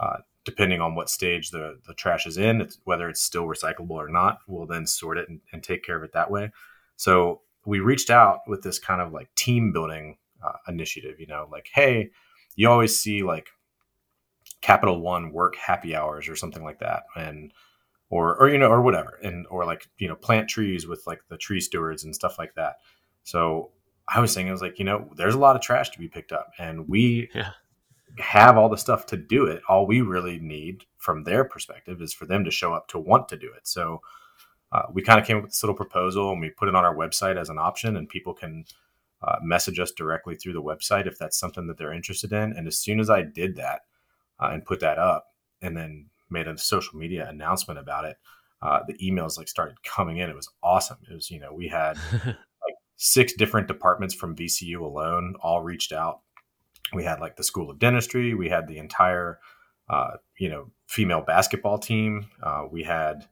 Uh, 0.00 0.18
depending 0.44 0.80
on 0.80 0.94
what 0.94 1.10
stage 1.10 1.50
the, 1.50 1.78
the 1.86 1.94
trash 1.94 2.26
is 2.26 2.38
in, 2.38 2.60
it's, 2.60 2.78
whether 2.84 3.08
it's 3.08 3.20
still 3.20 3.44
recyclable 3.44 3.90
or 3.90 4.08
not, 4.08 4.38
we'll 4.46 4.66
then 4.66 4.86
sort 4.86 5.18
it 5.18 5.28
and, 5.28 5.40
and, 5.52 5.62
take 5.62 5.82
care 5.82 5.96
of 5.96 6.04
it 6.04 6.12
that 6.12 6.30
way. 6.30 6.50
So 6.96 7.40
we 7.66 7.80
reached 7.80 8.10
out 8.10 8.40
with 8.46 8.62
this 8.62 8.78
kind 8.78 9.02
of 9.02 9.12
like 9.12 9.34
team 9.34 9.72
building 9.72 10.16
uh, 10.42 10.52
initiative. 10.68 11.18
You 11.18 11.26
know, 11.26 11.48
like 11.50 11.68
hey, 11.74 12.10
you 12.54 12.68
always 12.68 12.98
see 12.98 13.22
like 13.22 13.48
Capital 14.60 15.00
One 15.00 15.32
work 15.32 15.56
happy 15.56 15.94
hours 15.94 16.28
or 16.28 16.36
something 16.36 16.64
like 16.64 16.80
that, 16.80 17.04
and 17.16 17.52
or 18.10 18.36
or 18.36 18.48
you 18.48 18.58
know 18.58 18.68
or 18.68 18.82
whatever, 18.82 19.18
and 19.22 19.46
or 19.50 19.64
like 19.64 19.88
you 19.98 20.08
know 20.08 20.14
plant 20.14 20.48
trees 20.48 20.86
with 20.86 21.06
like 21.06 21.20
the 21.28 21.36
tree 21.36 21.60
stewards 21.60 22.04
and 22.04 22.14
stuff 22.14 22.38
like 22.38 22.54
that. 22.54 22.76
So 23.24 23.70
I 24.08 24.20
was 24.20 24.32
saying, 24.32 24.48
I 24.48 24.52
was 24.52 24.62
like, 24.62 24.78
you 24.78 24.84
know, 24.84 25.10
there's 25.16 25.34
a 25.34 25.38
lot 25.38 25.56
of 25.56 25.62
trash 25.62 25.90
to 25.90 25.98
be 25.98 26.08
picked 26.08 26.32
up, 26.32 26.52
and 26.58 26.88
we 26.88 27.28
yeah. 27.34 27.50
have 28.18 28.56
all 28.56 28.68
the 28.68 28.76
stuff 28.78 29.06
to 29.06 29.16
do 29.16 29.46
it. 29.46 29.62
All 29.68 29.86
we 29.86 30.00
really 30.00 30.38
need 30.38 30.84
from 30.98 31.24
their 31.24 31.44
perspective 31.44 32.00
is 32.00 32.14
for 32.14 32.26
them 32.26 32.44
to 32.44 32.50
show 32.50 32.72
up 32.72 32.88
to 32.88 32.98
want 32.98 33.28
to 33.30 33.36
do 33.36 33.50
it. 33.56 33.66
So 33.66 34.00
uh, 34.72 34.82
we 34.92 35.02
kind 35.02 35.18
of 35.20 35.26
came 35.26 35.38
up 35.38 35.42
with 35.42 35.52
this 35.52 35.62
little 35.62 35.76
proposal, 35.76 36.30
and 36.30 36.40
we 36.40 36.50
put 36.50 36.68
it 36.68 36.74
on 36.74 36.84
our 36.84 36.94
website 36.94 37.36
as 37.36 37.48
an 37.48 37.58
option, 37.58 37.96
and 37.96 38.08
people 38.08 38.34
can. 38.34 38.64
Uh, 39.22 39.36
message 39.42 39.80
us 39.80 39.92
directly 39.92 40.36
through 40.36 40.52
the 40.52 40.62
website 40.62 41.06
if 41.06 41.18
that's 41.18 41.38
something 41.38 41.66
that 41.66 41.78
they're 41.78 41.92
interested 41.92 42.34
in. 42.34 42.52
And 42.52 42.68
as 42.68 42.78
soon 42.78 43.00
as 43.00 43.08
I 43.08 43.22
did 43.22 43.56
that, 43.56 43.80
uh, 44.40 44.50
and 44.52 44.64
put 44.64 44.80
that 44.80 44.98
up 44.98 45.26
and 45.62 45.76
then 45.76 46.06
made 46.30 46.48
a 46.48 46.58
social 46.58 46.98
media 46.98 47.28
announcement 47.28 47.78
about 47.78 48.04
it 48.04 48.16
uh, 48.62 48.80
the 48.86 48.94
emails 48.94 49.36
like 49.36 49.48
started 49.48 49.82
coming 49.82 50.18
in. 50.18 50.30
It 50.30 50.36
was 50.36 50.48
awesome. 50.62 50.98
It 51.10 51.14
was 51.14 51.30
you 51.30 51.38
know 51.38 51.52
we 51.52 51.68
had 51.68 51.98
like 52.24 52.74
six 52.96 53.32
different 53.34 53.68
departments 53.68 54.14
from 54.14 54.34
vcu 54.34 54.80
alone 54.80 55.34
all 55.40 55.62
reached 55.62 55.92
out. 55.92 56.20
We 56.92 57.04
had 57.04 57.20
like 57.20 57.36
the 57.36 57.44
school 57.44 57.70
of 57.70 57.78
dentistry. 57.78 58.34
We 58.34 58.48
had 58.48 58.66
the 58.66 58.78
entire 58.78 59.40
uh, 59.88 60.12
you 60.38 60.48
know 60.48 60.70
female 60.86 61.20
basketball 61.20 61.78
team. 61.78 62.26
Uh, 62.42 62.64
we 62.70 62.82
had 62.82 63.26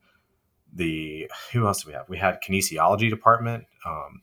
the 0.72 1.30
who 1.52 1.66
else 1.66 1.84
do 1.84 1.88
we 1.88 1.94
have? 1.94 2.08
We 2.08 2.18
had 2.18 2.42
kinesiology 2.42 3.08
department. 3.08 3.64
Um, 3.86 4.22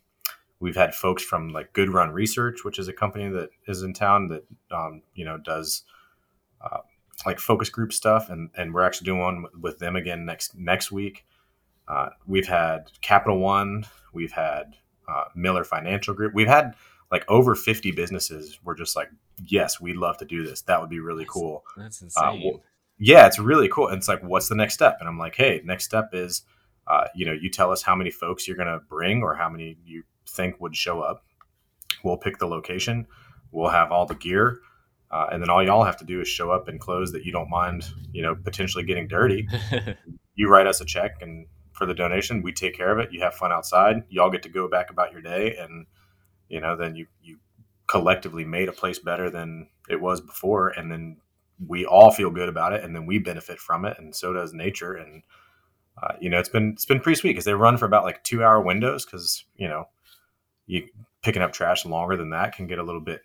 we've 0.59 0.75
had 0.75 0.93
folks 0.93 1.23
from 1.23 1.49
like 1.49 1.73
good 1.73 1.89
run 1.89 2.11
research 2.11 2.63
which 2.63 2.77
is 2.77 2.87
a 2.87 2.93
company 2.93 3.27
that 3.29 3.49
is 3.67 3.81
in 3.81 3.93
town 3.93 4.27
that 4.27 4.45
um, 4.71 5.01
you 5.15 5.25
know 5.25 5.37
does 5.39 5.83
uh, 6.63 6.79
like 7.25 7.39
focus 7.39 7.69
group 7.69 7.93
stuff, 7.93 8.29
and 8.29 8.49
and 8.57 8.73
we're 8.73 8.83
actually 8.83 9.05
doing 9.05 9.19
one 9.21 9.45
with 9.59 9.79
them 9.79 9.95
again 9.95 10.25
next 10.25 10.55
next 10.57 10.91
week. 10.91 11.25
Uh, 11.87 12.09
we've 12.25 12.47
had 12.47 12.91
Capital 13.01 13.39
One, 13.39 13.85
we've 14.13 14.31
had 14.31 14.75
uh, 15.09 15.25
Miller 15.35 15.63
Financial 15.63 16.13
Group, 16.13 16.33
we've 16.33 16.47
had 16.47 16.73
like 17.11 17.25
over 17.27 17.53
50 17.55 17.91
businesses 17.91 18.59
were 18.63 18.73
just 18.75 18.95
like, 18.95 19.09
yes, 19.45 19.81
we'd 19.81 19.97
love 19.97 20.17
to 20.19 20.25
do 20.25 20.43
this. 20.43 20.61
That 20.61 20.79
would 20.79 20.89
be 20.89 21.01
really 21.01 21.23
That's- 21.25 21.33
cool. 21.33 21.63
That's 21.75 22.01
Uh, 22.01 22.05
insane. 22.05 22.41
well, 22.45 22.63
yeah, 22.97 23.27
it's 23.27 23.37
really 23.39 23.67
cool. 23.67 23.87
And 23.89 23.97
it's 23.97 24.07
like, 24.07 24.23
what's 24.23 24.47
the 24.47 24.55
next 24.55 24.75
step? 24.75 24.95
And 25.01 25.09
I'm 25.09 25.17
like, 25.17 25.35
hey, 25.35 25.61
next 25.65 25.83
step 25.83 26.11
is, 26.13 26.43
uh, 26.87 27.07
you 27.13 27.25
know, 27.25 27.33
you 27.33 27.49
tell 27.49 27.69
us 27.71 27.81
how 27.81 27.95
many 27.95 28.11
folks 28.11 28.47
you're 28.47 28.55
going 28.55 28.69
to 28.69 28.79
bring 28.87 29.21
or 29.23 29.35
how 29.35 29.49
many 29.49 29.77
you 29.83 30.03
think 30.25 30.61
would 30.61 30.73
show 30.77 31.01
up. 31.01 31.25
We'll 32.03 32.15
pick 32.17 32.37
the 32.37 32.47
location. 32.47 33.07
We'll 33.51 33.71
have 33.71 33.91
all 33.91 34.05
the 34.05 34.15
gear. 34.15 34.59
Uh, 35.11 35.27
and 35.31 35.41
then 35.41 35.49
all 35.49 35.63
y'all 35.63 35.83
have 35.83 35.97
to 35.97 36.05
do 36.05 36.21
is 36.21 36.27
show 36.27 36.51
up 36.51 36.69
in 36.69 36.79
clothes 36.79 37.11
that 37.11 37.25
you 37.25 37.31
don't 37.31 37.49
mind, 37.49 37.83
you 38.13 38.21
know, 38.21 38.33
potentially 38.33 38.83
getting 38.83 39.07
dirty. 39.07 39.47
You 40.33 40.47
write 40.47 40.65
us 40.65 40.79
a 40.79 40.85
check 40.85 41.21
and 41.21 41.45
for 41.73 41.85
the 41.85 41.93
donation, 41.93 42.41
we 42.41 42.53
take 42.53 42.75
care 42.75 42.91
of 42.91 42.99
it. 42.99 43.11
You 43.11 43.21
have 43.21 43.33
fun 43.33 43.51
outside. 43.51 44.03
Y'all 44.09 44.29
get 44.29 44.43
to 44.43 44.49
go 44.49 44.67
back 44.67 44.89
about 44.89 45.11
your 45.11 45.21
day. 45.21 45.55
And, 45.57 45.87
you 46.47 46.61
know, 46.61 46.75
then 46.75 46.95
you, 46.95 47.07
you 47.21 47.37
collectively 47.87 48.45
made 48.45 48.69
a 48.69 48.71
place 48.71 48.99
better 48.99 49.29
than 49.29 49.67
it 49.89 49.99
was 49.99 50.21
before. 50.21 50.69
And 50.69 50.91
then 50.91 51.17
we 51.67 51.85
all 51.85 52.11
feel 52.11 52.31
good 52.31 52.49
about 52.49 52.73
it 52.73 52.83
and 52.83 52.95
then 52.95 53.05
we 53.05 53.19
benefit 53.19 53.59
from 53.59 53.85
it. 53.85 53.97
And 53.99 54.15
so 54.15 54.31
does 54.31 54.53
nature. 54.53 54.93
And, 54.93 55.23
uh, 56.01 56.13
you 56.19 56.29
know, 56.29 56.39
it's 56.39 56.49
been, 56.49 56.71
it's 56.71 56.85
been 56.85 57.01
pretty 57.01 57.19
sweet 57.19 57.31
because 57.31 57.45
they 57.45 57.53
run 57.53 57.77
for 57.77 57.85
about 57.85 58.05
like 58.05 58.23
two 58.23 58.43
hour 58.43 58.61
windows. 58.61 59.05
Cause 59.05 59.43
you 59.57 59.67
know, 59.67 59.89
you 60.65 60.87
picking 61.21 61.41
up 61.41 61.51
trash 61.51 61.85
longer 61.85 62.15
than 62.15 62.29
that 62.29 62.55
can 62.55 62.67
get 62.67 62.79
a 62.79 62.83
little 62.83 63.01
bit 63.01 63.21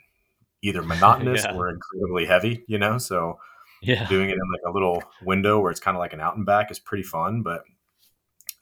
either 0.62 0.82
monotonous 0.84 1.44
Yeah. 1.44 1.54
or 1.54 1.68
incredibly 1.68 2.26
heavy, 2.26 2.64
you 2.66 2.78
know? 2.78 2.98
So, 2.98 3.38
yeah. 3.82 4.06
doing 4.08 4.30
it 4.30 4.34
in 4.34 4.50
like 4.52 4.62
a 4.66 4.72
little 4.72 5.02
window 5.22 5.60
where 5.60 5.70
it's 5.70 5.80
kind 5.80 5.96
of 5.96 6.00
like 6.00 6.12
an 6.12 6.20
out 6.20 6.36
and 6.36 6.46
back 6.46 6.70
is 6.70 6.78
pretty 6.78 7.02
fun. 7.04 7.42
But 7.42 7.62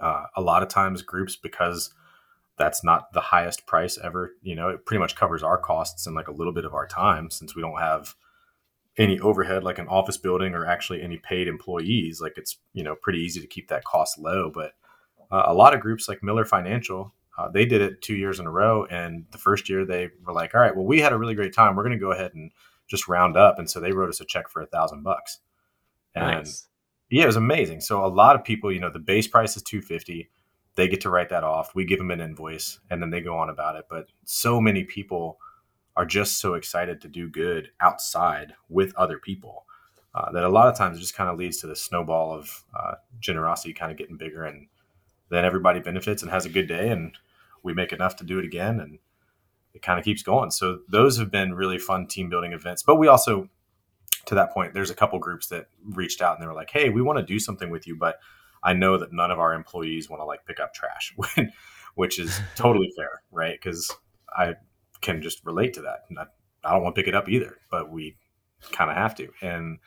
uh, 0.00 0.24
a 0.36 0.40
lot 0.42 0.62
of 0.62 0.68
times, 0.68 1.02
groups 1.02 1.36
because 1.36 1.94
that's 2.56 2.84
not 2.84 3.12
the 3.12 3.20
highest 3.20 3.64
price 3.66 3.96
ever. 4.02 4.32
You 4.42 4.54
know, 4.56 4.68
it 4.68 4.84
pretty 4.84 4.98
much 5.00 5.14
covers 5.16 5.42
our 5.42 5.56
costs 5.58 6.06
and 6.06 6.14
like 6.16 6.28
a 6.28 6.32
little 6.32 6.52
bit 6.52 6.64
of 6.64 6.74
our 6.74 6.86
time 6.86 7.30
since 7.30 7.54
we 7.54 7.62
don't 7.62 7.78
have 7.78 8.14
any 8.96 9.18
overhead 9.18 9.64
like 9.64 9.78
an 9.78 9.88
office 9.88 10.16
building 10.16 10.54
or 10.54 10.64
actually 10.66 11.02
any 11.02 11.16
paid 11.18 11.48
employees. 11.48 12.20
Like 12.20 12.34
it's 12.36 12.58
you 12.74 12.82
know 12.84 12.94
pretty 13.00 13.20
easy 13.20 13.40
to 13.40 13.46
keep 13.46 13.68
that 13.68 13.84
cost 13.84 14.18
low. 14.18 14.50
But 14.52 14.72
uh, 15.30 15.44
a 15.46 15.54
lot 15.54 15.74
of 15.74 15.80
groups 15.80 16.08
like 16.08 16.22
Miller 16.22 16.44
Financial. 16.44 17.14
Uh, 17.36 17.48
they 17.48 17.66
did 17.66 17.80
it 17.82 18.00
two 18.02 18.14
years 18.14 18.38
in 18.38 18.46
a 18.46 18.50
row, 18.50 18.84
and 18.86 19.24
the 19.32 19.38
first 19.38 19.68
year 19.68 19.84
they 19.84 20.10
were 20.24 20.32
like, 20.32 20.54
"All 20.54 20.60
right, 20.60 20.74
well, 20.74 20.86
we 20.86 21.00
had 21.00 21.12
a 21.12 21.18
really 21.18 21.34
great 21.34 21.52
time. 21.54 21.74
We're 21.74 21.82
going 21.82 21.98
to 21.98 22.04
go 22.04 22.12
ahead 22.12 22.34
and 22.34 22.52
just 22.86 23.08
round 23.08 23.36
up." 23.36 23.58
And 23.58 23.68
so 23.68 23.80
they 23.80 23.92
wrote 23.92 24.08
us 24.08 24.20
a 24.20 24.24
check 24.24 24.48
for 24.48 24.62
a 24.62 24.66
thousand 24.66 25.02
bucks. 25.02 25.40
And 26.14 26.44
Nice. 26.44 26.68
yeah, 27.10 27.24
it 27.24 27.26
was 27.26 27.36
amazing. 27.36 27.80
So 27.80 28.04
a 28.04 28.06
lot 28.08 28.36
of 28.36 28.44
people, 28.44 28.72
you 28.72 28.80
know, 28.80 28.90
the 28.90 28.98
base 28.98 29.26
price 29.26 29.56
is 29.56 29.62
250. 29.62 30.30
They 30.76 30.88
get 30.88 31.00
to 31.02 31.10
write 31.10 31.28
that 31.30 31.44
off. 31.44 31.74
We 31.74 31.84
give 31.84 31.98
them 31.98 32.10
an 32.10 32.20
invoice 32.20 32.80
and 32.90 33.00
then 33.00 33.10
they 33.10 33.20
go 33.20 33.36
on 33.36 33.50
about 33.50 33.76
it. 33.76 33.84
But 33.88 34.06
so 34.24 34.60
many 34.60 34.84
people 34.84 35.38
are 35.96 36.06
just 36.06 36.40
so 36.40 36.54
excited 36.54 37.00
to 37.00 37.08
do 37.08 37.28
good 37.28 37.70
outside 37.80 38.54
with 38.68 38.94
other 38.96 39.18
people 39.18 39.66
uh, 40.14 40.32
that 40.32 40.44
a 40.44 40.48
lot 40.48 40.68
of 40.68 40.76
times 40.76 40.96
it 40.96 41.00
just 41.00 41.14
kind 41.14 41.30
of 41.30 41.38
leads 41.38 41.58
to 41.58 41.66
the 41.66 41.76
snowball 41.76 42.32
of 42.34 42.64
uh, 42.78 42.94
generosity 43.20 43.72
kind 43.72 43.92
of 43.92 43.98
getting 43.98 44.16
bigger 44.16 44.44
and 44.44 44.66
then 45.30 45.44
everybody 45.44 45.80
benefits 45.80 46.22
and 46.22 46.30
has 46.30 46.46
a 46.46 46.50
good 46.50 46.68
day 46.68 46.90
and 46.90 47.16
we 47.62 47.74
make 47.74 47.92
enough 47.92 48.16
to 48.16 48.24
do 48.24 48.38
it 48.38 48.44
again 48.44 48.80
and 48.80 48.98
it 49.72 49.82
kind 49.82 49.98
of 49.98 50.04
keeps 50.04 50.22
going. 50.22 50.50
So 50.50 50.80
those 50.88 51.18
have 51.18 51.30
been 51.30 51.54
really 51.54 51.78
fun 51.78 52.06
team 52.06 52.28
building 52.28 52.52
events. 52.52 52.82
But 52.82 52.96
we 52.96 53.08
also 53.08 53.48
to 54.26 54.34
that 54.34 54.52
point, 54.52 54.72
there's 54.72 54.90
a 54.90 54.94
couple 54.94 55.18
groups 55.18 55.48
that 55.48 55.66
reached 55.84 56.22
out 56.22 56.34
and 56.34 56.42
they 56.42 56.46
were 56.46 56.54
like, 56.54 56.70
"Hey, 56.70 56.88
we 56.88 57.02
want 57.02 57.18
to 57.18 57.24
do 57.24 57.38
something 57.38 57.70
with 57.70 57.86
you, 57.86 57.96
but 57.96 58.18
I 58.62 58.72
know 58.72 58.96
that 58.96 59.12
none 59.12 59.30
of 59.30 59.38
our 59.38 59.52
employees 59.52 60.08
want 60.08 60.20
to 60.20 60.24
like 60.24 60.46
pick 60.46 60.60
up 60.60 60.72
trash," 60.72 61.14
which 61.94 62.18
is 62.18 62.40
totally 62.54 62.90
fair, 62.96 63.22
right? 63.30 63.58
Because 63.60 63.94
I 64.30 64.54
can 65.02 65.20
just 65.20 65.44
relate 65.44 65.74
to 65.74 65.82
that. 65.82 66.04
I, 66.18 66.24
I 66.64 66.72
don't 66.72 66.82
want 66.82 66.94
to 66.94 67.00
pick 67.00 67.08
it 67.08 67.14
up 67.14 67.28
either, 67.28 67.58
but 67.70 67.90
we 67.90 68.16
kind 68.72 68.90
of 68.90 68.96
have 68.96 69.14
to. 69.16 69.28
And 69.42 69.78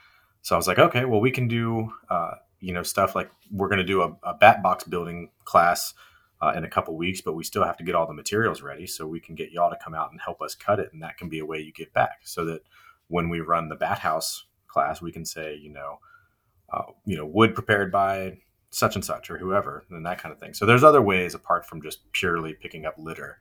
so 0.41 0.56
I 0.56 0.58
was 0.58 0.67
like, 0.67 0.80
okay, 0.80 1.06
well, 1.06 1.19
we 1.19 1.32
can 1.32 1.47
do, 1.47 1.91
uh, 2.10 2.36
you 2.60 2.74
know, 2.74 2.84
stuff 2.84 3.15
like 3.15 3.30
we're 3.52 3.70
going 3.70 3.78
to 3.78 3.84
do 3.84 4.02
a, 4.02 4.17
a 4.24 4.34
bat 4.34 4.63
box 4.63 4.84
building 4.84 5.30
class 5.46 5.93
uh, 6.41 6.54
in 6.56 6.63
a 6.63 6.70
couple 6.70 6.96
weeks, 6.96 7.22
but 7.22 7.34
we 7.34 7.43
still 7.43 7.63
have 7.63 7.78
to 7.78 7.84
get 7.84 7.96
all 7.96 8.08
the 8.08 8.13
materials 8.13 8.62
ready 8.62 8.86
so 8.88 9.08
we 9.08 9.20
can 9.20 9.36
get 9.36 9.52
y'all 9.52 9.70
to 9.70 9.78
come 9.84 9.96
out 9.96 10.12
and 10.12 10.22
help 10.22 10.41
us 10.41 10.56
cut 10.56 10.80
it, 10.80 10.89
and 10.93 11.02
that 11.02 11.17
can 11.17 11.30
be 11.30 11.39
a 11.39 11.46
way 11.46 11.60
you 11.60 11.72
give 11.72 11.91
back, 11.93 12.20
so 12.24 12.46
that 12.46 12.62
when 13.08 13.30
we 13.30 13.39
run 13.39 13.70
the 13.70 13.76
bat 13.76 14.00
house 14.00 14.46
class, 14.67 15.02
we 15.02 15.12
can 15.12 15.26
say, 15.26 15.56
you 15.56 15.72
know, 15.72 16.00
uh, 16.72 16.84
you 17.06 17.15
know, 17.15 17.26
wood 17.26 17.56
prepared 17.56 17.91
by 17.91 18.38
such 18.70 18.96
and 18.96 19.06
such 19.06 19.32
or 19.32 19.38
whoever, 19.38 19.86
and 19.89 20.06
that 20.06 20.20
kind 20.20 20.34
of 20.34 20.39
thing. 20.39 20.54
So 20.54 20.65
there's 20.65 20.84
other 20.84 21.02
ways 21.02 21.34
apart 21.34 21.65
from 21.65 21.82
just 21.82 22.12
purely 22.12 22.54
picking 22.54 22.86
up 22.86 22.96
litter 22.98 23.39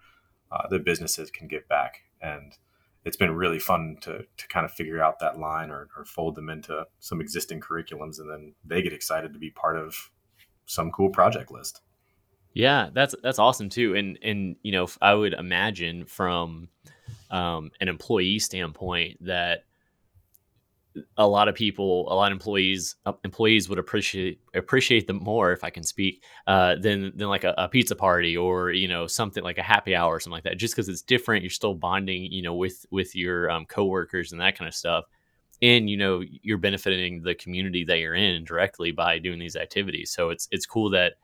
uh, 0.51 0.69
that 0.69 0.85
businesses 0.85 1.31
can 1.31 1.49
give 1.49 1.69
back, 1.69 2.03
and 2.23 2.57
it's 3.07 3.17
been 3.17 3.35
really 3.35 3.61
fun 3.61 3.97
to 4.01 4.27
to 4.37 4.49
kind 4.49 4.67
of 4.67 4.73
figure 4.73 5.01
out 5.01 5.21
that 5.21 5.39
line 5.39 5.71
or, 5.71 5.89
or 5.97 6.05
fold 6.05 6.35
them 6.35 6.51
into 6.51 6.85
some 6.99 7.21
existing 7.21 7.61
curriculums, 7.61 8.19
and 8.19 8.29
then 8.29 8.53
they 8.65 8.83
get 8.83 8.93
excited 8.93 9.33
to 9.33 9.39
be 9.39 9.51
part 9.51 9.79
of 9.79 10.11
some 10.67 10.91
cool 10.91 11.09
project 11.09 11.53
list. 11.53 11.81
Yeah, 12.53 12.91
that's 12.93 13.15
that's 13.23 13.39
awesome 13.39 13.69
too. 13.69 13.95
And 13.95 14.19
and 14.23 14.57
you 14.63 14.73
know, 14.73 14.89
I 15.01 15.15
would 15.15 15.35
imagine 15.35 16.05
from 16.05 16.69
um, 17.31 17.71
an 17.81 17.89
employee 17.89 18.41
standpoint 18.41 19.25
that 19.25 19.65
a 21.17 21.27
lot 21.27 21.49
of 21.49 21.55
people, 21.55 22.11
a 22.13 22.15
lot 22.15 22.33
of 22.33 22.37
employees, 22.37 22.97
uh, 23.07 23.13
employees 23.25 23.69
would 23.69 23.79
appreciate 23.79 24.41
appreciate 24.55 25.07
them 25.07 25.19
more 25.19 25.53
if 25.53 25.65
I 25.65 25.71
can 25.71 25.83
speak 25.83 26.23
uh, 26.47 26.77
than 26.77 27.13
than 27.17 27.29
like 27.29 27.45
a, 27.45 27.55
a 27.59 27.69
pizza 27.69 27.97
party 27.97 28.37
or 28.37 28.71
you 28.71 28.89
know 28.89 29.07
something 29.07 29.43
like 29.45 29.59
a 29.59 29.63
happy 29.63 29.95
hour 29.95 30.15
or 30.15 30.21
something 30.21 30.37
like 30.37 30.45
that. 30.45 30.59
Just 30.59 30.75
because 30.75 30.89
it's 30.89 31.03
different, 31.03 31.43
you're 31.43 31.51
still 31.51 31.75
bonding, 31.75 32.31
you 32.33 32.43
know, 32.43 32.55
with 32.55 32.87
with 32.91 33.15
your 33.15 33.51
um, 33.51 33.67
coworkers 33.67 34.33
and 34.33 34.41
that 34.41 34.59
kind 34.59 34.69
of 34.69 34.75
stuff. 34.75 35.05
And 35.63 35.89
you 35.89 35.97
know 35.97 36.23
you're 36.43 36.59
benefiting 36.59 37.23
the 37.23 37.35
community 37.35 37.85
that 37.85 37.99
you're 37.99 38.15
in 38.15 38.45
directly 38.45 38.93
by 38.93 39.19
doing 39.19 39.39
these 39.39 39.57
activities. 39.57 40.11
So 40.11 40.31
it's 40.31 40.49
it's 40.51 40.67
cool 40.67 40.91
that 40.91 41.15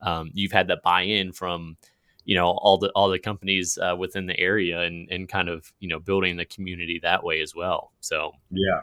um, 0.00 0.30
you've 0.34 0.52
had 0.52 0.68
that 0.68 0.82
buy-in 0.82 1.32
from 1.32 1.76
you 2.24 2.36
know 2.36 2.50
all 2.50 2.78
the 2.78 2.90
all 2.90 3.08
the 3.08 3.18
companies 3.18 3.78
uh, 3.78 3.96
within 3.96 4.26
the 4.26 4.38
area 4.38 4.80
and 4.82 5.08
and 5.10 5.28
kind 5.28 5.48
of 5.48 5.72
you 5.80 5.88
know 5.88 5.98
building 5.98 6.36
the 6.36 6.44
community 6.44 7.00
that 7.02 7.24
way 7.24 7.40
as 7.40 7.54
well 7.54 7.92
so 8.00 8.32
Yeah, 8.50 8.80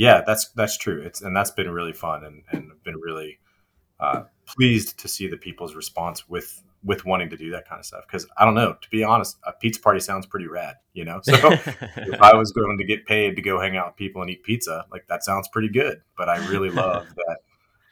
yeah, 0.00 0.22
that's 0.26 0.48
that's 0.52 0.78
true. 0.78 1.02
It's 1.02 1.20
and 1.20 1.36
that's 1.36 1.50
been 1.50 1.70
really 1.70 1.92
fun 1.92 2.24
and 2.24 2.42
and 2.52 2.72
I've 2.72 2.82
been 2.82 2.98
really 2.98 3.38
uh, 4.00 4.22
pleased 4.46 4.98
to 5.00 5.08
see 5.08 5.28
the 5.28 5.36
people's 5.36 5.74
response 5.74 6.26
with 6.26 6.62
with 6.82 7.04
wanting 7.04 7.28
to 7.28 7.36
do 7.36 7.50
that 7.50 7.68
kind 7.68 7.80
of 7.80 7.84
stuff. 7.84 8.04
Because 8.06 8.26
I 8.38 8.46
don't 8.46 8.54
know, 8.54 8.76
to 8.80 8.88
be 8.88 9.04
honest, 9.04 9.36
a 9.44 9.52
pizza 9.52 9.78
party 9.78 10.00
sounds 10.00 10.24
pretty 10.24 10.46
rad, 10.46 10.76
you 10.94 11.04
know. 11.04 11.20
So 11.22 11.34
if 11.52 12.22
I 12.22 12.34
was 12.34 12.50
going 12.50 12.78
to 12.78 12.84
get 12.84 13.04
paid 13.04 13.36
to 13.36 13.42
go 13.42 13.60
hang 13.60 13.76
out 13.76 13.88
with 13.88 13.96
people 13.96 14.22
and 14.22 14.30
eat 14.30 14.42
pizza, 14.42 14.86
like 14.90 15.06
that 15.08 15.22
sounds 15.22 15.48
pretty 15.48 15.68
good. 15.68 16.00
But 16.16 16.30
I 16.30 16.48
really 16.48 16.70
love 16.84 17.06
that 17.14 17.36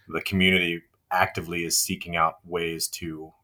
the 0.08 0.22
community 0.22 0.80
actively 1.10 1.66
is 1.66 1.78
seeking 1.78 2.16
out 2.16 2.36
ways 2.46 2.88
to 2.88 3.34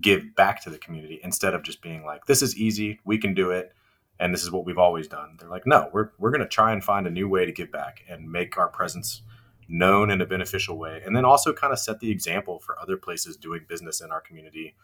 give 0.00 0.34
back 0.34 0.60
to 0.64 0.70
the 0.70 0.78
community 0.78 1.20
instead 1.22 1.54
of 1.54 1.62
just 1.62 1.82
being 1.82 2.04
like, 2.04 2.24
"This 2.26 2.42
is 2.42 2.56
easy, 2.56 2.98
we 3.04 3.16
can 3.16 3.32
do 3.32 3.52
it." 3.52 3.75
And 4.18 4.32
this 4.32 4.42
is 4.42 4.50
what 4.50 4.64
we've 4.64 4.78
always 4.78 5.08
done. 5.08 5.36
They're 5.38 5.48
like, 5.48 5.66
no, 5.66 5.90
we're 5.92 6.10
we're 6.18 6.30
going 6.30 6.40
to 6.42 6.48
try 6.48 6.72
and 6.72 6.82
find 6.82 7.06
a 7.06 7.10
new 7.10 7.28
way 7.28 7.44
to 7.44 7.52
give 7.52 7.70
back 7.70 8.02
and 8.08 8.30
make 8.30 8.56
our 8.58 8.68
presence 8.68 9.22
known 9.68 10.10
in 10.10 10.20
a 10.20 10.26
beneficial 10.26 10.78
way, 10.78 11.02
and 11.04 11.16
then 11.16 11.24
also 11.24 11.52
kind 11.52 11.72
of 11.72 11.78
set 11.78 12.00
the 12.00 12.10
example 12.10 12.60
for 12.60 12.78
other 12.80 12.96
places 12.96 13.36
doing 13.36 13.64
business 13.68 14.00
in 14.00 14.10
our 14.12 14.20
community 14.20 14.74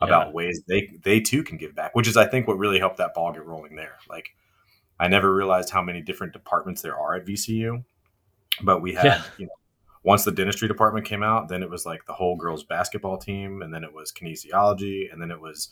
about 0.00 0.28
Yeah. 0.28 0.32
ways 0.32 0.62
they 0.68 0.90
they 1.02 1.20
too 1.20 1.42
can 1.42 1.58
give 1.58 1.74
back. 1.74 1.94
Which 1.94 2.08
is, 2.08 2.16
I 2.16 2.26
think, 2.26 2.46
what 2.46 2.58
really 2.58 2.78
helped 2.78 2.98
that 2.98 3.14
ball 3.14 3.32
get 3.32 3.44
rolling 3.44 3.76
there. 3.76 3.98
Like, 4.08 4.34
I 5.00 5.08
never 5.08 5.34
realized 5.34 5.70
how 5.70 5.82
many 5.82 6.00
different 6.00 6.32
departments 6.32 6.82
there 6.82 6.96
are 6.96 7.14
at 7.14 7.26
VCU, 7.26 7.84
but 8.62 8.80
we 8.80 8.94
had 8.94 9.04
Yeah. 9.04 9.22
you 9.38 9.46
know. 9.46 9.52
Once 10.04 10.24
the 10.24 10.32
dentistry 10.32 10.66
department 10.66 11.06
came 11.06 11.22
out, 11.22 11.48
then 11.48 11.62
it 11.62 11.70
was 11.70 11.86
like 11.86 12.04
the 12.06 12.12
whole 12.12 12.34
girls 12.36 12.64
basketball 12.64 13.16
team, 13.16 13.62
and 13.62 13.72
then 13.72 13.84
it 13.84 13.92
was 13.92 14.10
kinesiology, 14.10 15.12
and 15.12 15.22
then 15.22 15.30
it 15.30 15.40
was 15.40 15.68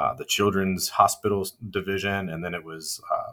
uh, 0.00 0.14
the 0.14 0.24
children's 0.24 0.88
hospital 0.88 1.46
division, 1.68 2.30
and 2.30 2.42
then 2.42 2.54
it 2.54 2.64
was, 2.64 3.02
uh, 3.12 3.32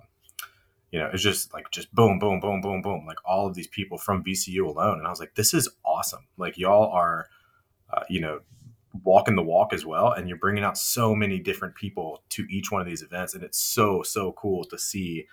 you 0.91 0.99
know, 0.99 1.09
it's 1.13 1.23
just 1.23 1.53
like 1.53 1.71
just 1.71 1.93
boom, 1.95 2.19
boom, 2.19 2.41
boom, 2.41 2.59
boom, 2.59 2.81
boom, 2.81 3.05
like 3.07 3.19
all 3.23 3.47
of 3.47 3.53
these 3.53 3.67
people 3.67 3.97
from 3.97 4.21
VCU 4.21 4.65
alone, 4.65 4.97
and 4.97 5.07
I 5.07 5.09
was 5.09 5.21
like, 5.21 5.35
this 5.35 5.53
is 5.53 5.69
awesome. 5.85 6.27
Like 6.35 6.57
y'all 6.57 6.91
are, 6.91 7.29
uh, 7.93 8.03
you 8.09 8.19
know, 8.19 8.41
walking 9.05 9.37
the 9.37 9.43
walk 9.43 9.71
as 9.71 9.85
well, 9.85 10.11
and 10.11 10.27
you're 10.27 10.37
bringing 10.37 10.65
out 10.65 10.77
so 10.77 11.15
many 11.15 11.39
different 11.39 11.75
people 11.75 12.21
to 12.31 12.45
each 12.49 12.69
one 12.69 12.81
of 12.81 12.87
these 12.87 13.01
events, 13.01 13.33
and 13.33 13.43
it's 13.43 13.59
so 13.59 14.03
so 14.03 14.33
cool 14.33 14.65
to 14.65 14.77
see 14.77 15.25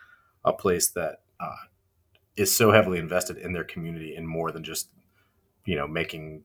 a 0.44 0.52
place 0.52 0.90
that 0.90 1.16
uh, 1.40 1.66
is 2.36 2.56
so 2.56 2.70
heavily 2.70 3.00
invested 3.00 3.38
in 3.38 3.52
their 3.52 3.64
community 3.64 4.14
in 4.14 4.24
more 4.24 4.52
than 4.52 4.62
just, 4.62 4.88
you 5.66 5.74
know, 5.74 5.88
making 5.88 6.44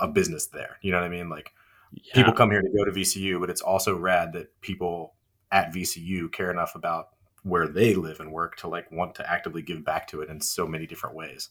a 0.00 0.08
business 0.08 0.46
there. 0.46 0.78
You 0.82 0.90
know 0.90 0.98
what 0.98 1.06
I 1.06 1.10
mean? 1.10 1.28
Like 1.28 1.52
Yeah. 1.92 2.14
people 2.14 2.32
come 2.32 2.50
here 2.50 2.62
to 2.62 2.68
go 2.76 2.84
to 2.84 2.90
VCU, 2.90 3.40
but 3.40 3.50
it's 3.50 3.60
also 3.60 3.96
rad 3.96 4.32
that 4.34 4.60
people 4.60 5.14
at 5.52 5.72
VCU 5.72 6.30
care 6.32 6.50
enough 6.50 6.74
about 6.74 7.08
where 7.42 7.68
they 7.68 7.94
live 7.94 8.20
and 8.20 8.32
work 8.32 8.56
to 8.56 8.68
like 8.68 8.90
want 8.90 9.14
to 9.16 9.30
actively 9.30 9.62
give 9.62 9.84
back 9.84 10.08
to 10.08 10.20
it 10.20 10.28
in 10.28 10.40
so 10.40 10.66
many 10.66 10.86
different 10.86 11.16
ways. 11.16 11.50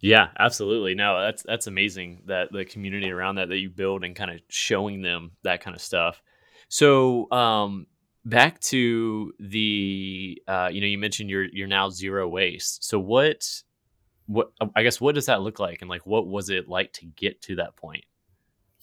Yeah, 0.00 0.28
absolutely. 0.38 0.94
No, 0.94 1.20
that's 1.20 1.42
that's 1.42 1.66
amazing 1.66 2.22
that 2.26 2.52
the 2.52 2.64
community 2.64 3.10
around 3.10 3.34
that 3.36 3.48
that 3.50 3.58
you 3.58 3.68
build 3.68 4.04
and 4.04 4.16
kind 4.16 4.30
of 4.30 4.40
showing 4.48 5.02
them 5.02 5.32
that 5.42 5.60
kind 5.60 5.76
of 5.76 5.82
stuff. 5.82 6.22
So, 6.68 7.30
um, 7.32 7.86
back 8.24 8.60
to 8.60 9.32
the 9.40 10.40
uh, 10.46 10.68
you 10.72 10.80
know 10.80 10.86
you 10.86 10.98
mentioned 10.98 11.30
you're 11.30 11.46
you're 11.52 11.66
now 11.66 11.88
zero 11.88 12.28
waste 12.28 12.84
so 12.84 12.98
what 12.98 13.62
what 14.26 14.52
i 14.76 14.82
guess 14.82 15.00
what 15.00 15.14
does 15.14 15.26
that 15.26 15.40
look 15.40 15.58
like 15.58 15.80
and 15.80 15.88
like 15.88 16.06
what 16.06 16.26
was 16.26 16.50
it 16.50 16.68
like 16.68 16.92
to 16.92 17.06
get 17.06 17.40
to 17.40 17.56
that 17.56 17.74
point 17.76 18.04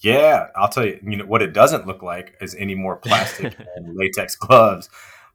yeah 0.00 0.48
i'll 0.56 0.68
tell 0.68 0.84
you 0.84 0.98
you 1.02 1.16
know 1.16 1.26
what 1.26 1.42
it 1.42 1.52
doesn't 1.52 1.86
look 1.86 2.02
like 2.02 2.36
is 2.40 2.54
any 2.56 2.74
more 2.74 2.96
plastic 3.04 3.56
and 3.76 3.96
latex 3.96 4.36
gloves 4.36 4.88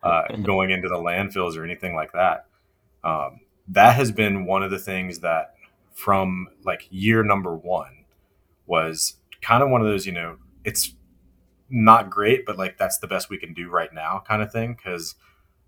uh, 0.03 0.23
going 0.43 0.69
into 0.69 0.89
the 0.89 0.95
landfills 0.95 1.57
or 1.57 1.63
anything 1.63 1.95
like 1.95 2.11
that 2.13 2.45
um, 3.03 3.41
that 3.67 3.95
has 3.95 4.11
been 4.11 4.45
one 4.45 4.63
of 4.63 4.71
the 4.71 4.79
things 4.79 5.19
that 5.19 5.55
from 5.93 6.47
like 6.63 6.87
year 6.89 7.23
number 7.23 7.55
one 7.55 8.05
was 8.65 9.15
kind 9.41 9.61
of 9.61 9.69
one 9.69 9.81
of 9.81 9.87
those 9.87 10.05
you 10.05 10.11
know 10.11 10.37
it's 10.63 10.93
not 11.73 12.09
great, 12.09 12.45
but 12.45 12.57
like 12.57 12.77
that's 12.77 12.99
the 12.99 13.07
best 13.07 13.29
we 13.29 13.37
can 13.37 13.53
do 13.53 13.69
right 13.69 13.91
now, 13.93 14.23
kind 14.25 14.41
of 14.41 14.51
thing. 14.51 14.75
Because 14.75 15.15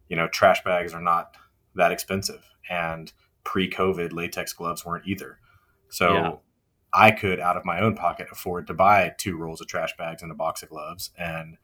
you 0.07 0.15
know, 0.15 0.27
trash 0.27 0.63
bags 0.63 0.93
are 0.93 1.01
not 1.01 1.35
that 1.73 1.91
expensive, 1.91 2.43
and 2.69 3.11
pre-COVID, 3.43 4.13
latex 4.13 4.53
gloves 4.53 4.85
weren't 4.85 5.07
either. 5.07 5.39
So. 5.89 6.41
I 6.95 7.11
could, 7.11 7.39
out 7.39 7.57
of 7.57 7.65
my 7.65 7.81
own 7.81 7.95
pocket, 7.95 8.27
afford 8.31 8.67
to 8.67 8.73
buy 8.73 9.13
two 9.17 9.37
rolls 9.37 9.61
of 9.61 9.67
trash 9.67 9.95
bags 9.97 10.23
and 10.23 10.31
a 10.31 10.35
box 10.35 10.63
of 10.63 10.69
gloves, 10.69 11.11
and 11.17 11.57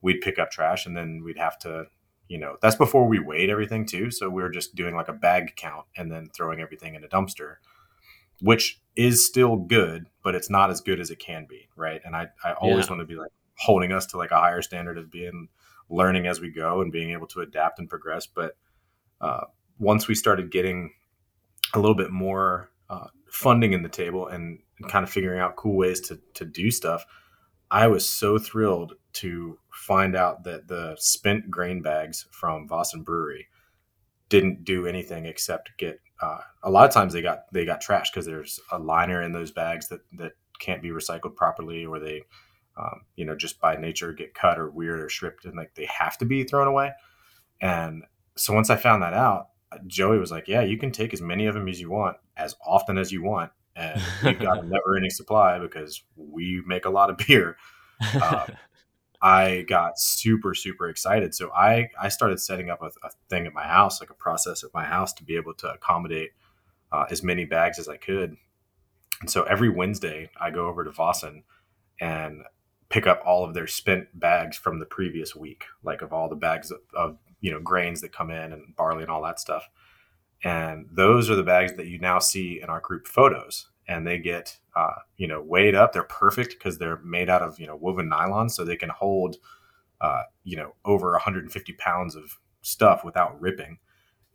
we'd 0.00 0.20
pick 0.20 0.38
up 0.38 0.50
trash, 0.50 0.86
and 0.86 0.96
then 0.96 1.22
we'd 1.24 1.38
have 1.38 1.58
to, 1.60 1.86
you 2.28 2.38
know, 2.38 2.56
that's 2.60 2.76
before 2.76 3.06
we 3.06 3.18
weighed 3.18 3.50
everything 3.50 3.86
too. 3.86 4.10
So 4.10 4.28
we 4.28 4.42
were 4.42 4.50
just 4.50 4.74
doing 4.74 4.96
like 4.96 5.08
a 5.08 5.12
bag 5.12 5.54
count 5.56 5.86
and 5.96 6.10
then 6.10 6.28
throwing 6.34 6.60
everything 6.60 6.94
in 6.96 7.04
a 7.04 7.08
dumpster, 7.08 7.56
which 8.40 8.80
is 8.96 9.24
still 9.24 9.56
good, 9.56 10.06
but 10.24 10.34
it's 10.34 10.50
not 10.50 10.70
as 10.70 10.80
good 10.80 10.98
as 10.98 11.10
it 11.10 11.20
can 11.20 11.46
be, 11.48 11.68
right? 11.76 12.00
And 12.04 12.16
I, 12.16 12.28
I 12.44 12.54
always 12.54 12.86
yeah. 12.86 12.90
want 12.90 13.00
to 13.00 13.06
be 13.06 13.14
like, 13.14 13.30
holding 13.58 13.92
us 13.92 14.06
to 14.06 14.16
like 14.16 14.32
a 14.32 14.40
higher 14.40 14.62
standard 14.62 14.98
of 14.98 15.10
being 15.10 15.48
learning 15.88 16.26
as 16.26 16.40
we 16.40 16.50
go 16.50 16.80
and 16.80 16.90
being 16.90 17.10
able 17.10 17.28
to 17.28 17.40
adapt 17.40 17.78
and 17.78 17.88
progress. 17.88 18.26
But 18.26 18.56
uh, 19.20 19.44
once 19.78 20.08
we 20.08 20.16
started 20.16 20.50
getting 20.50 20.90
a 21.74 21.78
little 21.78 21.94
bit 21.94 22.10
more 22.10 22.70
uh, 22.92 23.06
funding 23.30 23.72
in 23.72 23.82
the 23.82 23.88
table 23.88 24.28
and, 24.28 24.58
and, 24.78 24.90
kind 24.90 25.02
of 25.02 25.10
figuring 25.10 25.40
out 25.40 25.56
cool 25.56 25.76
ways 25.76 26.00
to, 26.00 26.20
to 26.34 26.44
do 26.44 26.70
stuff, 26.70 27.04
I 27.70 27.86
was 27.86 28.06
so 28.06 28.38
thrilled 28.38 28.94
to 29.14 29.58
find 29.72 30.14
out 30.14 30.44
that 30.44 30.68
the 30.68 30.96
spent 30.98 31.50
grain 31.50 31.80
bags 31.80 32.26
from 32.30 32.68
Väsen 32.68 33.04
Brewery 33.04 33.48
didn't 34.28 34.64
do 34.64 34.86
anything 34.86 35.26
except 35.26 35.70
get. 35.78 35.98
Uh, 36.20 36.40
a 36.62 36.70
lot 36.70 36.86
of 36.86 36.94
times 36.94 37.12
they 37.12 37.22
got 37.22 37.44
they 37.52 37.64
got 37.64 37.82
trashed 37.82 38.12
because 38.12 38.26
there's 38.26 38.60
a 38.70 38.78
liner 38.78 39.22
in 39.22 39.32
those 39.32 39.50
bags 39.50 39.88
that 39.88 40.00
that 40.12 40.32
can't 40.60 40.82
be 40.82 40.90
recycled 40.90 41.34
properly, 41.34 41.84
or 41.84 41.98
they 41.98 42.22
um, 42.76 43.02
you 43.16 43.24
know, 43.24 43.36
just 43.36 43.60
by 43.60 43.76
nature 43.76 44.12
get 44.12 44.34
cut 44.34 44.58
or 44.58 44.70
weird 44.70 45.00
or 45.00 45.08
stripped 45.08 45.44
and 45.44 45.56
like 45.56 45.74
they 45.74 45.86
have 45.86 46.16
to 46.18 46.24
be 46.24 46.44
thrown 46.44 46.68
away. 46.68 46.92
And 47.60 48.04
so 48.36 48.54
once 48.54 48.70
I 48.70 48.76
found 48.76 49.02
that 49.02 49.14
out, 49.14 49.48
Joey 49.86 50.18
was 50.18 50.30
like, 50.30 50.48
"Yeah, 50.48 50.62
you 50.62 50.78
can 50.78 50.90
take 50.90 51.12
as 51.12 51.20
many 51.20 51.46
of 51.46 51.54
them 51.54 51.68
as 51.68 51.80
you 51.80 51.90
want, 51.90 52.16
as 52.36 52.56
often 52.66 52.98
as 52.98 53.12
you 53.12 53.22
want, 53.22 53.52
and 53.76 54.00
we've 54.24 54.38
got 54.38 54.58
a 54.58 54.62
never-ending 54.66 55.10
supply 55.10 55.58
because 55.58 56.02
we 56.16 56.62
make 56.66 56.84
a 56.84 56.90
lot 56.90 57.10
of 57.10 57.16
beer." 57.18 57.56
Uh, 58.14 58.46
I 59.22 59.64
got 59.68 59.98
super 59.98 60.54
super 60.54 60.88
excited, 60.88 61.34
so 61.34 61.50
I 61.52 61.88
I 62.00 62.08
started 62.08 62.40
setting 62.40 62.70
up 62.70 62.82
a, 62.82 62.86
a, 62.86 63.10
thing 63.30 63.46
at 63.46 63.54
my 63.54 63.66
house, 63.66 64.00
like 64.00 64.10
a 64.10 64.14
process 64.14 64.64
at 64.64 64.74
my 64.74 64.84
house, 64.84 65.12
to 65.14 65.24
be 65.24 65.36
able 65.36 65.54
to 65.54 65.68
accommodate 65.68 66.30
uh, 66.90 67.06
as 67.10 67.22
many 67.22 67.44
bags 67.44 67.78
as 67.78 67.88
I 67.88 67.96
could. 67.96 68.36
And 69.20 69.30
so 69.30 69.44
every 69.44 69.68
Wednesday, 69.68 70.30
I 70.40 70.50
go 70.50 70.66
over 70.66 70.82
to 70.82 70.90
Väsen 70.90 71.44
and 72.00 72.42
pick 72.88 73.06
up 73.06 73.22
all 73.24 73.44
of 73.44 73.54
their 73.54 73.66
spent 73.66 74.08
bags 74.18 74.56
from 74.56 74.78
the 74.78 74.84
previous 74.84 75.34
week, 75.34 75.64
like 75.82 76.02
of 76.02 76.12
all 76.12 76.28
the 76.28 76.36
bags 76.36 76.70
of, 76.70 76.80
of, 76.94 77.18
you 77.42 77.50
know 77.50 77.60
grains 77.60 78.00
that 78.00 78.12
come 78.12 78.30
in 78.30 78.52
and 78.52 78.74
barley 78.74 79.02
and 79.02 79.12
all 79.12 79.22
that 79.22 79.38
stuff. 79.38 79.68
And 80.42 80.86
those 80.90 81.28
are 81.28 81.36
the 81.36 81.42
bags 81.42 81.74
that 81.74 81.86
you 81.86 81.98
now 81.98 82.18
see 82.18 82.60
in 82.62 82.70
our 82.70 82.80
group 82.80 83.06
photos, 83.06 83.68
and 83.86 84.06
they 84.06 84.18
get 84.18 84.58
uh, 84.74 84.94
you 85.18 85.26
know 85.26 85.42
weighed 85.42 85.74
up. 85.74 85.92
They're 85.92 86.04
perfect 86.04 86.54
because 86.54 86.78
they're 86.78 87.00
made 87.04 87.28
out 87.28 87.42
of 87.42 87.60
you 87.60 87.66
know 87.66 87.76
woven 87.76 88.08
nylon, 88.08 88.48
so 88.48 88.64
they 88.64 88.76
can 88.76 88.88
hold 88.88 89.36
uh, 90.00 90.22
you 90.44 90.56
know 90.56 90.74
over 90.84 91.10
150 91.10 91.72
pounds 91.74 92.16
of 92.16 92.38
stuff 92.62 93.04
without 93.04 93.38
ripping. 93.40 93.78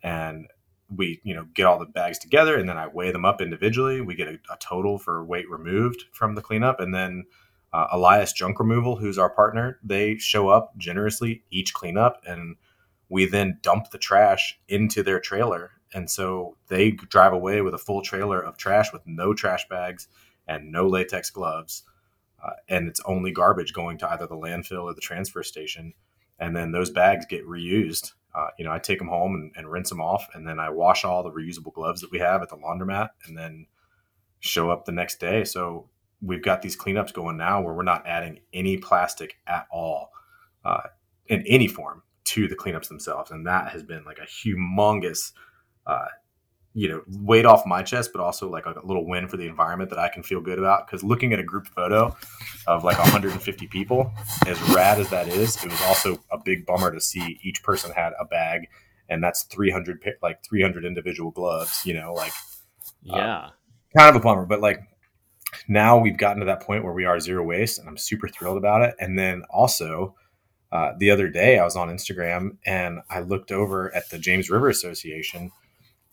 And 0.04 0.48
we 0.94 1.20
you 1.24 1.34
know 1.34 1.46
get 1.54 1.66
all 1.66 1.80
the 1.80 1.86
bags 1.86 2.20
together, 2.20 2.58
and 2.58 2.70
then 2.70 2.78
I 2.78 2.88
weigh 2.88 3.12
them 3.12 3.26
up 3.26 3.42
individually. 3.42 4.02
We 4.02 4.16
get 4.16 4.28
a, 4.28 4.40
a 4.52 4.58
total 4.60 5.00
for 5.00 5.24
weight 5.24 5.50
removed 5.50 6.06
from 6.12 6.36
the 6.36 6.42
cleanup, 6.42 6.80
and 6.80 6.94
then 6.94 7.26
uh, 7.74 7.88
Elias 7.92 8.34
Junk 8.34 8.60
Removal, 8.60 8.96
who's 8.96 9.18
our 9.18 9.30
partner, 9.30 9.80
they 9.84 10.18
show 10.18 10.50
up 10.50 10.78
generously 10.78 11.44
each 11.52 11.74
cleanup, 11.74 12.22
and 12.26 12.56
we 13.10 13.26
then 13.26 13.60
dump 13.62 13.90
the 13.92 13.98
trash 13.98 14.60
into 14.68 15.04
their 15.04 15.20
trailer. 15.20 15.72
And 15.94 16.10
so 16.10 16.58
they 16.68 16.92
drive 16.92 17.34
away 17.34 17.62
with 17.62 17.74
a 17.74 17.80
full 17.80 18.02
trailer 18.02 18.42
of 18.42 18.58
trash 18.58 18.92
with 18.92 19.04
no 19.06 19.34
trash 19.34 19.68
bags 19.70 20.08
and 20.48 20.72
no 20.72 20.88
latex 20.88 21.30
gloves. 21.30 21.84
Uh, 22.44 22.52
and 22.68 22.88
it's 22.88 23.02
only 23.06 23.32
garbage 23.32 23.74
going 23.74 23.98
to 24.00 24.10
either 24.12 24.28
the 24.28 24.36
landfill 24.36 24.84
or 24.84 24.94
the 24.94 25.02
transfer 25.02 25.44
station. 25.44 25.94
And 26.40 26.56
then 26.56 26.72
those 26.72 26.90
bags 26.90 27.26
get 27.26 27.48
reused. 27.48 28.14
Uh, 28.36 28.50
you 28.60 28.66
know, 28.66 28.72
I 28.72 28.80
take 28.80 29.00
them 29.00 29.08
home 29.08 29.34
and, 29.34 29.52
and 29.56 29.72
rinse 29.72 29.90
them 29.90 30.02
off, 30.02 30.28
and 30.36 30.48
then 30.48 30.60
I 30.60 30.70
wash 30.70 31.04
all 31.04 31.24
the 31.24 31.32
reusable 31.32 31.74
gloves 31.74 32.02
that 32.02 32.12
we 32.12 32.20
have 32.20 32.44
at 32.44 32.50
the 32.50 32.58
laundromat, 32.58 33.10
and 33.26 33.36
then 33.36 33.66
show 34.40 34.70
up 34.70 34.86
the 34.86 34.92
next 34.92 35.20
day. 35.20 35.44
So 35.44 35.90
we've 36.22 36.44
got 36.44 36.62
these 36.62 36.78
cleanups 36.78 37.14
going 37.14 37.38
now 37.38 37.62
where 37.62 37.74
we're 37.74 37.82
not 37.82 38.06
adding 38.06 38.42
any 38.54 38.78
plastic 38.78 39.38
at 39.48 39.66
all 39.72 40.12
uh, 40.64 40.84
in 41.26 41.42
any 41.48 41.68
form 41.68 42.04
to 42.38 42.48
the 42.48 42.56
cleanups 42.56 42.88
themselves, 42.88 43.32
and 43.32 43.46
that 43.48 43.72
has 43.72 43.84
been 43.84 44.04
like 44.06 44.20
a 44.20 44.26
humongous, 44.26 45.32
uh, 45.86 46.06
you 46.74 46.88
know, 46.88 47.02
weight 47.08 47.46
off 47.46 47.66
my 47.66 47.82
chest, 47.82 48.12
but 48.14 48.22
also 48.22 48.50
like 48.50 48.66
a 48.66 48.76
little 48.84 49.08
win 49.08 49.28
for 49.28 49.38
the 49.38 49.48
environment 49.48 49.90
that 49.90 50.00
I 50.00 50.10
can 50.10 50.22
feel 50.22 50.42
good 50.42 50.60
about. 50.60 50.86
Because 50.86 51.04
looking 51.04 51.34
at 51.34 51.40
a 51.40 51.44
group 51.44 51.68
photo 51.68 52.16
of 52.68 52.84
like 52.84 53.00
150 53.00 53.68
people, 53.68 54.12
as 54.46 54.62
rad 54.70 55.00
as 55.00 55.10
that 55.10 55.28
is, 55.28 55.64
it 55.64 55.72
was 55.72 55.82
also 55.84 56.24
a 56.32 56.38
big 56.38 56.66
bummer 56.66 56.92
to 56.92 57.02
see 57.02 57.40
each 57.42 57.64
person 57.64 57.92
had 57.92 58.14
a 58.20 58.26
bag, 58.26 58.68
and 59.10 59.24
that's 59.24 59.44
300 59.44 60.00
like 60.22 60.44
300 60.44 60.86
individual 60.86 61.32
gloves. 61.32 61.86
You 61.86 61.96
know, 61.96 62.14
like 62.14 62.34
yeah. 63.02 63.16
Uh, 63.16 63.50
kind 63.98 64.16
of 64.16 64.22
a 64.22 64.24
bummer, 64.24 64.46
but 64.46 64.62
like 64.62 64.82
now 65.68 65.98
we've 65.98 66.18
gotten 66.18 66.40
to 66.40 66.46
that 66.46 66.62
point 66.62 66.84
where 66.84 66.94
we 66.94 67.06
are 67.06 67.20
zero 67.20 67.44
waste 67.44 67.80
and 67.80 67.88
I'm 67.88 67.98
super 67.98 68.28
thrilled 68.28 68.58
about 68.58 68.82
it. 68.82 68.96
And 69.00 69.18
then 69.18 69.44
also, 69.50 70.16
uh, 70.72 70.94
the 70.98 71.12
other 71.12 71.30
day 71.30 71.60
I 71.60 71.64
was 71.64 71.76
on 71.76 71.90
Instagram 71.90 72.58
and 72.66 73.00
I 73.10 73.22
looked 73.22 73.52
over 73.52 73.94
at 73.96 74.10
the 74.10 74.20
James 74.20 74.50
River 74.50 74.70
Association. 74.70 75.52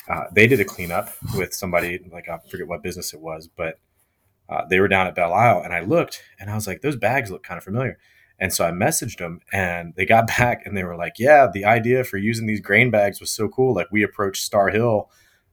Uh, 0.08 0.24
they 0.32 0.46
did 0.46 0.60
a 0.60 0.64
cleanup 0.64 1.10
with 1.36 1.54
somebody, 1.54 1.98
like 2.12 2.28
I 2.28 2.38
forget 2.50 2.68
what 2.68 2.82
business 2.82 3.12
it 3.14 3.20
was, 3.20 3.48
but 3.48 3.78
uh, 4.48 4.62
they 4.68 4.78
were 4.78 4.88
down 4.88 5.06
at 5.06 5.14
Belle 5.14 5.32
Isle. 5.32 5.62
And 5.62 5.72
I 5.72 5.80
looked 5.80 6.22
and 6.38 6.50
I 6.50 6.54
was 6.54 6.66
like, 6.66 6.82
those 6.82 6.96
bags 6.96 7.30
look 7.30 7.42
kind 7.42 7.58
of 7.58 7.64
familiar. 7.64 7.98
And 8.38 8.52
so 8.52 8.66
I 8.66 8.70
messaged 8.70 9.18
them 9.18 9.40
and 9.52 9.94
they 9.96 10.06
got 10.06 10.26
back 10.38 10.64
and 10.64 10.76
they 10.76 10.84
were 10.84 10.96
like, 10.96 11.14
yeah, 11.18 11.48
the 11.52 11.64
idea 11.64 12.04
for 12.04 12.18
using 12.18 12.46
these 12.46 12.60
grain 12.60 12.90
bags 12.90 13.20
was 13.20 13.30
so 13.30 13.48
cool. 13.48 13.74
Like 13.74 13.88
we 13.90 14.02
approached 14.02 14.44
Starr 14.44 14.68
Hill 14.68 15.08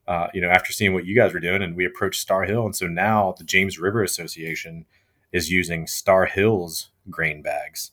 uh, 0.08 0.28
you 0.34 0.42
know, 0.42 0.50
after 0.50 0.74
seeing 0.74 0.94
what 0.94 1.06
you 1.06 1.16
guys 1.16 1.34
were 1.34 1.40
doing, 1.40 1.62
and 1.62 1.76
we 1.76 1.86
approached 1.86 2.20
Starr 2.20 2.44
Hill, 2.44 2.66
and 2.66 2.76
so 2.76 2.88
now 2.88 3.34
the 3.38 3.44
James 3.44 3.80
River 3.80 4.04
Association 4.04 4.86
is 5.32 5.52
using 5.52 5.88
Starr 5.88 6.26
Hill's 6.26 6.90
grain 7.10 7.42
bags. 7.42 7.92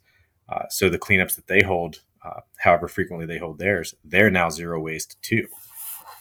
Uh, 0.49 0.64
so 0.70 0.88
the 0.88 0.99
cleanups 0.99 1.36
that 1.36 1.46
they 1.46 1.62
hold, 1.62 2.03
uh, 2.24 2.40
however 2.59 2.88
frequently 2.88 3.26
they 3.26 3.38
hold 3.38 3.59
theirs, 3.59 3.94
they're 4.05 4.30
now 4.30 4.49
zero 4.49 4.80
waste 4.80 5.16
too. 5.22 5.46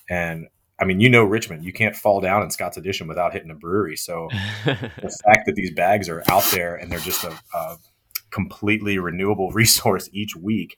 And 0.10 0.48
I 0.80 0.86
mean, 0.86 1.00
you 1.00 1.10
know, 1.10 1.24
Richmond, 1.24 1.64
you 1.64 1.74
can't 1.74 1.96
fall 1.96 2.22
down 2.22 2.44
in 2.44 2.52
Scott's 2.52 2.78
Addition 2.78 3.08
without 3.08 3.34
hitting 3.34 3.50
a 3.50 3.56
brewery. 3.56 3.96
So 3.96 4.28
the 4.66 5.20
fact 5.26 5.46
that 5.46 5.56
these 5.56 5.72
bags 5.72 6.10
are 6.10 6.24
out 6.28 6.44
there 6.52 6.76
and 6.76 6.92
they're 6.92 7.00
just 7.00 7.24
a, 7.24 7.38
a 7.56 7.78
completely 8.30 9.00
renewable 9.00 9.52
resource 9.54 10.10
each 10.12 10.36
week 10.36 10.78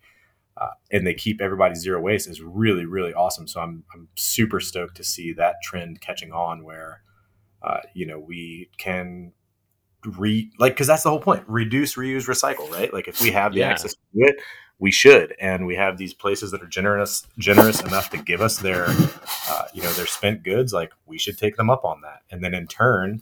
uh, 0.59 0.71
and 0.91 1.07
they 1.07 1.13
keep 1.13 1.41
everybody 1.41 1.73
zero 1.73 2.01
waste 2.01 2.27
is 2.27 2.41
really 2.41 2.85
really 2.85 3.13
awesome. 3.13 3.47
So 3.47 3.61
I'm 3.61 3.83
I'm 3.93 4.09
super 4.15 4.59
stoked 4.59 4.97
to 4.97 5.03
see 5.03 5.33
that 5.33 5.55
trend 5.63 6.01
catching 6.01 6.31
on 6.31 6.63
where 6.63 7.01
uh, 7.61 7.79
you 7.93 8.05
know 8.05 8.19
we 8.19 8.69
can 8.77 9.31
re 10.05 10.51
like 10.59 10.73
because 10.73 10.87
that's 10.87 11.03
the 11.03 11.09
whole 11.09 11.19
point 11.19 11.43
reduce 11.47 11.95
reuse 11.95 12.27
recycle 12.27 12.71
right 12.71 12.93
like 12.93 13.07
if 13.07 13.21
we 13.21 13.31
have 13.31 13.53
the 13.53 13.59
yeah. 13.59 13.69
access 13.69 13.93
to 13.93 13.99
it 14.15 14.37
we 14.79 14.91
should 14.91 15.35
and 15.41 15.65
we 15.65 15.75
have 15.75 15.97
these 15.97 16.13
places 16.13 16.51
that 16.51 16.61
are 16.61 16.67
generous 16.67 17.27
generous 17.37 17.81
enough 17.81 18.09
to 18.09 18.17
give 18.17 18.39
us 18.39 18.59
their 18.59 18.85
uh, 19.49 19.63
you 19.73 19.81
know 19.81 19.91
their 19.93 20.05
spent 20.05 20.43
goods 20.43 20.71
like 20.71 20.91
we 21.05 21.17
should 21.17 21.37
take 21.37 21.57
them 21.57 21.69
up 21.69 21.83
on 21.83 21.99
that 22.01 22.21
and 22.31 22.43
then 22.43 22.53
in 22.53 22.65
turn 22.65 23.21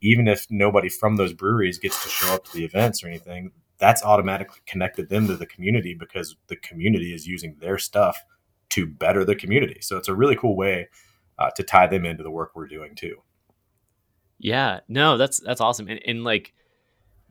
even 0.00 0.28
if 0.28 0.46
nobody 0.50 0.88
from 0.88 1.16
those 1.16 1.32
breweries 1.32 1.78
gets 1.78 2.02
to 2.02 2.08
show 2.08 2.32
up 2.34 2.44
to 2.44 2.52
the 2.52 2.64
events 2.64 3.02
or 3.02 3.08
anything 3.08 3.50
that's 3.78 4.02
automatically 4.02 4.60
connected 4.66 5.08
them 5.08 5.26
to 5.28 5.36
the 5.36 5.46
community 5.46 5.94
because 5.94 6.36
the 6.48 6.56
community 6.56 7.14
is 7.14 7.26
using 7.26 7.56
their 7.60 7.78
stuff 7.78 8.22
to 8.70 8.86
better 8.86 9.24
the 9.24 9.36
community. 9.36 9.78
So 9.80 9.96
it's 9.96 10.08
a 10.08 10.14
really 10.14 10.36
cool 10.36 10.56
way 10.56 10.88
uh, 11.38 11.50
to 11.56 11.62
tie 11.62 11.86
them 11.86 12.04
into 12.04 12.22
the 12.22 12.30
work 12.30 12.52
we're 12.54 12.66
doing 12.66 12.94
too. 12.94 13.16
Yeah, 14.38 14.80
no, 14.88 15.16
that's 15.16 15.40
that's 15.40 15.60
awesome, 15.60 15.88
and, 15.88 16.00
and 16.06 16.24
like 16.24 16.54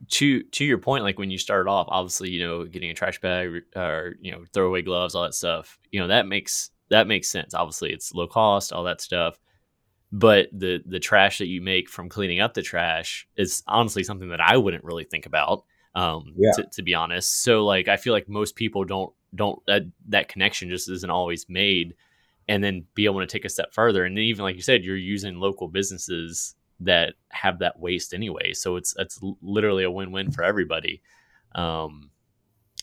to 0.08 0.42
to 0.42 0.64
your 0.64 0.78
point, 0.78 1.04
like 1.04 1.18
when 1.18 1.30
you 1.30 1.38
started 1.38 1.68
off, 1.68 1.88
obviously, 1.90 2.30
you 2.30 2.46
know, 2.46 2.64
getting 2.64 2.90
a 2.90 2.94
trash 2.94 3.20
bag 3.20 3.62
or 3.74 4.14
you 4.20 4.32
know, 4.32 4.44
throwaway 4.52 4.82
gloves, 4.82 5.14
all 5.14 5.24
that 5.24 5.34
stuff, 5.34 5.78
you 5.90 6.00
know, 6.00 6.08
that 6.08 6.26
makes 6.26 6.70
that 6.90 7.06
makes 7.06 7.28
sense. 7.28 7.54
Obviously, 7.54 7.92
it's 7.92 8.14
low 8.14 8.26
cost, 8.26 8.72
all 8.72 8.84
that 8.84 9.00
stuff. 9.00 9.38
But 10.12 10.48
the 10.52 10.82
the 10.86 11.00
trash 11.00 11.38
that 11.38 11.48
you 11.48 11.60
make 11.60 11.88
from 11.88 12.08
cleaning 12.08 12.40
up 12.40 12.54
the 12.54 12.62
trash 12.62 13.26
is 13.36 13.62
honestly 13.66 14.04
something 14.04 14.30
that 14.30 14.40
I 14.40 14.56
wouldn't 14.56 14.84
really 14.84 15.04
think 15.04 15.26
about. 15.26 15.64
Um, 15.94 16.34
yeah. 16.36 16.52
to, 16.52 16.66
to 16.74 16.82
be 16.82 16.94
honest. 16.94 17.42
So 17.42 17.64
like, 17.64 17.88
I 17.88 17.96
feel 17.96 18.12
like 18.12 18.28
most 18.28 18.54
people 18.54 18.84
don't 18.84 19.12
don't 19.34 19.60
that 19.66 19.82
that 20.08 20.28
connection 20.28 20.68
just 20.70 20.88
isn't 20.88 21.10
always 21.10 21.46
made, 21.48 21.94
and 22.46 22.62
then 22.62 22.86
be 22.94 23.06
able 23.06 23.20
to 23.20 23.26
take 23.26 23.44
a 23.44 23.50
step 23.50 23.74
further. 23.74 24.04
And 24.04 24.16
then 24.16 24.24
even 24.24 24.44
like 24.44 24.56
you 24.56 24.62
said, 24.62 24.84
you're 24.84 24.96
using 24.96 25.40
local 25.40 25.66
businesses 25.68 26.54
that 26.80 27.14
have 27.30 27.58
that 27.60 27.78
waste 27.78 28.14
anyway. 28.14 28.52
So 28.52 28.76
it's 28.76 28.94
it's 28.98 29.18
literally 29.42 29.84
a 29.84 29.90
win 29.90 30.12
win 30.12 30.30
for 30.30 30.42
everybody. 30.42 31.02
Um, 31.54 32.10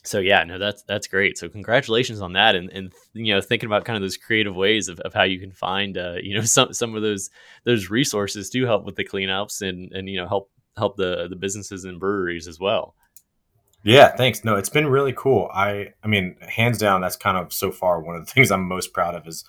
so 0.04 0.20
yeah, 0.20 0.44
no, 0.44 0.58
that's 0.58 0.84
that's 0.84 1.08
great. 1.08 1.38
So 1.38 1.50
congratulations 1.50 2.22
on 2.22 2.34
that, 2.34 2.56
and 2.56 2.70
and 2.72 2.94
you 3.14 3.34
know 3.34 3.42
thinking 3.42 3.68
about 3.68 3.86
kind 3.86 3.98
of 3.98 4.02
those 4.02 4.18
creative 4.18 4.56
ways 4.56 4.88
of, 4.88 5.00
of 5.00 5.14
how 5.14 5.24
you 5.24 5.40
can 5.40 5.52
find 5.52 5.98
uh, 5.98 6.16
you 6.22 6.36
know 6.36 6.44
some 6.44 6.74
some 6.74 6.96
of 6.96 7.02
those 7.02 7.30
those 7.64 7.90
resources 7.90 8.50
to 8.52 8.66
help 8.66 8.86
with 8.86 8.96
the 8.96 9.06
cleanups 9.06 9.62
and 9.62 9.92
and 9.94 10.10
you 10.10 10.18
know 10.18 10.28
help 10.28 10.52
help 10.78 10.98
the 10.98 11.28
the 11.30 11.36
businesses 11.36 11.86
and 11.86 12.00
breweries 12.00 12.48
as 12.48 12.60
well. 12.60 12.96
Yeah, 13.84 14.16
thanks. 14.16 14.44
No, 14.44 14.56
it's 14.56 14.70
been 14.70 14.88
really 14.88 15.14
cool. 15.14 15.50
I 15.54 15.94
I 16.04 16.08
mean, 16.08 16.38
hands 16.42 16.78
down, 16.78 17.02
that's 17.02 17.16
kind 17.16 17.38
of 17.38 17.54
so 17.54 17.72
far 17.72 18.02
one 18.02 18.16
of 18.16 18.26
the 18.26 18.32
things 18.34 18.52
I'm 18.52 18.68
most 18.68 18.94
proud 18.94 19.16
of 19.16 19.28
is 19.28 19.44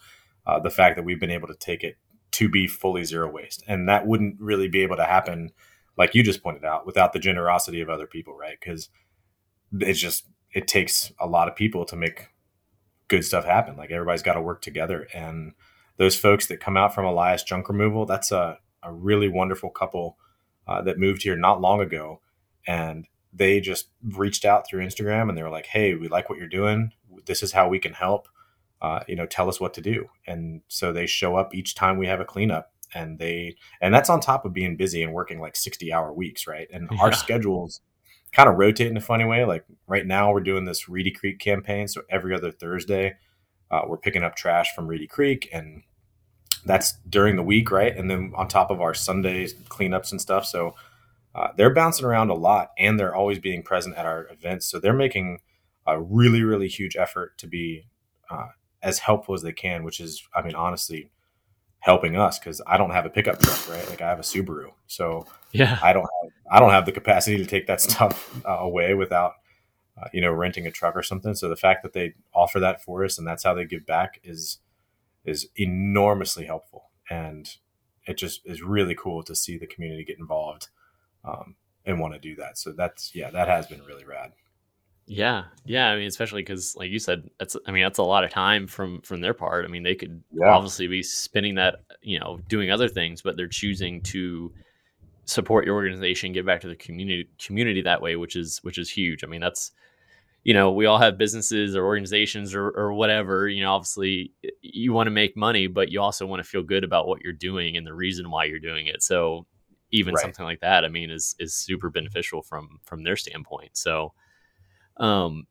uh, 0.46 0.60
the 0.60 0.70
fact 0.70 0.96
that 0.96 1.04
we've 1.04 1.20
been 1.20 1.30
able 1.30 1.48
to 1.48 1.56
take 1.56 1.82
it 1.82 1.96
to 2.32 2.48
be 2.48 2.66
fully 2.66 3.04
zero 3.04 3.30
waste. 3.30 3.62
And 3.66 3.88
that 3.88 4.06
wouldn't 4.06 4.40
really 4.40 4.68
be 4.68 4.82
able 4.82 4.96
to 4.96 5.04
happen, 5.04 5.52
like 5.96 6.14
you 6.14 6.22
just 6.22 6.42
pointed 6.42 6.64
out, 6.64 6.86
without 6.86 7.12
the 7.12 7.18
generosity 7.18 7.80
of 7.80 7.88
other 7.88 8.06
people, 8.06 8.36
right? 8.36 8.58
Because 8.58 8.88
it's 9.72 10.00
just, 10.00 10.28
it 10.52 10.68
takes 10.68 11.12
a 11.18 11.26
lot 11.26 11.48
of 11.48 11.56
people 11.56 11.84
to 11.86 11.96
make 11.96 12.28
good 13.08 13.24
stuff 13.24 13.44
happen. 13.44 13.76
Like 13.76 13.90
everybody's 13.90 14.22
got 14.22 14.34
to 14.34 14.42
work 14.42 14.62
together. 14.62 15.06
And 15.14 15.52
those 15.96 16.16
folks 16.16 16.46
that 16.46 16.60
come 16.60 16.76
out 16.76 16.94
from 16.94 17.04
Elias 17.04 17.42
Junk 17.42 17.68
Removal, 17.68 18.06
that's 18.06 18.32
a, 18.32 18.58
a 18.82 18.92
really 18.92 19.28
wonderful 19.28 19.70
couple 19.70 20.18
uh, 20.66 20.82
that 20.82 20.98
moved 20.98 21.22
here 21.22 21.36
not 21.36 21.60
long 21.60 21.80
ago. 21.80 22.20
And 22.66 23.06
they 23.32 23.60
just 23.60 23.88
reached 24.02 24.44
out 24.44 24.66
through 24.68 24.84
Instagram 24.84 25.28
and 25.28 25.38
they 25.38 25.42
were 25.42 25.50
like, 25.50 25.66
hey, 25.66 25.94
we 25.94 26.08
like 26.08 26.28
what 26.28 26.38
you're 26.38 26.48
doing. 26.48 26.92
This 27.26 27.42
is 27.42 27.52
how 27.52 27.68
we 27.68 27.78
can 27.78 27.92
help 27.92 28.28
uh, 28.82 29.00
you 29.08 29.16
know, 29.16 29.26
tell 29.26 29.48
us 29.48 29.60
what 29.60 29.74
to 29.74 29.80
do. 29.80 30.08
And 30.26 30.62
so 30.68 30.92
they 30.92 31.06
show 31.06 31.36
up 31.36 31.54
each 31.54 31.74
time 31.74 31.98
we 31.98 32.06
have 32.06 32.20
a 32.20 32.24
cleanup 32.24 32.72
and 32.94 33.18
they, 33.18 33.56
and 33.80 33.92
that's 33.92 34.10
on 34.10 34.20
top 34.20 34.44
of 34.44 34.52
being 34.52 34.76
busy 34.76 35.02
and 35.02 35.12
working 35.12 35.40
like 35.40 35.56
60 35.56 35.92
hour 35.92 36.12
weeks. 36.12 36.46
Right. 36.46 36.68
And 36.72 36.88
yeah. 36.90 36.98
our 37.00 37.12
schedules 37.12 37.80
kind 38.32 38.48
of 38.48 38.56
rotate 38.56 38.90
in 38.90 38.96
a 38.96 39.00
funny 39.00 39.24
way. 39.24 39.44
Like 39.44 39.64
right 39.86 40.06
now 40.06 40.32
we're 40.32 40.40
doing 40.40 40.64
this 40.64 40.88
Reedy 40.88 41.10
Creek 41.10 41.38
campaign. 41.38 41.88
So 41.88 42.02
every 42.10 42.34
other 42.34 42.50
Thursday, 42.50 43.16
uh, 43.70 43.82
we're 43.86 43.96
picking 43.96 44.22
up 44.22 44.36
trash 44.36 44.74
from 44.74 44.86
Reedy 44.86 45.06
Creek 45.06 45.48
and 45.52 45.82
that's 46.64 46.98
during 47.08 47.36
the 47.36 47.42
week. 47.42 47.70
Right. 47.70 47.96
And 47.96 48.10
then 48.10 48.32
on 48.36 48.48
top 48.48 48.70
of 48.70 48.80
our 48.80 48.94
Sundays 48.94 49.54
cleanups 49.54 50.10
and 50.10 50.20
stuff. 50.20 50.46
So, 50.46 50.74
uh, 51.34 51.48
they're 51.54 51.72
bouncing 51.74 52.06
around 52.06 52.30
a 52.30 52.34
lot 52.34 52.70
and 52.78 52.98
they're 52.98 53.14
always 53.14 53.38
being 53.38 53.62
present 53.62 53.94
at 53.96 54.06
our 54.06 54.26
events. 54.30 54.64
So 54.64 54.80
they're 54.80 54.94
making 54.94 55.40
a 55.86 56.00
really, 56.00 56.42
really 56.42 56.66
huge 56.66 56.96
effort 56.96 57.36
to 57.38 57.46
be 57.46 57.86
uh, 58.30 58.48
as 58.86 59.00
helpful 59.00 59.34
as 59.34 59.42
they 59.42 59.52
can, 59.52 59.82
which 59.82 59.98
is, 59.98 60.22
I 60.32 60.42
mean, 60.42 60.54
honestly, 60.54 61.10
helping 61.80 62.16
us 62.16 62.38
because 62.38 62.62
I 62.66 62.76
don't 62.76 62.90
have 62.90 63.04
a 63.04 63.10
pickup 63.10 63.40
truck, 63.40 63.68
right? 63.68 63.88
Like 63.90 64.00
I 64.00 64.08
have 64.08 64.20
a 64.20 64.22
Subaru, 64.22 64.70
so 64.86 65.26
yeah, 65.52 65.78
I 65.82 65.92
don't 65.92 66.02
have, 66.22 66.32
I 66.50 66.60
don't 66.60 66.70
have 66.70 66.86
the 66.86 66.92
capacity 66.92 67.36
to 67.36 67.46
take 67.46 67.66
that 67.66 67.80
stuff 67.88 68.40
uh, 68.46 68.58
away 68.58 68.94
without 68.94 69.34
uh, 70.00 70.08
you 70.12 70.20
know 70.20 70.30
renting 70.30 70.66
a 70.66 70.70
truck 70.70 70.94
or 70.94 71.02
something. 71.02 71.34
So 71.34 71.48
the 71.48 71.56
fact 71.56 71.82
that 71.82 71.92
they 71.92 72.14
offer 72.32 72.60
that 72.60 72.82
for 72.82 73.04
us 73.04 73.18
and 73.18 73.26
that's 73.26 73.42
how 73.42 73.54
they 73.54 73.64
give 73.64 73.84
back 73.84 74.20
is 74.22 74.58
is 75.24 75.48
enormously 75.56 76.46
helpful, 76.46 76.90
and 77.10 77.48
it 78.06 78.16
just 78.16 78.40
is 78.44 78.62
really 78.62 78.94
cool 78.94 79.24
to 79.24 79.34
see 79.34 79.58
the 79.58 79.66
community 79.66 80.04
get 80.04 80.18
involved 80.18 80.68
um, 81.24 81.56
and 81.84 81.98
want 81.98 82.14
to 82.14 82.20
do 82.20 82.36
that. 82.36 82.56
So 82.56 82.72
that's 82.72 83.14
yeah, 83.16 83.30
that 83.30 83.48
has 83.48 83.66
been 83.66 83.82
really 83.82 84.04
rad. 84.04 84.32
Yeah, 85.06 85.44
yeah. 85.64 85.88
I 85.88 85.96
mean, 85.96 86.08
especially 86.08 86.42
because, 86.42 86.74
like 86.76 86.90
you 86.90 86.98
said, 86.98 87.30
that's. 87.38 87.56
I 87.66 87.70
mean, 87.70 87.84
that's 87.84 87.98
a 87.98 88.02
lot 88.02 88.24
of 88.24 88.30
time 88.30 88.66
from 88.66 89.00
from 89.02 89.20
their 89.20 89.34
part. 89.34 89.64
I 89.64 89.68
mean, 89.68 89.84
they 89.84 89.94
could 89.94 90.22
yeah. 90.32 90.50
obviously 90.50 90.88
be 90.88 91.02
spending 91.02 91.54
that, 91.56 91.76
you 92.02 92.18
know, 92.18 92.40
doing 92.48 92.72
other 92.72 92.88
things, 92.88 93.22
but 93.22 93.36
they're 93.36 93.46
choosing 93.46 94.02
to 94.02 94.52
support 95.24 95.64
your 95.64 95.76
organization, 95.76 96.32
give 96.32 96.46
back 96.46 96.60
to 96.62 96.68
the 96.68 96.74
community 96.74 97.28
community 97.38 97.82
that 97.82 98.02
way, 98.02 98.16
which 98.16 98.34
is 98.34 98.58
which 98.64 98.78
is 98.78 98.90
huge. 98.90 99.22
I 99.22 99.28
mean, 99.28 99.40
that's 99.40 99.70
you 100.42 100.54
know, 100.54 100.70
we 100.70 100.86
all 100.86 100.98
have 100.98 101.18
businesses 101.18 101.74
or 101.74 101.84
organizations 101.84 102.54
or, 102.54 102.68
or 102.68 102.92
whatever. 102.92 103.48
You 103.48 103.62
know, 103.62 103.72
obviously, 103.72 104.32
you 104.60 104.92
want 104.92 105.08
to 105.08 105.12
make 105.12 105.36
money, 105.36 105.66
but 105.66 105.90
you 105.90 106.00
also 106.00 106.24
want 106.24 106.42
to 106.42 106.48
feel 106.48 106.62
good 106.62 106.84
about 106.84 107.08
what 107.08 107.20
you're 107.22 107.32
doing 107.32 107.76
and 107.76 107.86
the 107.86 107.92
reason 107.94 108.30
why 108.30 108.44
you're 108.44 108.60
doing 108.60 108.86
it. 108.86 109.02
So, 109.02 109.46
even 109.90 110.14
right. 110.14 110.22
something 110.22 110.44
like 110.44 110.60
that, 110.60 110.84
I 110.84 110.88
mean, 110.88 111.10
is 111.10 111.36
is 111.38 111.54
super 111.54 111.90
beneficial 111.90 112.42
from 112.42 112.80
from 112.84 113.02
their 113.02 113.16
standpoint. 113.16 113.76
So 113.76 114.14
um, 114.98 115.46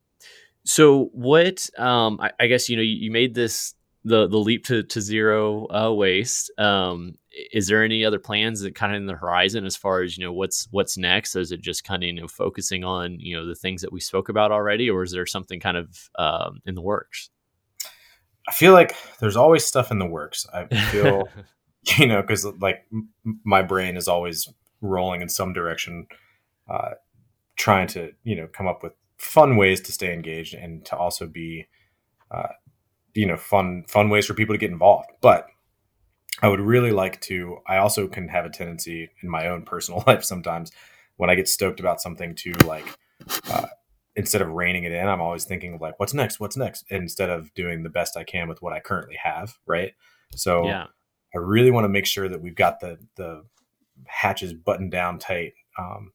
so 0.66 1.10
what? 1.14 1.70
Um, 1.78 2.20
I, 2.20 2.32
I, 2.40 2.48
guess 2.48 2.70
you 2.70 2.76
know 2.76 2.82
you, 2.82 2.96
you, 2.96 3.12
made 3.12 3.36
this 3.36 3.76
the 4.04 4.28
the 4.28 4.38
leap 4.38 4.66
to 4.66 4.84
to 4.84 5.02
zero 5.02 5.68
uh, 5.68 5.94
waste. 5.94 6.52
Um, 6.58 7.16
is 7.54 7.68
there 7.68 7.84
any 7.84 8.04
other 8.04 8.20
plans 8.20 8.62
that 8.62 8.76
kind 8.76 8.94
of 8.94 8.98
in 8.98 9.06
the 9.06 9.14
horizon 9.14 9.66
as 9.66 9.76
far 9.76 10.02
as 10.02 10.18
you 10.18 10.26
know 10.26 10.34
what's 10.34 10.68
what's 10.72 10.98
next? 10.98 11.36
Is 11.36 11.52
it 11.52 11.62
just 11.62 11.84
kind 11.84 12.04
of 12.04 12.08
you 12.08 12.14
know 12.14 12.28
focusing 12.28 12.84
on 12.84 13.20
you 13.20 13.36
know 13.36 13.46
the 13.46 13.56
things 13.56 13.82
that 13.82 13.94
we 13.94 14.00
spoke 14.00 14.28
about 14.30 14.52
already, 14.52 14.90
or 14.90 15.04
is 15.04 15.12
there 15.12 15.26
something 15.26 15.60
kind 15.60 15.78
of 15.78 16.10
um, 16.18 16.62
in 16.66 16.76
the 16.76 16.82
works? 16.82 17.30
I 18.48 18.52
feel 18.52 18.74
like 18.74 18.96
there's 19.20 19.36
always 19.36 19.66
stuff 19.66 19.92
in 19.92 20.00
the 20.00 20.06
works. 20.06 20.46
I 20.54 20.66
feel, 20.92 21.28
you 21.98 22.08
know, 22.08 22.22
because 22.22 22.46
like 22.60 22.86
m- 22.92 23.10
my 23.44 23.62
brain 23.62 23.98
is 23.98 24.08
always 24.08 24.48
rolling 24.82 25.22
in 25.22 25.30
some 25.30 25.54
direction, 25.54 26.08
uh, 26.70 26.92
trying 27.56 27.88
to 27.90 28.14
you 28.24 28.36
know 28.36 28.48
come 28.48 28.68
up 28.68 28.82
with 28.82 28.94
fun 29.18 29.58
ways 29.58 29.82
to 29.82 29.92
stay 29.92 30.14
engaged 30.14 30.54
and 30.54 30.86
to 30.86 30.96
also 30.96 31.28
be 31.28 31.68
uh, 32.32 32.48
you 33.14 33.26
know 33.26 33.38
fun 33.38 33.84
fun 33.88 34.10
ways 34.10 34.26
for 34.26 34.34
people 34.34 34.54
to 34.54 34.60
get 34.60 34.72
involved. 34.72 35.10
But 35.22 35.48
i 36.42 36.48
would 36.48 36.60
really 36.60 36.92
like 36.92 37.20
to 37.22 37.58
i 37.68 37.78
also 37.78 38.08
can 38.08 38.28
have 38.28 38.46
a 38.46 38.50
tendency 38.50 39.10
in 39.22 39.30
my 39.30 39.48
own 39.48 39.64
personal 39.64 40.04
life 40.08 40.24
sometimes 40.24 40.72
when 41.18 41.30
i 41.30 41.36
get 41.36 41.48
stoked 41.48 41.80
about 41.80 42.02
something 42.02 42.36
to 42.36 42.52
like 42.66 42.86
uh, 43.50 43.68
instead 44.16 44.42
of 44.42 44.50
reining 44.50 44.84
it 44.84 44.92
in 44.92 45.08
i'm 45.08 45.22
always 45.22 45.46
thinking 45.46 45.76
of 45.76 45.82
like 45.82 46.00
what's 46.00 46.14
next? 46.14 46.40
What's 46.40 46.58
next? 46.58 46.86
Instead 46.90 47.30
of 47.30 47.54
doing 47.54 47.84
the 47.84 47.90
best 47.90 48.18
i 48.18 48.24
can 48.24 48.48
with 48.48 48.62
what 48.62 48.74
i 48.74 48.80
currently 48.80 49.18
have 49.22 49.58
right? 49.66 49.94
So 50.36 50.66
yeah. 50.66 50.86
i 51.34 51.38
really 51.38 51.72
want 51.72 51.86
to 51.86 51.90
make 51.90 52.06
sure 52.06 52.28
that 52.28 52.42
we've 52.42 52.56
got 52.56 52.80
the 52.80 52.98
the 53.16 53.44
hatches 54.08 54.54
buttoned 54.54 54.92
down 54.92 55.20
tight 55.20 55.54
um, 55.80 56.12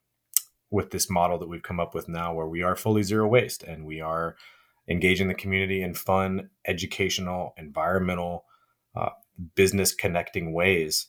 with 0.70 0.90
this 0.90 1.10
model 1.10 1.38
that 1.38 1.48
we've 1.48 1.62
come 1.62 1.80
up 1.80 1.94
with 1.94 2.08
now 2.08 2.32
where 2.32 2.46
we 2.46 2.62
are 2.62 2.76
fully 2.76 3.02
zero 3.02 3.26
waste 3.26 3.62
and 3.62 3.84
we 3.84 4.00
are 4.00 4.36
engaging 4.88 5.28
the 5.28 5.34
community 5.34 5.82
in 5.82 5.94
fun 5.94 6.50
educational 6.66 7.54
environmental 7.56 8.44
uh, 8.96 9.10
business 9.54 9.94
connecting 9.94 10.52
ways 10.52 11.08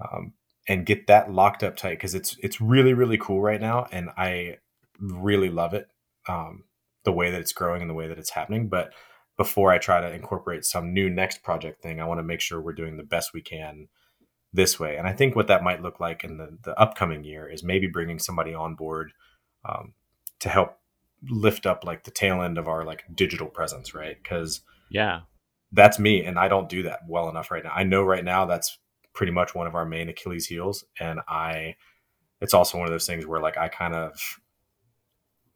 um, 0.00 0.32
and 0.68 0.86
get 0.86 1.06
that 1.06 1.32
locked 1.32 1.62
up 1.62 1.76
tight 1.76 1.90
because 1.96 2.14
it's 2.14 2.36
it's 2.40 2.60
really 2.60 2.92
really 2.92 3.18
cool 3.18 3.40
right 3.40 3.60
now 3.60 3.86
and 3.92 4.10
i 4.16 4.56
really 4.98 5.48
love 5.48 5.74
it 5.74 5.88
um, 6.28 6.64
the 7.04 7.12
way 7.12 7.30
that 7.30 7.40
it's 7.40 7.52
growing 7.52 7.80
and 7.80 7.90
the 7.90 7.94
way 7.94 8.06
that 8.06 8.18
it's 8.18 8.30
happening. 8.30 8.68
But 8.68 8.92
before 9.40 9.72
i 9.72 9.78
try 9.78 10.02
to 10.02 10.12
incorporate 10.12 10.66
some 10.66 10.92
new 10.92 11.08
next 11.08 11.42
project 11.42 11.82
thing 11.82 11.98
i 11.98 12.04
want 12.04 12.18
to 12.18 12.22
make 12.22 12.42
sure 12.42 12.60
we're 12.60 12.74
doing 12.74 12.98
the 12.98 13.02
best 13.02 13.32
we 13.32 13.40
can 13.40 13.88
this 14.52 14.80
way. 14.80 14.96
And 14.96 15.06
I 15.06 15.12
think 15.12 15.36
what 15.36 15.46
that 15.46 15.62
might 15.62 15.82
look 15.82 16.00
like 16.00 16.24
in 16.24 16.36
the, 16.36 16.58
the 16.62 16.78
upcoming 16.78 17.24
year 17.24 17.48
is 17.48 17.62
maybe 17.62 17.86
bringing 17.86 18.18
somebody 18.18 18.54
on 18.54 18.74
board 18.74 19.12
um, 19.64 19.94
to 20.40 20.48
help 20.48 20.78
lift 21.28 21.66
up 21.66 21.84
like 21.84 22.04
the 22.04 22.10
tail 22.10 22.42
end 22.42 22.58
of 22.58 22.66
our 22.66 22.84
like 22.84 23.04
digital 23.14 23.46
presence, 23.46 23.94
right? 23.94 24.16
Because 24.20 24.62
yeah, 24.90 25.20
that's 25.72 25.98
me, 25.98 26.24
and 26.24 26.38
I 26.38 26.48
don't 26.48 26.68
do 26.68 26.82
that 26.84 27.00
well 27.06 27.28
enough 27.28 27.50
right 27.50 27.62
now. 27.62 27.72
I 27.74 27.84
know 27.84 28.02
right 28.02 28.24
now 28.24 28.46
that's 28.46 28.78
pretty 29.12 29.32
much 29.32 29.54
one 29.54 29.66
of 29.66 29.74
our 29.74 29.84
main 29.84 30.08
Achilles 30.08 30.46
heels, 30.46 30.84
and 30.98 31.20
I. 31.28 31.76
It's 32.40 32.54
also 32.54 32.78
one 32.78 32.86
of 32.86 32.90
those 32.90 33.06
things 33.06 33.26
where 33.26 33.38
like 33.40 33.58
I 33.58 33.68
kind 33.68 33.94
of 33.94 34.40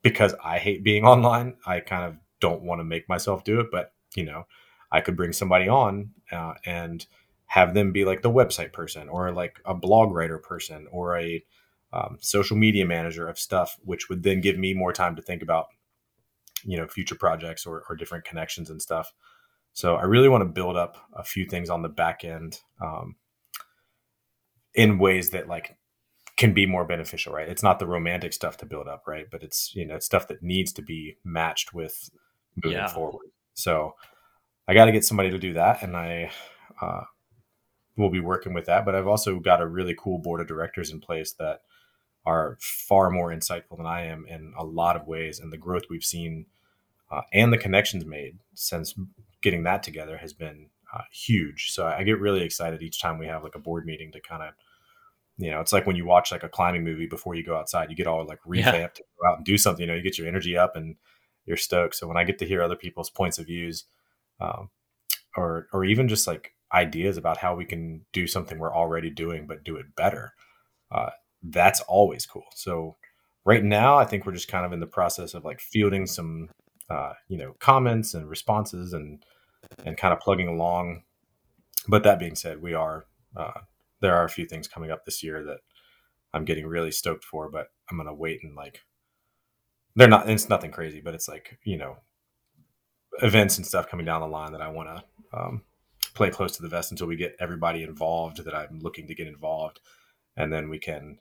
because 0.03 0.35
I 0.45 0.59
hate 0.59 0.85
being 0.85 1.05
online, 1.07 1.57
I 1.67 1.81
kind 1.81 2.05
of 2.05 2.17
don't 2.41 2.63
want 2.63 2.81
to 2.81 2.85
make 2.85 3.09
myself 3.09 3.43
do 3.43 3.59
it, 3.59 3.69
but 3.73 3.93
you 4.15 4.25
know, 4.25 4.45
I 4.93 5.01
could 5.01 5.17
bring 5.17 5.33
somebody 5.33 5.69
on 5.69 6.11
uh, 6.31 6.55
and 6.65 7.05
have 7.47 7.75
them 7.75 7.93
be 7.93 8.05
like 8.05 8.23
the 8.23 8.31
website 8.31 8.73
person 8.73 9.09
or 9.09 9.31
like 9.33 9.61
a 9.65 9.75
blog 9.75 10.13
writer 10.13 10.39
person 10.39 10.87
or 10.91 11.19
a 11.19 11.45
um, 11.93 12.19
social 12.21 12.57
media 12.57 12.85
manager 12.85 13.29
of 13.29 13.39
stuff, 13.39 13.77
which 13.85 14.09
would 14.09 14.23
then 14.23 14.41
give 14.41 14.59
me 14.59 14.75
more 14.75 14.93
time 14.93 15.15
to 15.17 15.23
think 15.23 15.43
about, 15.43 15.67
you 16.65 16.77
know, 16.77 16.89
future 16.89 17.15
projects 17.15 17.67
or, 17.67 17.85
or 17.89 17.95
different 17.95 18.25
connections 18.25 18.71
and 18.71 18.83
stuff. 18.83 19.13
So 19.73 19.97
I 19.97 20.03
really 20.05 20.29
want 20.29 20.43
to 20.43 20.49
build 20.49 20.77
up 20.77 20.97
a 21.15 21.23
few 21.23 21.45
things 21.45 21.71
on 21.71 21.83
the 21.83 21.89
back 21.89 22.25
end 22.25 22.61
um, 22.81 23.17
in 24.75 24.99
ways 24.99 25.31
that 25.31 25.49
like 25.49 25.77
can 26.37 26.53
be 26.53 26.67
more 26.67 26.85
beneficial, 26.85 27.33
right? 27.33 27.49
It's 27.49 27.63
not 27.63 27.79
the 27.79 27.87
romantic 27.87 28.33
stuff 28.33 28.57
to 28.59 28.67
build 28.67 28.89
up, 28.89 29.05
right? 29.07 29.27
But 29.31 29.43
it's 29.43 29.75
you 29.75 29.87
know 29.87 29.97
it's 29.97 30.07
stuff 30.07 30.29
that 30.29 30.43
needs 30.43 30.73
to 30.75 30.83
be 30.83 31.17
matched 31.25 31.75
with 31.75 32.11
moving 32.63 32.79
yeah. 32.79 32.89
forward. 32.89 33.31
So 33.55 33.95
I 34.67 34.75
got 34.75 34.87
to 34.87 34.93
get 34.93 35.05
somebody 35.05 35.31
to 35.31 35.39
do 35.39 35.53
that, 35.55 35.83
and 35.83 35.97
I 35.97 36.31
uh, 36.81 37.03
will 37.97 38.11
be 38.11 38.21
working 38.21 38.55
with 38.55 38.67
that. 38.67 38.85
But 38.85 38.95
I've 38.95 39.07
also 39.07 39.39
got 39.39 39.61
a 39.61 39.67
really 39.67 39.95
cool 39.97 40.19
board 40.19 40.41
of 40.41 40.49
directors 40.49 40.91
in 40.91 41.01
place 41.01 41.33
that 41.33 41.63
are 42.27 42.57
far 42.61 43.11
more 43.11 43.31
insightful 43.31 43.77
than 43.77 43.87
I 43.87 44.07
am 44.07 44.27
in 44.29 44.55
a 44.59 44.65
lot 44.65 44.97
of 44.97 45.07
ways, 45.07 45.39
and 45.39 45.53
the 45.53 45.59
growth 45.59 45.85
we've 45.91 46.05
seen 46.05 46.47
uh, 47.11 47.23
and 47.33 47.53
the 47.53 47.59
connections 47.59 48.05
made 48.05 48.39
since 48.55 48.95
getting 49.43 49.63
that 49.65 49.83
together 49.83 50.17
has 50.17 50.33
been 50.33 50.71
uh, 50.95 51.03
huge. 51.13 51.71
So 51.71 51.87
I 51.87 52.03
get 52.03 52.19
really 52.19 52.43
excited 52.43 52.83
each 52.83 53.01
time 53.01 53.19
we 53.19 53.27
have 53.27 53.45
like 53.45 53.55
a 53.55 53.61
board 53.61 53.85
meeting 53.85 54.11
to 54.13 54.21
kind 54.21 54.43
of 54.43 54.55
you 55.37 55.51
know, 55.51 55.61
it's 55.61 55.73
like 55.73 55.87
when 55.87 55.97
you 55.97 56.05
watch 56.05 56.31
like 56.31 56.45
a 56.45 56.49
climbing 56.49 56.85
movie 56.85 57.07
before 57.07 57.35
you 57.35 57.43
go 57.43 57.57
outside, 57.57 57.91
you 57.91 57.97
get 57.97 58.07
all 58.07 58.25
like 58.25 58.39
revamped 58.45 58.77
yeah. 58.77 58.87
to 58.87 59.05
go 59.21 59.29
out 59.29 59.37
and 59.39 59.45
do 59.45 59.59
something. 59.59 59.81
You 59.83 59.89
know, 59.89 59.95
you 59.95 60.03
get 60.03 60.19
your 60.19 60.29
energy 60.29 60.57
up 60.57 60.77
and 60.77 60.97
you're 61.45 61.57
stoked. 61.57 61.97
So 61.97 62.07
when 62.07 62.17
I 62.17 62.25
get 62.25 62.39
to 62.39 62.47
hear 62.47 62.63
other 62.63 62.77
people's 62.77 63.11
points 63.11 63.39
of 63.39 63.47
views, 63.47 63.85
um, 64.41 64.71
or 65.37 65.67
or 65.73 65.85
even 65.85 66.09
just 66.09 66.27
like 66.27 66.54
ideas 66.75 67.17
about 67.17 67.39
how 67.39 67.55
we 67.55 67.65
can 67.65 68.05
do 68.13 68.27
something 68.27 68.59
we're 68.59 68.75
already 68.75 69.11
doing 69.11 69.47
but 69.47 69.65
do 69.65 69.77
it 69.77 69.95
better, 69.97 70.35
uh, 70.91 71.11
that's 71.43 71.81
always 71.83 72.27
cool. 72.27 72.47
So 72.55 72.97
right 73.45 73.63
now, 73.63 73.97
I 73.97 74.05
think 74.05 74.27
we're 74.27 74.33
just 74.33 74.49
kind 74.49 74.67
of 74.67 74.73
in 74.73 74.81
the 74.81 74.87
process 74.87 75.35
of 75.35 75.45
like 75.45 75.61
fielding 75.61 76.07
some, 76.07 76.49
uh, 76.91 77.13
you 77.29 77.39
know, 77.39 77.55
comments 77.61 78.15
and 78.15 78.29
responses 78.29 78.93
and 78.93 79.23
and 79.85 79.97
kind 79.97 80.13
of 80.13 80.21
plugging 80.21 80.49
along. 80.49 81.03
But 81.89 82.03
that 82.05 82.19
being 82.19 82.35
said, 82.35 82.63
we 82.63 82.75
are 82.75 83.07
uh, 83.37 83.61
there 84.01 84.15
are 84.15 84.25
a 84.25 84.31
few 84.31 84.47
things 84.47 84.69
coming 84.69 84.91
up 84.91 85.05
this 85.05 85.23
year 85.23 85.45
that 85.45 85.59
I'm 86.33 86.45
getting 86.45 86.67
really 86.67 86.91
stoked 86.91 87.25
for, 87.25 87.51
but 87.51 87.69
I'm 87.91 87.97
gonna 87.97 88.15
wait 88.15 88.41
and 88.43 88.55
like 88.57 88.81
they're 89.97 90.09
not 90.09 90.29
it's 90.29 90.49
nothing 90.49 90.71
crazy, 90.73 91.01
but 91.01 91.15
it's 91.15 91.29
like, 91.29 91.59
you 91.65 91.77
know, 91.77 91.99
events 93.23 93.59
and 93.59 93.67
stuff 93.67 93.89
coming 93.89 94.07
down 94.07 94.21
the 94.21 94.27
line 94.27 94.53
that 94.53 94.63
I 94.63 94.69
wanna 94.69 95.05
um, 95.33 95.63
play 96.15 96.31
close 96.31 96.57
to 96.57 96.63
the 96.63 96.69
vest 96.69 96.91
until 96.91 97.07
we 97.07 97.17
get 97.17 97.37
everybody 97.41 97.83
involved 97.83 98.45
that 98.45 98.55
I'm 98.55 98.81
looking 98.81 99.07
to 99.09 99.15
get 99.15 99.27
involved. 99.27 99.81
And 100.37 100.53
then 100.53 100.69
we 100.69 100.79
can 100.79 101.19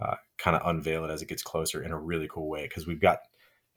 uh, 0.00 0.16
kind 0.38 0.56
of 0.56 0.66
unveil 0.66 1.04
it 1.04 1.10
as 1.10 1.22
it 1.22 1.28
gets 1.28 1.42
closer 1.42 1.82
in 1.82 1.92
a 1.92 1.98
really 1.98 2.28
cool 2.28 2.48
way. 2.48 2.66
Cause 2.68 2.86
we've 2.86 3.00
got 3.00 3.20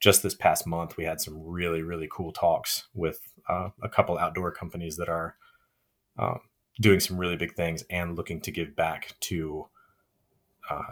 just 0.00 0.22
this 0.22 0.34
past 0.34 0.66
month, 0.66 0.96
we 0.96 1.04
had 1.04 1.20
some 1.20 1.42
really, 1.44 1.82
really 1.82 2.08
cool 2.10 2.32
talks 2.32 2.88
with 2.94 3.20
uh, 3.48 3.70
a 3.82 3.88
couple 3.88 4.16
outdoor 4.18 4.52
companies 4.52 4.96
that 4.96 5.08
are 5.08 5.36
um, 6.18 6.40
doing 6.80 7.00
some 7.00 7.18
really 7.18 7.36
big 7.36 7.54
things 7.54 7.84
and 7.90 8.16
looking 8.16 8.40
to 8.42 8.50
give 8.50 8.76
back 8.76 9.14
to 9.20 9.66
uh, 10.70 10.82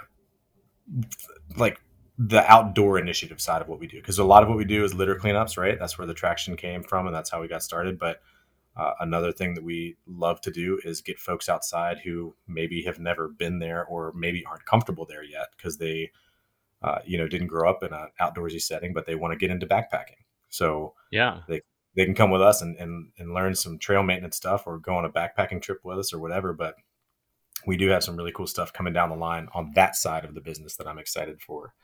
like 1.57 1.81
the 2.19 2.51
outdoor 2.51 2.99
initiative 2.99 3.41
side 3.41 3.61
of 3.61 3.69
what 3.69 3.79
we 3.79 3.87
do 3.87 4.01
because 4.01 4.19
a 4.19 4.25
lot 4.25 4.43
of 4.43 4.49
what 4.49 4.57
we 4.57 4.65
do 4.65 4.85
is 4.85 4.95
litter 4.95 5.17
cleanups 5.17 5.59
right 5.59 5.79
that's 5.79 5.99
where 5.99 6.07
the 6.07 6.15
traction 6.15 6.57
came 6.57 6.83
from 6.83 7.07
and 7.07 7.15
that's 7.15 7.29
how 7.29 7.41
we 7.41 7.49
got 7.49 7.63
started 7.63 7.99
but 7.99 8.23
uh, 8.77 8.93
another 9.01 9.33
thing 9.33 9.55
that 9.55 9.65
we 9.65 9.97
love 10.07 10.41
to 10.43 10.51
do 10.51 10.79
is 10.85 11.01
get 11.01 11.19
folks 11.19 11.49
outside 11.49 11.99
who 12.05 12.35
maybe 12.47 12.83
have 12.83 12.99
never 12.99 13.29
been 13.29 13.59
there 13.59 13.85
or 13.87 14.13
maybe 14.15 14.45
aren't 14.45 14.67
comfortable 14.67 15.07
there 15.07 15.25
yet 15.25 15.49
because 15.57 15.79
they 15.79 16.11
uh, 16.83 16.99
you 17.05 17.17
know 17.17 17.27
didn't 17.27 17.47
grow 17.47 17.69
up 17.69 17.83
in 17.83 17.93
an 17.93 18.09
outdoorsy 18.21 18.61
setting 18.61 18.93
but 18.93 19.07
they 19.07 19.15
want 19.15 19.33
to 19.33 19.39
get 19.39 19.51
into 19.51 19.67
backpacking 19.67 20.25
so 20.49 20.93
yeah 21.11 21.41
they 21.49 21.61
they 21.97 22.05
can 22.05 22.15
come 22.15 22.31
with 22.31 22.43
us 22.43 22.63
and, 22.63 22.77
and, 22.77 23.11
and 23.19 23.33
learn 23.33 23.55
some 23.55 23.79
trail 23.79 24.03
maintenance 24.03 24.37
stuff 24.37 24.67
or 24.67 24.79
go 24.79 24.95
on 24.95 25.07
a 25.07 25.11
backpacking 25.11 25.63
trip 25.63 25.81
with 25.83 25.99
us 25.99 26.13
or 26.13 26.19
whatever. 26.19 26.53
But 26.53 26.77
we 27.67 27.77
do 27.77 27.89
have 27.89 28.05
some 28.05 28.17
really 28.17 28.33
cool 28.33 28.47
stuff 28.47 28.73
coming 28.73 28.93
down 28.93 29.09
the 29.09 29.17
line 29.17 29.49
on 29.55 29.73
that 29.75 29.97
side 29.97 30.25
of 30.25 30.35
the 30.35 30.43
business 30.43 30.77
that 30.77 30.87
I'm 30.87 30.99
excited 30.99 31.41
for 31.41 31.75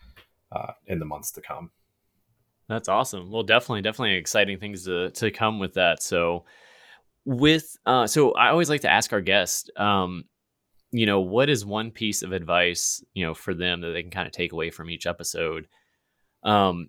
uh, 0.53 0.73
in 0.87 0.99
the 0.99 1.07
months 1.07 1.33
to 1.33 1.41
come. 1.41 1.71
That's 2.69 2.89
awesome. 2.89 3.31
Well, 3.31 3.43
definitely, 3.43 3.83
definitely 3.83 4.17
exciting 4.17 4.59
things 4.59 4.85
to, 4.85 5.11
to 5.11 5.31
come 5.31 5.59
with 5.59 5.75
that. 5.75 6.03
So, 6.03 6.45
with 7.25 7.77
uh, 7.87 8.07
so 8.07 8.33
I 8.33 8.49
always 8.49 8.71
like 8.71 8.83
to 8.83 8.91
ask 8.91 9.13
our 9.13 9.21
guests, 9.21 9.71
um, 9.77 10.25
you 10.91 11.07
know, 11.07 11.21
what 11.21 11.49
is 11.49 11.65
one 11.65 11.91
piece 11.91 12.23
of 12.23 12.33
advice, 12.33 13.03
you 13.15 13.25
know, 13.25 13.35
for 13.35 13.55
them 13.55 13.81
that 13.81 13.91
they 13.91 14.03
can 14.03 14.11
kind 14.11 14.27
of 14.27 14.33
take 14.33 14.53
away 14.53 14.71
from 14.71 14.91
each 14.91 15.07
episode? 15.07 15.69
Um, 16.43 16.89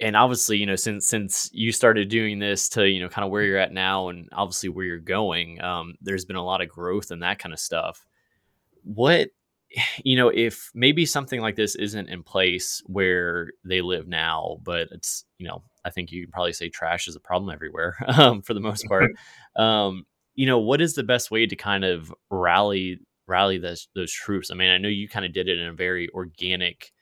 and 0.00 0.16
obviously 0.16 0.56
you 0.56 0.66
know 0.66 0.76
since 0.76 1.06
since 1.06 1.50
you 1.52 1.72
started 1.72 2.08
doing 2.08 2.38
this 2.38 2.68
to 2.68 2.88
you 2.88 3.00
know 3.00 3.08
kind 3.08 3.24
of 3.24 3.30
where 3.30 3.42
you're 3.42 3.58
at 3.58 3.72
now 3.72 4.08
and 4.08 4.28
obviously 4.32 4.68
where 4.68 4.84
you're 4.84 4.98
going 4.98 5.60
um, 5.62 5.94
there's 6.00 6.24
been 6.24 6.36
a 6.36 6.44
lot 6.44 6.60
of 6.60 6.68
growth 6.68 7.10
and 7.10 7.22
that 7.22 7.38
kind 7.38 7.52
of 7.52 7.60
stuff 7.60 8.06
what 8.82 9.28
you 10.04 10.16
know 10.16 10.28
if 10.28 10.70
maybe 10.74 11.04
something 11.06 11.40
like 11.40 11.56
this 11.56 11.74
isn't 11.76 12.08
in 12.08 12.22
place 12.22 12.82
where 12.86 13.50
they 13.64 13.80
live 13.80 14.08
now 14.08 14.58
but 14.62 14.88
it's 14.90 15.24
you 15.38 15.46
know 15.46 15.62
i 15.84 15.90
think 15.90 16.10
you 16.10 16.22
can 16.22 16.32
probably 16.32 16.52
say 16.52 16.68
trash 16.68 17.08
is 17.08 17.16
a 17.16 17.20
problem 17.20 17.50
everywhere 17.52 17.96
um, 18.08 18.42
for 18.42 18.54
the 18.54 18.60
most 18.60 18.86
part 18.88 19.10
um, 19.56 20.04
you 20.34 20.46
know 20.46 20.58
what 20.58 20.80
is 20.80 20.94
the 20.94 21.02
best 21.02 21.30
way 21.30 21.46
to 21.46 21.56
kind 21.56 21.84
of 21.84 22.12
rally 22.30 23.00
rally 23.26 23.58
those 23.58 23.88
those 23.94 24.12
troops 24.12 24.50
i 24.50 24.54
mean 24.54 24.70
i 24.70 24.78
know 24.78 24.88
you 24.88 25.08
kind 25.08 25.24
of 25.24 25.32
did 25.32 25.48
it 25.48 25.58
in 25.58 25.68
a 25.68 25.72
very 25.72 26.08
organic 26.10 26.92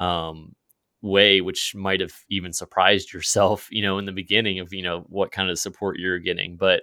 um, 0.00 0.54
way, 1.02 1.40
which 1.40 1.74
might 1.74 2.00
have 2.00 2.14
even 2.28 2.52
surprised 2.52 3.12
yourself, 3.12 3.68
you 3.70 3.82
know, 3.82 3.98
in 3.98 4.04
the 4.04 4.12
beginning 4.12 4.58
of, 4.58 4.72
you 4.72 4.82
know, 4.82 5.04
what 5.08 5.32
kind 5.32 5.50
of 5.50 5.58
support 5.58 5.98
you're 5.98 6.18
getting. 6.18 6.56
But, 6.56 6.82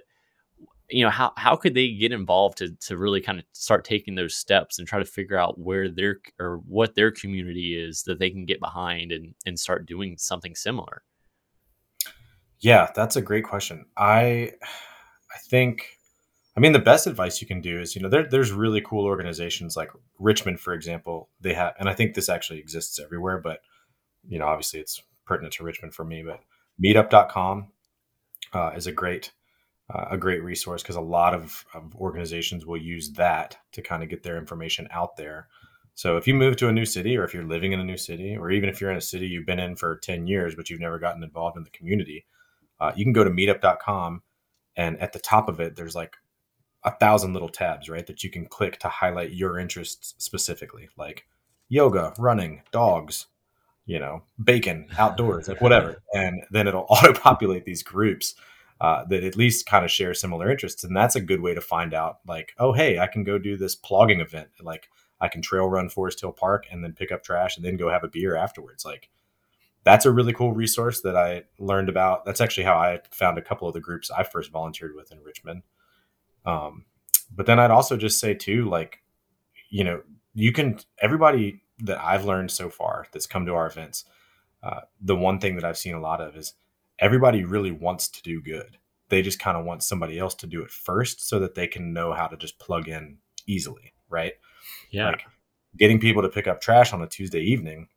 you 0.90 1.04
know, 1.04 1.10
how, 1.10 1.32
how 1.36 1.56
could 1.56 1.74
they 1.74 1.92
get 1.92 2.12
involved 2.12 2.58
to, 2.58 2.74
to 2.86 2.96
really 2.96 3.20
kind 3.20 3.38
of 3.38 3.44
start 3.52 3.84
taking 3.84 4.14
those 4.14 4.36
steps 4.36 4.78
and 4.78 4.86
try 4.86 4.98
to 4.98 5.04
figure 5.04 5.38
out 5.38 5.58
where 5.58 5.88
their 5.88 6.18
or 6.38 6.58
what 6.66 6.94
their 6.94 7.10
community 7.10 7.76
is 7.76 8.02
that 8.04 8.18
they 8.18 8.30
can 8.30 8.44
get 8.44 8.60
behind 8.60 9.12
and, 9.12 9.34
and 9.46 9.58
start 9.58 9.86
doing 9.86 10.16
something 10.18 10.54
similar? 10.54 11.02
Yeah, 12.60 12.90
that's 12.94 13.16
a 13.16 13.22
great 13.22 13.44
question. 13.44 13.86
I 13.96 14.52
I 15.32 15.38
think 15.48 15.98
I 16.56 16.60
mean 16.60 16.72
the 16.72 16.78
best 16.78 17.06
advice 17.06 17.40
you 17.40 17.46
can 17.46 17.60
do 17.60 17.80
is, 17.80 17.94
you 17.94 18.02
know, 18.02 18.08
there, 18.08 18.28
there's 18.28 18.52
really 18.52 18.80
cool 18.80 19.04
organizations 19.04 19.76
like 19.76 19.90
Richmond, 20.18 20.60
for 20.60 20.72
example. 20.72 21.28
They 21.40 21.54
have 21.54 21.74
and 21.78 21.88
I 21.88 21.94
think 21.94 22.14
this 22.14 22.28
actually 22.28 22.58
exists 22.58 22.98
everywhere, 22.98 23.38
but 23.38 23.60
you 24.26 24.38
know, 24.38 24.46
obviously 24.46 24.80
it's 24.80 25.02
pertinent 25.26 25.54
to 25.54 25.64
Richmond 25.64 25.94
for 25.94 26.04
me, 26.04 26.22
but 26.22 26.40
meetup.com 26.82 27.68
uh, 28.52 28.70
is 28.76 28.86
a 28.86 28.92
great 28.92 29.32
uh, 29.92 30.06
a 30.12 30.18
great 30.18 30.42
resource 30.42 30.82
because 30.82 30.96
a 30.96 31.00
lot 31.00 31.34
of, 31.34 31.64
of, 31.74 31.94
organizations 31.96 32.64
will 32.64 32.76
use 32.76 33.12
that 33.12 33.58
to 33.72 33.82
kind 33.82 34.02
of 34.02 34.08
get 34.08 34.22
their 34.22 34.38
information 34.38 34.88
out 34.90 35.16
there. 35.16 35.48
So 35.94 36.16
if 36.16 36.26
you 36.26 36.34
move 36.34 36.56
to 36.56 36.68
a 36.68 36.72
new 36.72 36.86
city, 36.86 37.18
or 37.18 37.24
if 37.24 37.34
you're 37.34 37.44
living 37.44 37.72
in 37.72 37.80
a 37.80 37.84
new 37.84 37.98
city, 37.98 38.34
or 38.34 38.50
even 38.50 38.70
if 38.70 38.80
you're 38.80 38.90
in 38.90 38.96
a 38.96 39.02
city 39.02 39.26
you've 39.26 39.46
been 39.46 39.60
in 39.60 39.76
for 39.76 39.96
10 39.98 40.26
years 40.26 40.54
but 40.54 40.70
you've 40.70 40.80
never 40.80 40.98
gotten 40.98 41.22
involved 41.22 41.58
in 41.58 41.64
the 41.64 41.70
community, 41.70 42.24
uh, 42.84 42.92
you 42.96 43.04
can 43.04 43.12
go 43.12 43.24
to 43.24 43.30
meetup.com 43.30 44.22
and 44.76 44.98
at 45.00 45.12
the 45.12 45.18
top 45.18 45.48
of 45.48 45.60
it 45.60 45.76
there's 45.76 45.94
like 45.94 46.16
a 46.84 46.90
thousand 46.90 47.32
little 47.32 47.48
tabs, 47.48 47.88
right, 47.88 48.06
that 48.06 48.22
you 48.22 48.30
can 48.30 48.46
click 48.46 48.78
to 48.80 48.88
highlight 48.88 49.32
your 49.32 49.58
interests 49.58 50.14
specifically, 50.18 50.88
like 50.96 51.26
yoga, 51.68 52.12
running, 52.18 52.62
dogs, 52.72 53.26
you 53.86 53.98
know, 53.98 54.22
bacon 54.42 54.86
outdoors, 54.98 55.48
like 55.48 55.60
whatever. 55.60 56.02
And 56.14 56.42
then 56.50 56.68
it'll 56.68 56.86
auto 56.88 57.12
populate 57.12 57.64
these 57.64 57.82
groups 57.82 58.34
uh, 58.80 59.04
that 59.06 59.24
at 59.24 59.36
least 59.36 59.66
kind 59.66 59.84
of 59.84 59.90
share 59.90 60.14
similar 60.14 60.50
interests. 60.50 60.84
And 60.84 60.96
that's 60.96 61.16
a 61.16 61.20
good 61.20 61.40
way 61.40 61.54
to 61.54 61.60
find 61.60 61.94
out, 61.94 62.18
like, 62.26 62.52
oh, 62.58 62.72
hey, 62.72 62.98
I 62.98 63.06
can 63.06 63.24
go 63.24 63.38
do 63.38 63.56
this 63.56 63.76
plogging 63.76 64.20
event. 64.20 64.48
Like, 64.62 64.88
I 65.20 65.28
can 65.28 65.42
trail 65.42 65.66
run 65.66 65.88
Forest 65.88 66.20
Hill 66.20 66.32
Park 66.32 66.66
and 66.70 66.84
then 66.84 66.92
pick 66.92 67.10
up 67.10 67.22
trash 67.22 67.56
and 67.56 67.64
then 67.64 67.76
go 67.76 67.88
have 67.88 68.04
a 68.04 68.08
beer 68.08 68.36
afterwards. 68.36 68.84
Like, 68.84 69.08
that's 69.84 70.06
a 70.06 70.10
really 70.10 70.32
cool 70.32 70.52
resource 70.52 71.02
that 71.02 71.16
I 71.16 71.44
learned 71.58 71.88
about. 71.88 72.24
That's 72.24 72.40
actually 72.40 72.64
how 72.64 72.76
I 72.76 73.00
found 73.10 73.38
a 73.38 73.42
couple 73.42 73.68
of 73.68 73.74
the 73.74 73.80
groups 73.80 74.10
I 74.10 74.22
first 74.22 74.50
volunteered 74.50 74.94
with 74.96 75.12
in 75.12 75.22
Richmond. 75.22 75.62
Um, 76.46 76.86
but 77.34 77.46
then 77.46 77.58
I'd 77.58 77.70
also 77.70 77.96
just 77.96 78.18
say, 78.18 78.34
too, 78.34 78.68
like, 78.68 79.02
you 79.70 79.84
know, 79.84 80.02
you 80.34 80.52
can, 80.52 80.78
everybody 80.98 81.62
that 81.80 82.00
I've 82.00 82.24
learned 82.24 82.50
so 82.50 82.70
far 82.70 83.06
that's 83.12 83.26
come 83.26 83.46
to 83.46 83.54
our 83.54 83.66
events, 83.66 84.04
uh, 84.62 84.80
the 85.00 85.16
one 85.16 85.38
thing 85.38 85.56
that 85.56 85.64
I've 85.64 85.78
seen 85.78 85.94
a 85.94 86.00
lot 86.00 86.20
of 86.20 86.36
is 86.36 86.54
everybody 86.98 87.44
really 87.44 87.72
wants 87.72 88.08
to 88.08 88.22
do 88.22 88.40
good. 88.40 88.78
They 89.10 89.20
just 89.20 89.38
kind 89.38 89.56
of 89.56 89.64
want 89.64 89.82
somebody 89.82 90.18
else 90.18 90.34
to 90.36 90.46
do 90.46 90.62
it 90.62 90.70
first 90.70 91.28
so 91.28 91.38
that 91.40 91.54
they 91.54 91.66
can 91.66 91.92
know 91.92 92.12
how 92.12 92.26
to 92.26 92.36
just 92.36 92.58
plug 92.58 92.88
in 92.88 93.18
easily, 93.46 93.92
right? 94.08 94.32
Yeah. 94.90 95.08
Like 95.08 95.22
getting 95.76 96.00
people 96.00 96.22
to 96.22 96.28
pick 96.28 96.46
up 96.46 96.60
trash 96.60 96.92
on 96.92 97.02
a 97.02 97.06
Tuesday 97.06 97.42
evening 97.42 97.88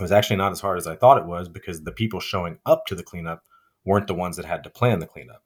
was 0.00 0.12
actually 0.12 0.36
not 0.36 0.52
as 0.52 0.60
hard 0.60 0.78
as 0.78 0.86
I 0.86 0.96
thought 0.96 1.18
it 1.18 1.26
was 1.26 1.48
because 1.48 1.82
the 1.82 1.92
people 1.92 2.20
showing 2.20 2.58
up 2.66 2.86
to 2.86 2.94
the 2.94 3.02
cleanup 3.02 3.42
weren't 3.84 4.06
the 4.06 4.14
ones 4.14 4.36
that 4.36 4.46
had 4.46 4.64
to 4.64 4.70
plan 4.70 4.98
the 4.98 5.06
cleanup. 5.06 5.42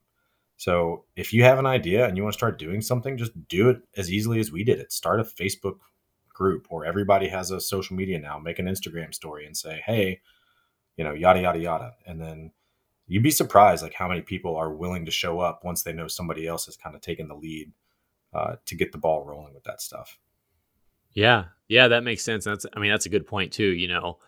So 0.57 1.05
if 1.17 1.33
you 1.33 1.45
have 1.45 1.59
an 1.59 1.67
idea 1.67 2.07
and 2.07 2.17
you 2.17 2.23
want 2.23 2.33
to 2.33 2.39
start 2.39 2.59
doing 2.59 2.81
something, 2.81 3.17
just 3.17 3.49
do 3.49 3.69
it 3.69 3.79
as 3.97 4.11
easily 4.11 4.41
as 4.41 4.51
we 4.51 4.65
did 4.65 4.81
it. 4.81 4.93
Start 4.93 5.21
a 5.21 5.25
Facebook 5.25 5.79
group 6.39 6.67
or 6.71 6.85
everybody 6.85 7.29
has 7.29 7.51
a 7.51 7.61
social 7.61 7.97
media 7.97 8.17
now 8.17 8.39
make 8.39 8.61
an 8.61 8.67
instagram 8.67 9.13
story 9.13 9.45
and 9.45 9.57
say 9.57 9.83
hey 9.85 10.21
you 10.97 11.03
know 11.03 11.13
yada 11.13 11.41
yada 11.41 11.59
yada 11.59 11.93
and 12.07 12.21
then 12.21 12.53
you'd 13.09 13.25
be 13.25 13.31
surprised 13.31 13.83
like 13.83 13.95
how 13.95 14.07
many 14.07 14.21
people 14.21 14.55
are 14.55 14.73
willing 14.73 15.05
to 15.05 15.11
show 15.11 15.41
up 15.41 15.65
once 15.65 15.83
they 15.83 15.93
know 15.93 16.07
somebody 16.07 16.47
else 16.47 16.67
has 16.67 16.77
kind 16.77 16.95
of 16.95 17.03
taken 17.03 17.27
the 17.27 17.35
lead 17.35 17.73
uh, 18.33 18.55
to 18.67 18.77
get 18.77 18.93
the 18.93 18.99
ball 18.99 19.25
rolling 19.25 19.53
with 19.53 19.65
that 19.65 19.81
stuff 19.81 20.21
Yeah, 21.13 21.47
yeah, 21.69 21.89
that 21.89 22.05
makes 22.05 22.23
sense. 22.23 22.45
That's 22.45 22.67
I 22.75 22.79
mean 22.79 22.91
that's 22.91 23.07
a 23.07 23.11
good 23.11 23.27
point 23.27 23.53
too. 23.53 23.71
You 23.71 23.89
know, 23.89 24.19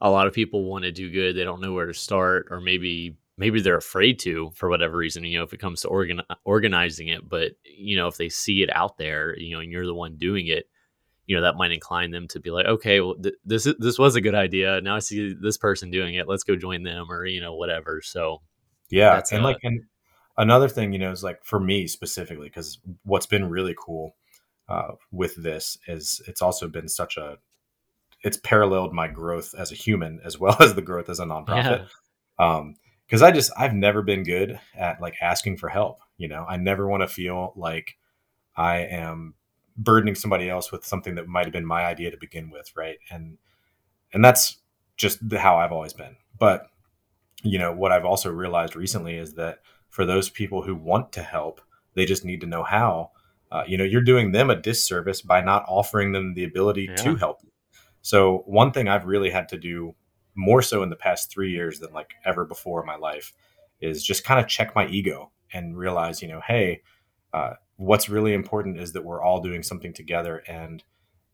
a 0.00 0.10
lot 0.10 0.26
of 0.26 0.32
people 0.32 0.64
want 0.64 0.84
to 0.84 0.92
do 0.92 1.10
good, 1.10 1.36
they 1.36 1.44
don't 1.44 1.60
know 1.60 1.72
where 1.72 1.86
to 1.86 1.94
start, 1.94 2.48
or 2.50 2.60
maybe 2.60 3.16
maybe 3.36 3.60
they're 3.60 3.76
afraid 3.76 4.18
to 4.20 4.50
for 4.54 4.68
whatever 4.68 4.96
reason. 4.96 5.24
You 5.24 5.38
know, 5.38 5.44
if 5.44 5.52
it 5.52 5.60
comes 5.60 5.82
to 5.82 5.88
organ 5.88 6.22
organizing 6.44 7.08
it, 7.08 7.28
but 7.28 7.52
you 7.64 7.96
know 7.96 8.08
if 8.08 8.16
they 8.16 8.28
see 8.28 8.62
it 8.62 8.70
out 8.74 8.98
there, 8.98 9.38
you 9.38 9.54
know, 9.54 9.60
and 9.60 9.70
you're 9.70 9.86
the 9.86 9.94
one 9.94 10.16
doing 10.16 10.46
it, 10.46 10.68
you 11.26 11.36
know 11.36 11.42
that 11.42 11.56
might 11.56 11.72
incline 11.72 12.10
them 12.10 12.28
to 12.28 12.40
be 12.40 12.50
like, 12.50 12.66
okay, 12.66 13.00
well 13.00 13.14
th- 13.14 13.34
this 13.44 13.66
is, 13.66 13.74
this 13.78 13.98
was 13.98 14.16
a 14.16 14.20
good 14.20 14.34
idea. 14.34 14.80
Now 14.80 14.96
I 14.96 15.00
see 15.00 15.34
this 15.40 15.56
person 15.56 15.90
doing 15.90 16.14
it. 16.14 16.28
Let's 16.28 16.44
go 16.44 16.56
join 16.56 16.82
them, 16.82 17.10
or 17.10 17.26
you 17.26 17.40
know 17.40 17.54
whatever. 17.54 18.00
So 18.02 18.42
yeah, 18.90 19.20
and 19.32 19.42
like 19.42 19.58
and 19.62 19.82
another 20.36 20.68
thing, 20.68 20.92
you 20.92 20.98
know, 20.98 21.12
is 21.12 21.22
like 21.22 21.44
for 21.44 21.60
me 21.60 21.86
specifically 21.86 22.48
because 22.48 22.78
what's 23.04 23.26
been 23.26 23.50
really 23.50 23.74
cool 23.78 24.16
uh, 24.68 24.92
with 25.10 25.34
this 25.36 25.76
is 25.86 26.22
it's 26.26 26.42
also 26.42 26.68
been 26.68 26.88
such 26.88 27.16
a 27.16 27.38
it's 28.22 28.36
paralleled 28.38 28.92
my 28.92 29.08
growth 29.08 29.54
as 29.56 29.72
a 29.72 29.74
human 29.74 30.20
as 30.24 30.38
well 30.38 30.56
as 30.60 30.74
the 30.74 30.82
growth 30.82 31.08
as 31.08 31.20
a 31.20 31.24
nonprofit. 31.24 31.86
Yeah. 32.38 32.56
Um, 32.56 32.74
because 33.06 33.22
I 33.22 33.30
just 33.30 33.50
I've 33.56 33.72
never 33.72 34.02
been 34.02 34.22
good 34.22 34.60
at 34.74 35.00
like 35.00 35.14
asking 35.22 35.56
for 35.56 35.70
help. 35.70 36.00
You 36.18 36.28
know, 36.28 36.44
I 36.46 36.58
never 36.58 36.86
want 36.86 37.02
to 37.02 37.08
feel 37.08 37.54
like 37.56 37.96
I 38.54 38.80
am 38.80 39.34
burdening 39.78 40.14
somebody 40.14 40.50
else 40.50 40.70
with 40.70 40.84
something 40.84 41.14
that 41.14 41.26
might 41.26 41.46
have 41.46 41.52
been 41.52 41.64
my 41.64 41.84
idea 41.84 42.10
to 42.10 42.18
begin 42.18 42.50
with, 42.50 42.70
right? 42.76 42.98
And 43.10 43.38
and 44.12 44.22
that's 44.22 44.58
just 44.96 45.20
how 45.32 45.56
I've 45.56 45.72
always 45.72 45.94
been. 45.94 46.16
But 46.38 46.66
you 47.42 47.58
know, 47.58 47.72
what 47.72 47.92
I've 47.92 48.04
also 48.04 48.30
realized 48.30 48.76
recently 48.76 49.16
is 49.16 49.34
that 49.34 49.60
for 49.88 50.04
those 50.04 50.28
people 50.28 50.62
who 50.62 50.74
want 50.74 51.12
to 51.12 51.22
help, 51.22 51.60
they 51.94 52.04
just 52.04 52.24
need 52.24 52.40
to 52.42 52.46
know 52.46 52.62
how 52.62 53.12
uh, 53.50 53.64
you 53.66 53.78
know 53.78 53.84
you're 53.84 54.02
doing 54.02 54.32
them 54.32 54.50
a 54.50 54.56
disservice 54.56 55.22
by 55.22 55.40
not 55.40 55.64
offering 55.66 56.12
them 56.12 56.34
the 56.34 56.44
ability 56.44 56.88
yeah. 56.90 56.96
to 56.96 57.16
help 57.16 57.40
so 58.02 58.42
one 58.46 58.72
thing 58.72 58.88
i've 58.88 59.06
really 59.06 59.30
had 59.30 59.48
to 59.48 59.58
do 59.58 59.94
more 60.34 60.62
so 60.62 60.82
in 60.82 60.90
the 60.90 60.96
past 60.96 61.30
three 61.30 61.50
years 61.50 61.78
than 61.78 61.92
like 61.92 62.12
ever 62.24 62.44
before 62.44 62.80
in 62.80 62.86
my 62.86 62.96
life 62.96 63.32
is 63.80 64.04
just 64.04 64.24
kind 64.24 64.40
of 64.40 64.46
check 64.46 64.74
my 64.74 64.86
ego 64.88 65.30
and 65.52 65.76
realize 65.76 66.22
you 66.22 66.28
know 66.28 66.40
hey 66.46 66.82
uh, 67.32 67.52
what's 67.76 68.08
really 68.08 68.32
important 68.32 68.80
is 68.80 68.92
that 68.92 69.04
we're 69.04 69.22
all 69.22 69.40
doing 69.40 69.62
something 69.62 69.92
together 69.92 70.42
and 70.48 70.84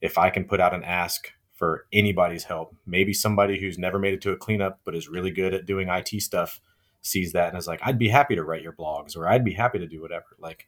if 0.01 0.19
i 0.19 0.31
can 0.31 0.45
put 0.45 0.61
out 0.61 0.75
an 0.75 0.85
ask 0.85 1.29
for 1.53 1.87
anybody's 1.93 2.45
help 2.45 2.75
maybe 2.87 3.12
somebody 3.12 3.61
who's 3.61 3.79
never 3.79 3.99
made 3.99 4.15
it 4.15 4.21
to 4.21 4.33
a 4.33 4.37
cleanup 4.37 4.81
but 4.85 4.95
is 4.95 5.09
really 5.09 5.31
good 5.31 5.55
at 5.55 5.67
doing 5.67 5.89
it 5.89 6.21
stuff 6.21 6.61
sees 7.03 7.33
that 7.33 7.49
and 7.49 7.59
is 7.59 7.67
like 7.67 7.81
i'd 7.83 7.99
be 7.99 8.09
happy 8.09 8.35
to 8.35 8.43
write 8.43 8.62
your 8.62 8.73
blogs 8.73 9.17
or 9.17 9.29
i'd 9.29 9.45
be 9.45 9.55
happy 9.55 9.79
to 9.79 9.87
do 9.87 10.01
whatever. 10.01 10.25
Like 10.39 10.67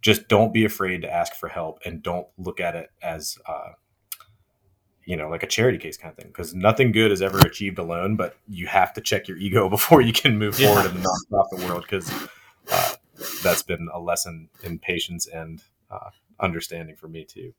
just 0.00 0.28
don't 0.28 0.52
be 0.52 0.64
afraid 0.64 1.02
to 1.02 1.12
ask 1.12 1.34
for 1.34 1.48
help 1.48 1.78
and 1.84 2.02
don't 2.02 2.26
look 2.38 2.60
at 2.60 2.74
it 2.74 2.90
as 3.02 3.36
uh, 3.46 3.70
you 5.10 5.16
know 5.16 5.28
like 5.28 5.42
a 5.42 5.46
charity 5.46 5.76
case 5.76 5.96
kind 5.96 6.12
of 6.12 6.16
thing 6.16 6.28
because 6.28 6.54
nothing 6.54 6.92
good 6.92 7.10
is 7.10 7.20
ever 7.20 7.40
achieved 7.40 7.78
alone 7.78 8.14
but 8.14 8.36
you 8.48 8.68
have 8.68 8.92
to 8.92 9.00
check 9.00 9.26
your 9.26 9.36
ego 9.36 9.68
before 9.76 10.00
you 10.00 10.12
can 10.12 10.38
move 10.38 10.54
forward 10.54 10.84
yeah. 10.84 10.90
in 10.90 11.02
the 11.02 11.18
nonprofit 11.32 11.68
world 11.68 11.82
because 11.82 12.10
uh, 12.70 12.94
that's 13.42 13.64
been 13.64 13.88
a 13.92 13.98
lesson 13.98 14.48
in 14.62 14.78
patience 14.78 15.26
and 15.26 15.64
uh, 15.90 16.10
understanding 16.38 16.94
for 16.94 17.08
me 17.08 17.24
too 17.24 17.52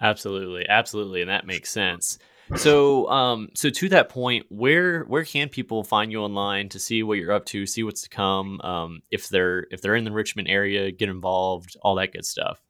absolutely 0.00 0.68
absolutely 0.68 1.20
and 1.20 1.30
that 1.30 1.46
makes 1.46 1.70
sense 1.70 2.18
so, 2.56 3.06
um, 3.10 3.50
so 3.54 3.68
to 3.68 3.90
that 3.90 4.08
point, 4.08 4.46
where 4.48 5.04
where 5.04 5.22
can 5.22 5.50
people 5.50 5.84
find 5.84 6.10
you 6.10 6.20
online 6.20 6.70
to 6.70 6.78
see 6.78 7.02
what 7.02 7.18
you're 7.18 7.32
up 7.32 7.44
to, 7.46 7.66
see 7.66 7.82
what's 7.82 8.00
to 8.04 8.08
come? 8.08 8.58
Um, 8.62 9.02
if 9.10 9.28
they're 9.28 9.66
if 9.70 9.82
they're 9.82 9.94
in 9.94 10.04
the 10.04 10.12
Richmond 10.12 10.48
area, 10.48 10.90
get 10.90 11.10
involved, 11.10 11.76
all 11.82 11.96
that 11.96 12.12
good 12.12 12.24
stuff. 12.24 12.62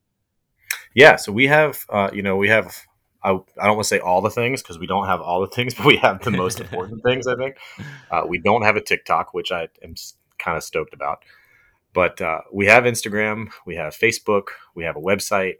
Yeah, 0.94 1.14
so 1.16 1.30
we 1.30 1.46
have, 1.46 1.86
uh, 1.90 2.10
you 2.12 2.22
know, 2.22 2.36
we 2.36 2.48
have. 2.48 2.87
I, 3.22 3.30
I 3.30 3.66
don't 3.66 3.76
want 3.76 3.84
to 3.84 3.88
say 3.88 3.98
all 3.98 4.22
the 4.22 4.30
things 4.30 4.62
because 4.62 4.78
we 4.78 4.86
don't 4.86 5.06
have 5.06 5.20
all 5.20 5.40
the 5.40 5.48
things, 5.48 5.74
but 5.74 5.86
we 5.86 5.96
have 5.96 6.22
the 6.22 6.30
most 6.30 6.60
important 6.60 7.02
things. 7.02 7.26
I 7.26 7.34
think 7.36 7.56
uh, 8.10 8.22
we 8.26 8.38
don't 8.38 8.62
have 8.62 8.76
a 8.76 8.80
TikTok, 8.80 9.34
which 9.34 9.52
I 9.52 9.68
am 9.82 9.94
kind 10.38 10.56
of 10.56 10.62
stoked 10.62 10.94
about, 10.94 11.24
but 11.92 12.20
uh, 12.20 12.40
we 12.52 12.66
have 12.66 12.84
Instagram, 12.84 13.48
we 13.66 13.74
have 13.76 13.96
Facebook, 13.96 14.48
we 14.74 14.84
have 14.84 14.96
a 14.96 15.00
website. 15.00 15.56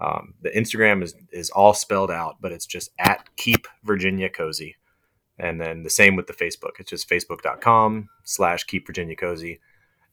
Um, 0.00 0.34
the 0.42 0.50
Instagram 0.50 1.02
is 1.02 1.14
is 1.30 1.50
all 1.50 1.72
spelled 1.72 2.10
out, 2.10 2.36
but 2.40 2.52
it's 2.52 2.66
just 2.66 2.90
at 2.98 3.28
Keep 3.36 3.68
Virginia 3.84 4.28
Cozy, 4.28 4.76
and 5.38 5.60
then 5.60 5.84
the 5.84 5.90
same 5.90 6.16
with 6.16 6.26
the 6.26 6.32
Facebook. 6.32 6.80
It's 6.80 6.90
just 6.90 7.08
facebook.com 7.08 8.08
slash 8.24 8.64
Keep 8.64 8.88
Virginia 8.88 9.14
Cozy, 9.14 9.60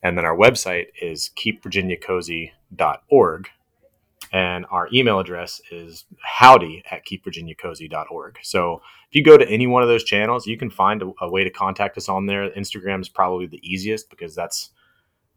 and 0.04 0.16
then 0.18 0.26
our 0.26 0.38
website 0.38 0.88
is 1.02 1.32
keepvirginiacozy.org, 1.36 3.50
and 4.32 4.66
our 4.72 4.88
email 4.94 5.20
address 5.20 5.62
is 5.72 6.06
howdy 6.24 6.84
at 6.90 7.06
keepvirginiacozy.org. 7.06 8.40
So 8.44 8.82
if 9.10 9.16
you 9.16 9.24
go 9.24 9.38
to 9.38 9.50
any 9.50 9.68
one 9.68 9.84
of 9.84 9.90
those 9.90 10.04
channels, 10.04 10.48
you 10.48 10.58
can 10.58 10.70
find 10.70 11.02
a, 11.02 11.12
a 11.22 11.30
way 11.30 11.44
to 11.44 11.50
contact 11.50 11.98
us 11.98 12.08
on 12.08 12.26
there. 12.26 12.50
Instagram 12.52 13.02
is 13.02 13.10
probably 13.10 13.48
the 13.48 13.60
easiest 13.62 14.10
because 14.10 14.34
that's 14.34 14.70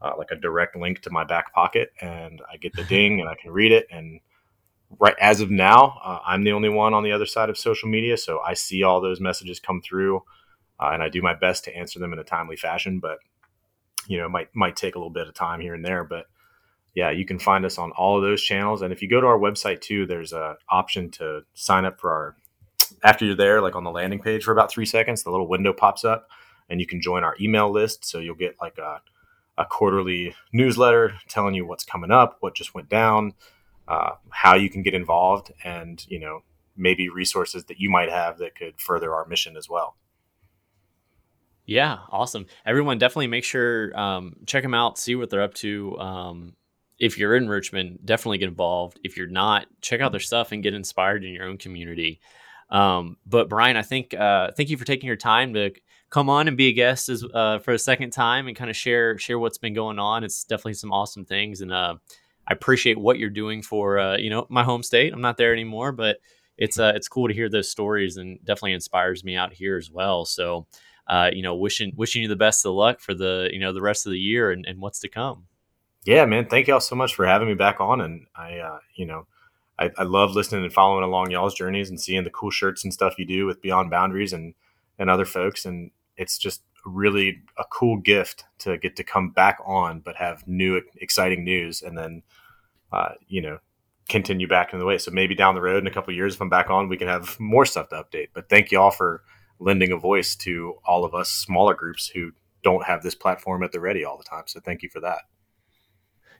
uh, 0.01 0.13
like 0.17 0.31
a 0.31 0.37
direct 0.37 0.77
link 0.77 1.01
to 1.01 1.11
my 1.11 1.25
back 1.25 1.53
pocket, 1.53 1.93
and 2.01 2.41
I 2.53 2.57
get 2.57 2.75
the 2.75 2.85
ding 2.89 3.21
and 3.21 3.29
I 3.29 3.35
can 3.35 3.51
read 3.51 3.73
it 3.73 3.87
and 3.91 4.21
right 4.99 5.15
as 5.21 5.41
of 5.41 5.51
now, 5.51 6.01
uh, 6.05 6.21
I'm 6.27 6.45
the 6.45 6.53
only 6.53 6.69
one 6.69 6.95
on 6.95 7.03
the 7.03 7.13
other 7.13 7.27
side 7.27 7.51
of 7.51 7.59
social 7.59 7.89
media, 7.89 8.17
so 8.17 8.41
I 8.41 8.55
see 8.55 8.83
all 8.83 9.01
those 9.01 9.21
messages 9.21 9.61
come 9.61 9.81
through, 9.81 10.23
uh, 10.81 10.91
and 10.93 11.03
I 11.03 11.09
do 11.09 11.23
my 11.23 11.35
best 11.35 11.65
to 11.65 11.77
answer 11.77 11.99
them 11.99 12.13
in 12.13 12.19
a 12.19 12.25
timely 12.25 12.57
fashion. 12.57 13.01
But 13.01 13.19
you 14.07 14.19
know, 14.19 14.27
it 14.27 14.31
might 14.31 14.49
might 14.55 14.77
take 14.77 14.95
a 14.95 14.99
little 14.99 15.11
bit 15.11 15.29
of 15.29 15.35
time 15.35 15.61
here 15.61 15.75
and 15.75 15.85
there. 15.85 16.05
But 16.05 16.27
yeah, 16.95 17.11
you 17.11 17.27
can 17.27 17.39
find 17.39 17.65
us 17.65 17.77
on 17.79 17.91
all 17.93 18.17
of 18.17 18.23
those 18.23 18.43
channels, 18.43 18.83
and 18.83 18.93
if 18.93 19.03
you 19.03 19.09
go 19.09 19.21
to 19.21 19.27
our 19.27 19.39
website 19.39 19.81
too, 19.81 20.07
there's 20.07 20.33
a 20.33 20.57
option 20.69 21.11
to 21.13 21.43
sign 21.55 21.85
up 21.85 22.01
for 22.01 22.11
our. 22.13 22.37
After 23.03 23.25
you're 23.25 23.37
there, 23.37 23.61
like 23.61 23.75
on 23.75 23.85
the 23.85 23.91
landing 23.91 24.21
page 24.21 24.45
for 24.45 24.53
about 24.53 24.71
three 24.71 24.87
seconds, 24.87 25.23
the 25.23 25.31
little 25.31 25.49
window 25.49 25.73
pops 25.73 26.05
up, 26.05 26.29
and 26.69 26.81
you 26.81 26.87
can 26.87 27.01
join 27.01 27.25
our 27.25 27.35
email 27.41 27.71
list. 27.71 28.05
So 28.05 28.19
you'll 28.19 28.35
get 28.35 28.57
like 28.61 28.79
a 28.79 29.01
a 29.57 29.65
quarterly 29.65 30.35
newsletter 30.53 31.15
telling 31.29 31.55
you 31.55 31.67
what's 31.67 31.85
coming 31.85 32.11
up, 32.11 32.37
what 32.41 32.55
just 32.55 32.75
went 32.75 32.89
down, 32.89 33.35
uh, 33.87 34.13
how 34.31 34.55
you 34.55 34.69
can 34.69 34.83
get 34.83 34.95
involved, 34.95 35.53
and 35.65 36.05
you 36.09 36.19
know 36.19 36.43
maybe 36.77 37.09
resources 37.09 37.65
that 37.65 37.79
you 37.79 37.91
might 37.91 38.11
have 38.11 38.39
that 38.39 38.55
could 38.55 38.81
further 38.81 39.15
our 39.15 39.27
mission 39.27 39.57
as 39.57 39.69
well. 39.69 39.97
Yeah, 41.67 41.99
awesome. 42.11 42.47
Everyone, 42.67 42.99
definitely 42.99 43.29
make 43.29 43.45
sure 43.45 43.97
um, 43.99 44.37
check 44.47 44.63
them 44.63 44.75
out, 44.75 44.99
see 44.99 45.15
what 45.15 45.31
they're 45.31 45.43
up 45.43 45.55
to. 45.55 45.99
Um, 45.99 46.57
if 46.99 47.19
you're 47.19 47.37
in 47.37 47.49
Richmond, 47.49 47.99
definitely 48.05 48.39
get 48.39 48.49
involved. 48.49 49.01
If 49.03 49.17
you're 49.17 49.27
not, 49.27 49.67
check 49.81 50.01
out 50.01 50.13
their 50.13 50.21
stuff 50.21 50.53
and 50.53 50.63
get 50.63 50.75
inspired 50.75 51.25
in 51.25 51.33
your 51.33 51.47
own 51.47 51.59
community. 51.59 52.21
Um, 52.71 53.17
but 53.27 53.49
Brian, 53.49 53.77
I 53.77 53.83
think 53.83 54.15
uh, 54.15 54.53
thank 54.57 54.71
you 54.71 54.77
for 54.77 54.85
taking 54.85 55.07
your 55.07 55.17
time 55.17 55.55
to 55.55 55.73
come 56.11 56.31
on 56.31 56.49
and 56.49 56.57
be 56.57 56.69
a 56.69 56.73
guest 56.73 57.09
as, 57.09 57.25
uh, 57.35 57.59
for 57.59 57.73
a 57.73 57.79
second 57.79 58.11
time 58.11 58.47
and 58.47 58.57
kind 58.57 58.71
of 58.71 58.77
share 58.77 59.19
share 59.19 59.39
what's 59.39 59.59
been 59.59 59.75
going 59.75 59.99
on. 59.99 60.25
It's 60.25 60.45
definitely 60.45 60.75
some 60.75 60.93
awesome 60.93 61.25
things, 61.25 61.61
and 61.61 61.73
uh, 61.73 61.97
I 62.47 62.53
appreciate 62.53 62.99
what 62.99 63.19
you're 63.19 63.31
doing 63.31 63.63
for 63.63 63.99
uh, 63.99 64.17
you 64.17 64.31
know 64.31 64.47
my 64.49 64.63
home 64.63 64.83
state. 64.83 65.13
I'm 65.13 65.21
not 65.21 65.37
there 65.37 65.53
anymore, 65.53 65.93
but 65.93 66.19
it's 66.57 66.79
uh, 66.79 66.93
it's 66.95 67.09
cool 67.09 67.29
to 67.29 67.35
hear 67.35 67.49
those 67.49 67.71
stories 67.71 68.17
and 68.17 68.39
definitely 68.45 68.73
inspires 68.73 69.25
me 69.25 69.37
out 69.37 69.53
here 69.53 69.77
as 69.77 69.91
well. 69.91 70.25
So 70.25 70.67
uh, 71.07 71.31
you 71.33 71.43
know, 71.43 71.55
wishing 71.55 71.93
wishing 71.97 72.23
you 72.23 72.29
the 72.29 72.37
best 72.37 72.65
of 72.65 72.73
luck 72.73 73.01
for 73.01 73.15
the 73.15 73.51
you 73.53 73.61
know 73.61 73.73
the 73.73 73.83
rest 73.83 74.07
of 74.07 74.13
the 74.13 74.19
year 74.19 74.51
and, 74.51 74.65
and 74.67 74.81
what's 74.81 75.01
to 75.01 75.09
come. 75.09 75.47
Yeah, 76.05 76.27
man. 76.27 76.47
Thank 76.47 76.67
y'all 76.67 76.81
so 76.81 76.97
much 76.97 77.15
for 77.15 77.27
having 77.27 77.49
me 77.49 77.55
back 77.55 77.81
on. 77.81 78.01
And 78.01 78.27
I, 78.37 78.59
uh, 78.59 78.79
you 78.95 79.07
know, 79.07 79.27
I, 79.79 79.91
I 79.97 80.03
love 80.03 80.33
listening 80.33 80.65
and 80.65 80.73
following 80.73 81.05
along 81.05 81.31
y'all's 81.31 81.55
journeys 81.55 81.89
and 81.89 82.01
seeing 82.01 82.25
the 82.25 82.31
cool 82.31 82.51
shirts 82.51 82.85
and 82.85 82.93
stuff 82.93 83.19
you 83.19 83.25
do 83.25 83.47
with 83.47 83.63
Beyond 83.63 83.91
Boundaries 83.91 84.33
and 84.33 84.55
and 84.99 85.11
other 85.11 85.25
folks. 85.25 85.65
And 85.65 85.91
it's 86.17 86.39
just 86.39 86.63
really 86.85 87.43
a 87.59 87.65
cool 87.73 87.97
gift 87.97 88.45
to 88.59 88.77
get 88.79 88.97
to 88.97 89.05
come 89.05 89.31
back 89.31 89.59
on, 89.65 90.01
but 90.01 90.17
have 90.17 90.47
new 90.47 90.81
exciting 90.97 91.43
news, 91.43 91.83
and 91.83 91.97
then 91.97 92.23
uh, 92.93 93.13
you 93.27 93.41
know 93.41 93.59
continue 94.09 94.47
back 94.47 94.73
in 94.75 94.79
the 94.79 94.85
way. 94.85 94.99
So 94.99 95.11
maybe 95.11 95.35
down 95.35 95.55
the 95.55 95.63
road 95.63 95.79
in 95.79 95.87
a 95.87 95.91
couple 95.91 96.13
years, 96.13 96.35
if 96.35 96.43
I'm 96.43 96.51
back 96.51 96.69
on, 96.69 96.89
we 96.89 96.99
can 96.99 97.09
have 97.09 97.41
more 97.41 97.65
stuff 97.65 97.89
to 97.89 97.97
update. 98.05 98.29
But 98.35 98.51
thank 98.51 98.71
you 98.71 98.79
all 98.79 98.91
for 98.91 99.23
lending 99.59 99.93
a 99.93 99.97
voice 99.97 100.37
to 100.37 100.75
all 100.85 101.07
of 101.07 101.15
us 101.15 101.31
smaller 101.31 101.75
groups 101.75 102.09
who 102.09 102.33
don't 102.63 102.85
have 102.85 103.03
this 103.03 103.15
platform 103.15 103.63
at 103.63 103.73
the 103.73 103.81
ready 103.81 104.05
all 104.05 104.19
the 104.19 104.25
time. 104.25 104.45
So 104.47 104.61
thank 104.61 104.83
you 104.83 104.91
for 104.91 105.01
that. 105.01 105.23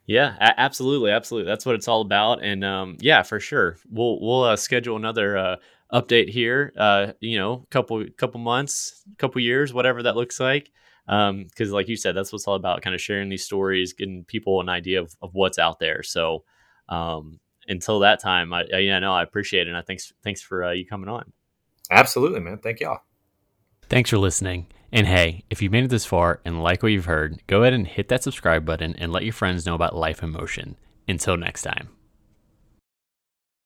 Yeah, 0.07 0.37
absolutely, 0.41 1.11
absolutely. 1.11 1.51
That's 1.51 1.65
what 1.65 1.75
it's 1.77 1.89
all 1.89 2.03
about. 2.03 2.43
And 2.43 2.63
um, 2.63 2.97
yeah, 3.01 3.23
for 3.23 3.41
sure, 3.41 3.79
we'll 3.91 4.21
we'll 4.21 4.43
uh, 4.43 4.57
schedule 4.57 4.97
another 4.97 5.37
uh, 5.37 5.57
update 5.93 6.29
here. 6.29 6.73
Uh, 6.77 7.13
you 7.21 7.39
know, 7.39 7.67
couple 7.71 8.05
couple 8.19 8.41
months, 8.41 9.03
couple 9.17 9.41
years, 9.41 9.73
whatever 9.73 10.03
that 10.03 10.17
looks 10.17 10.39
like. 10.39 10.71
Um, 11.09 11.45
because 11.45 11.71
like 11.71 11.89
you 11.89 11.97
said, 11.97 12.15
that's 12.15 12.33
what's 12.33 12.47
all 12.47 12.55
about, 12.55 12.83
kind 12.83 12.95
of 12.95 13.01
sharing 13.01 13.29
these 13.29 13.45
stories, 13.45 13.93
getting 13.93 14.25
people 14.25 14.61
an 14.61 14.69
idea 14.69 15.01
of, 15.03 15.15
of 15.21 15.35
what's 15.35 15.59
out 15.59 15.79
there. 15.79 16.03
So, 16.03 16.45
um, 16.89 17.41
until 17.69 18.01
that 18.01 18.23
time, 18.23 18.53
I, 18.53 18.65
I 18.73 18.79
yeah, 18.79 18.99
no, 18.99 19.13
I 19.13 19.23
appreciate 19.23 19.67
it. 19.67 19.69
And 19.69 19.77
I 19.77 19.83
thanks 19.83 20.13
thanks 20.23 20.43
for 20.43 20.65
uh, 20.65 20.73
you 20.73 20.87
coming 20.87 21.09
on. 21.09 21.33
Absolutely, 21.91 22.41
man. 22.41 22.59
Thank 22.59 22.81
y'all. 22.81 23.01
Thanks 23.89 24.11
for 24.11 24.19
listening. 24.19 24.67
And 24.95 25.09
hey, 25.09 25.43
if 25.51 25.61
you've 25.61 25.73
made 25.73 25.83
it 25.83 25.91
this 25.91 26.07
far 26.07 26.41
and 26.45 26.63
like 26.63 26.81
what 26.81 26.93
you've 26.93 27.07
heard, 27.07 27.43
go 27.49 27.63
ahead 27.63 27.73
and 27.73 27.85
hit 27.85 28.09
that 28.11 28.23
subscribe 28.23 28.65
button 28.65 28.95
and 28.97 29.11
let 29.11 29.25
your 29.25 29.33
friends 29.33 29.67
know 29.67 29.75
about 29.75 29.97
Life 29.97 30.23
in 30.23 30.31
Motion. 30.31 30.77
Until 31.09 31.37
next 31.37 31.63
time. 31.63 31.89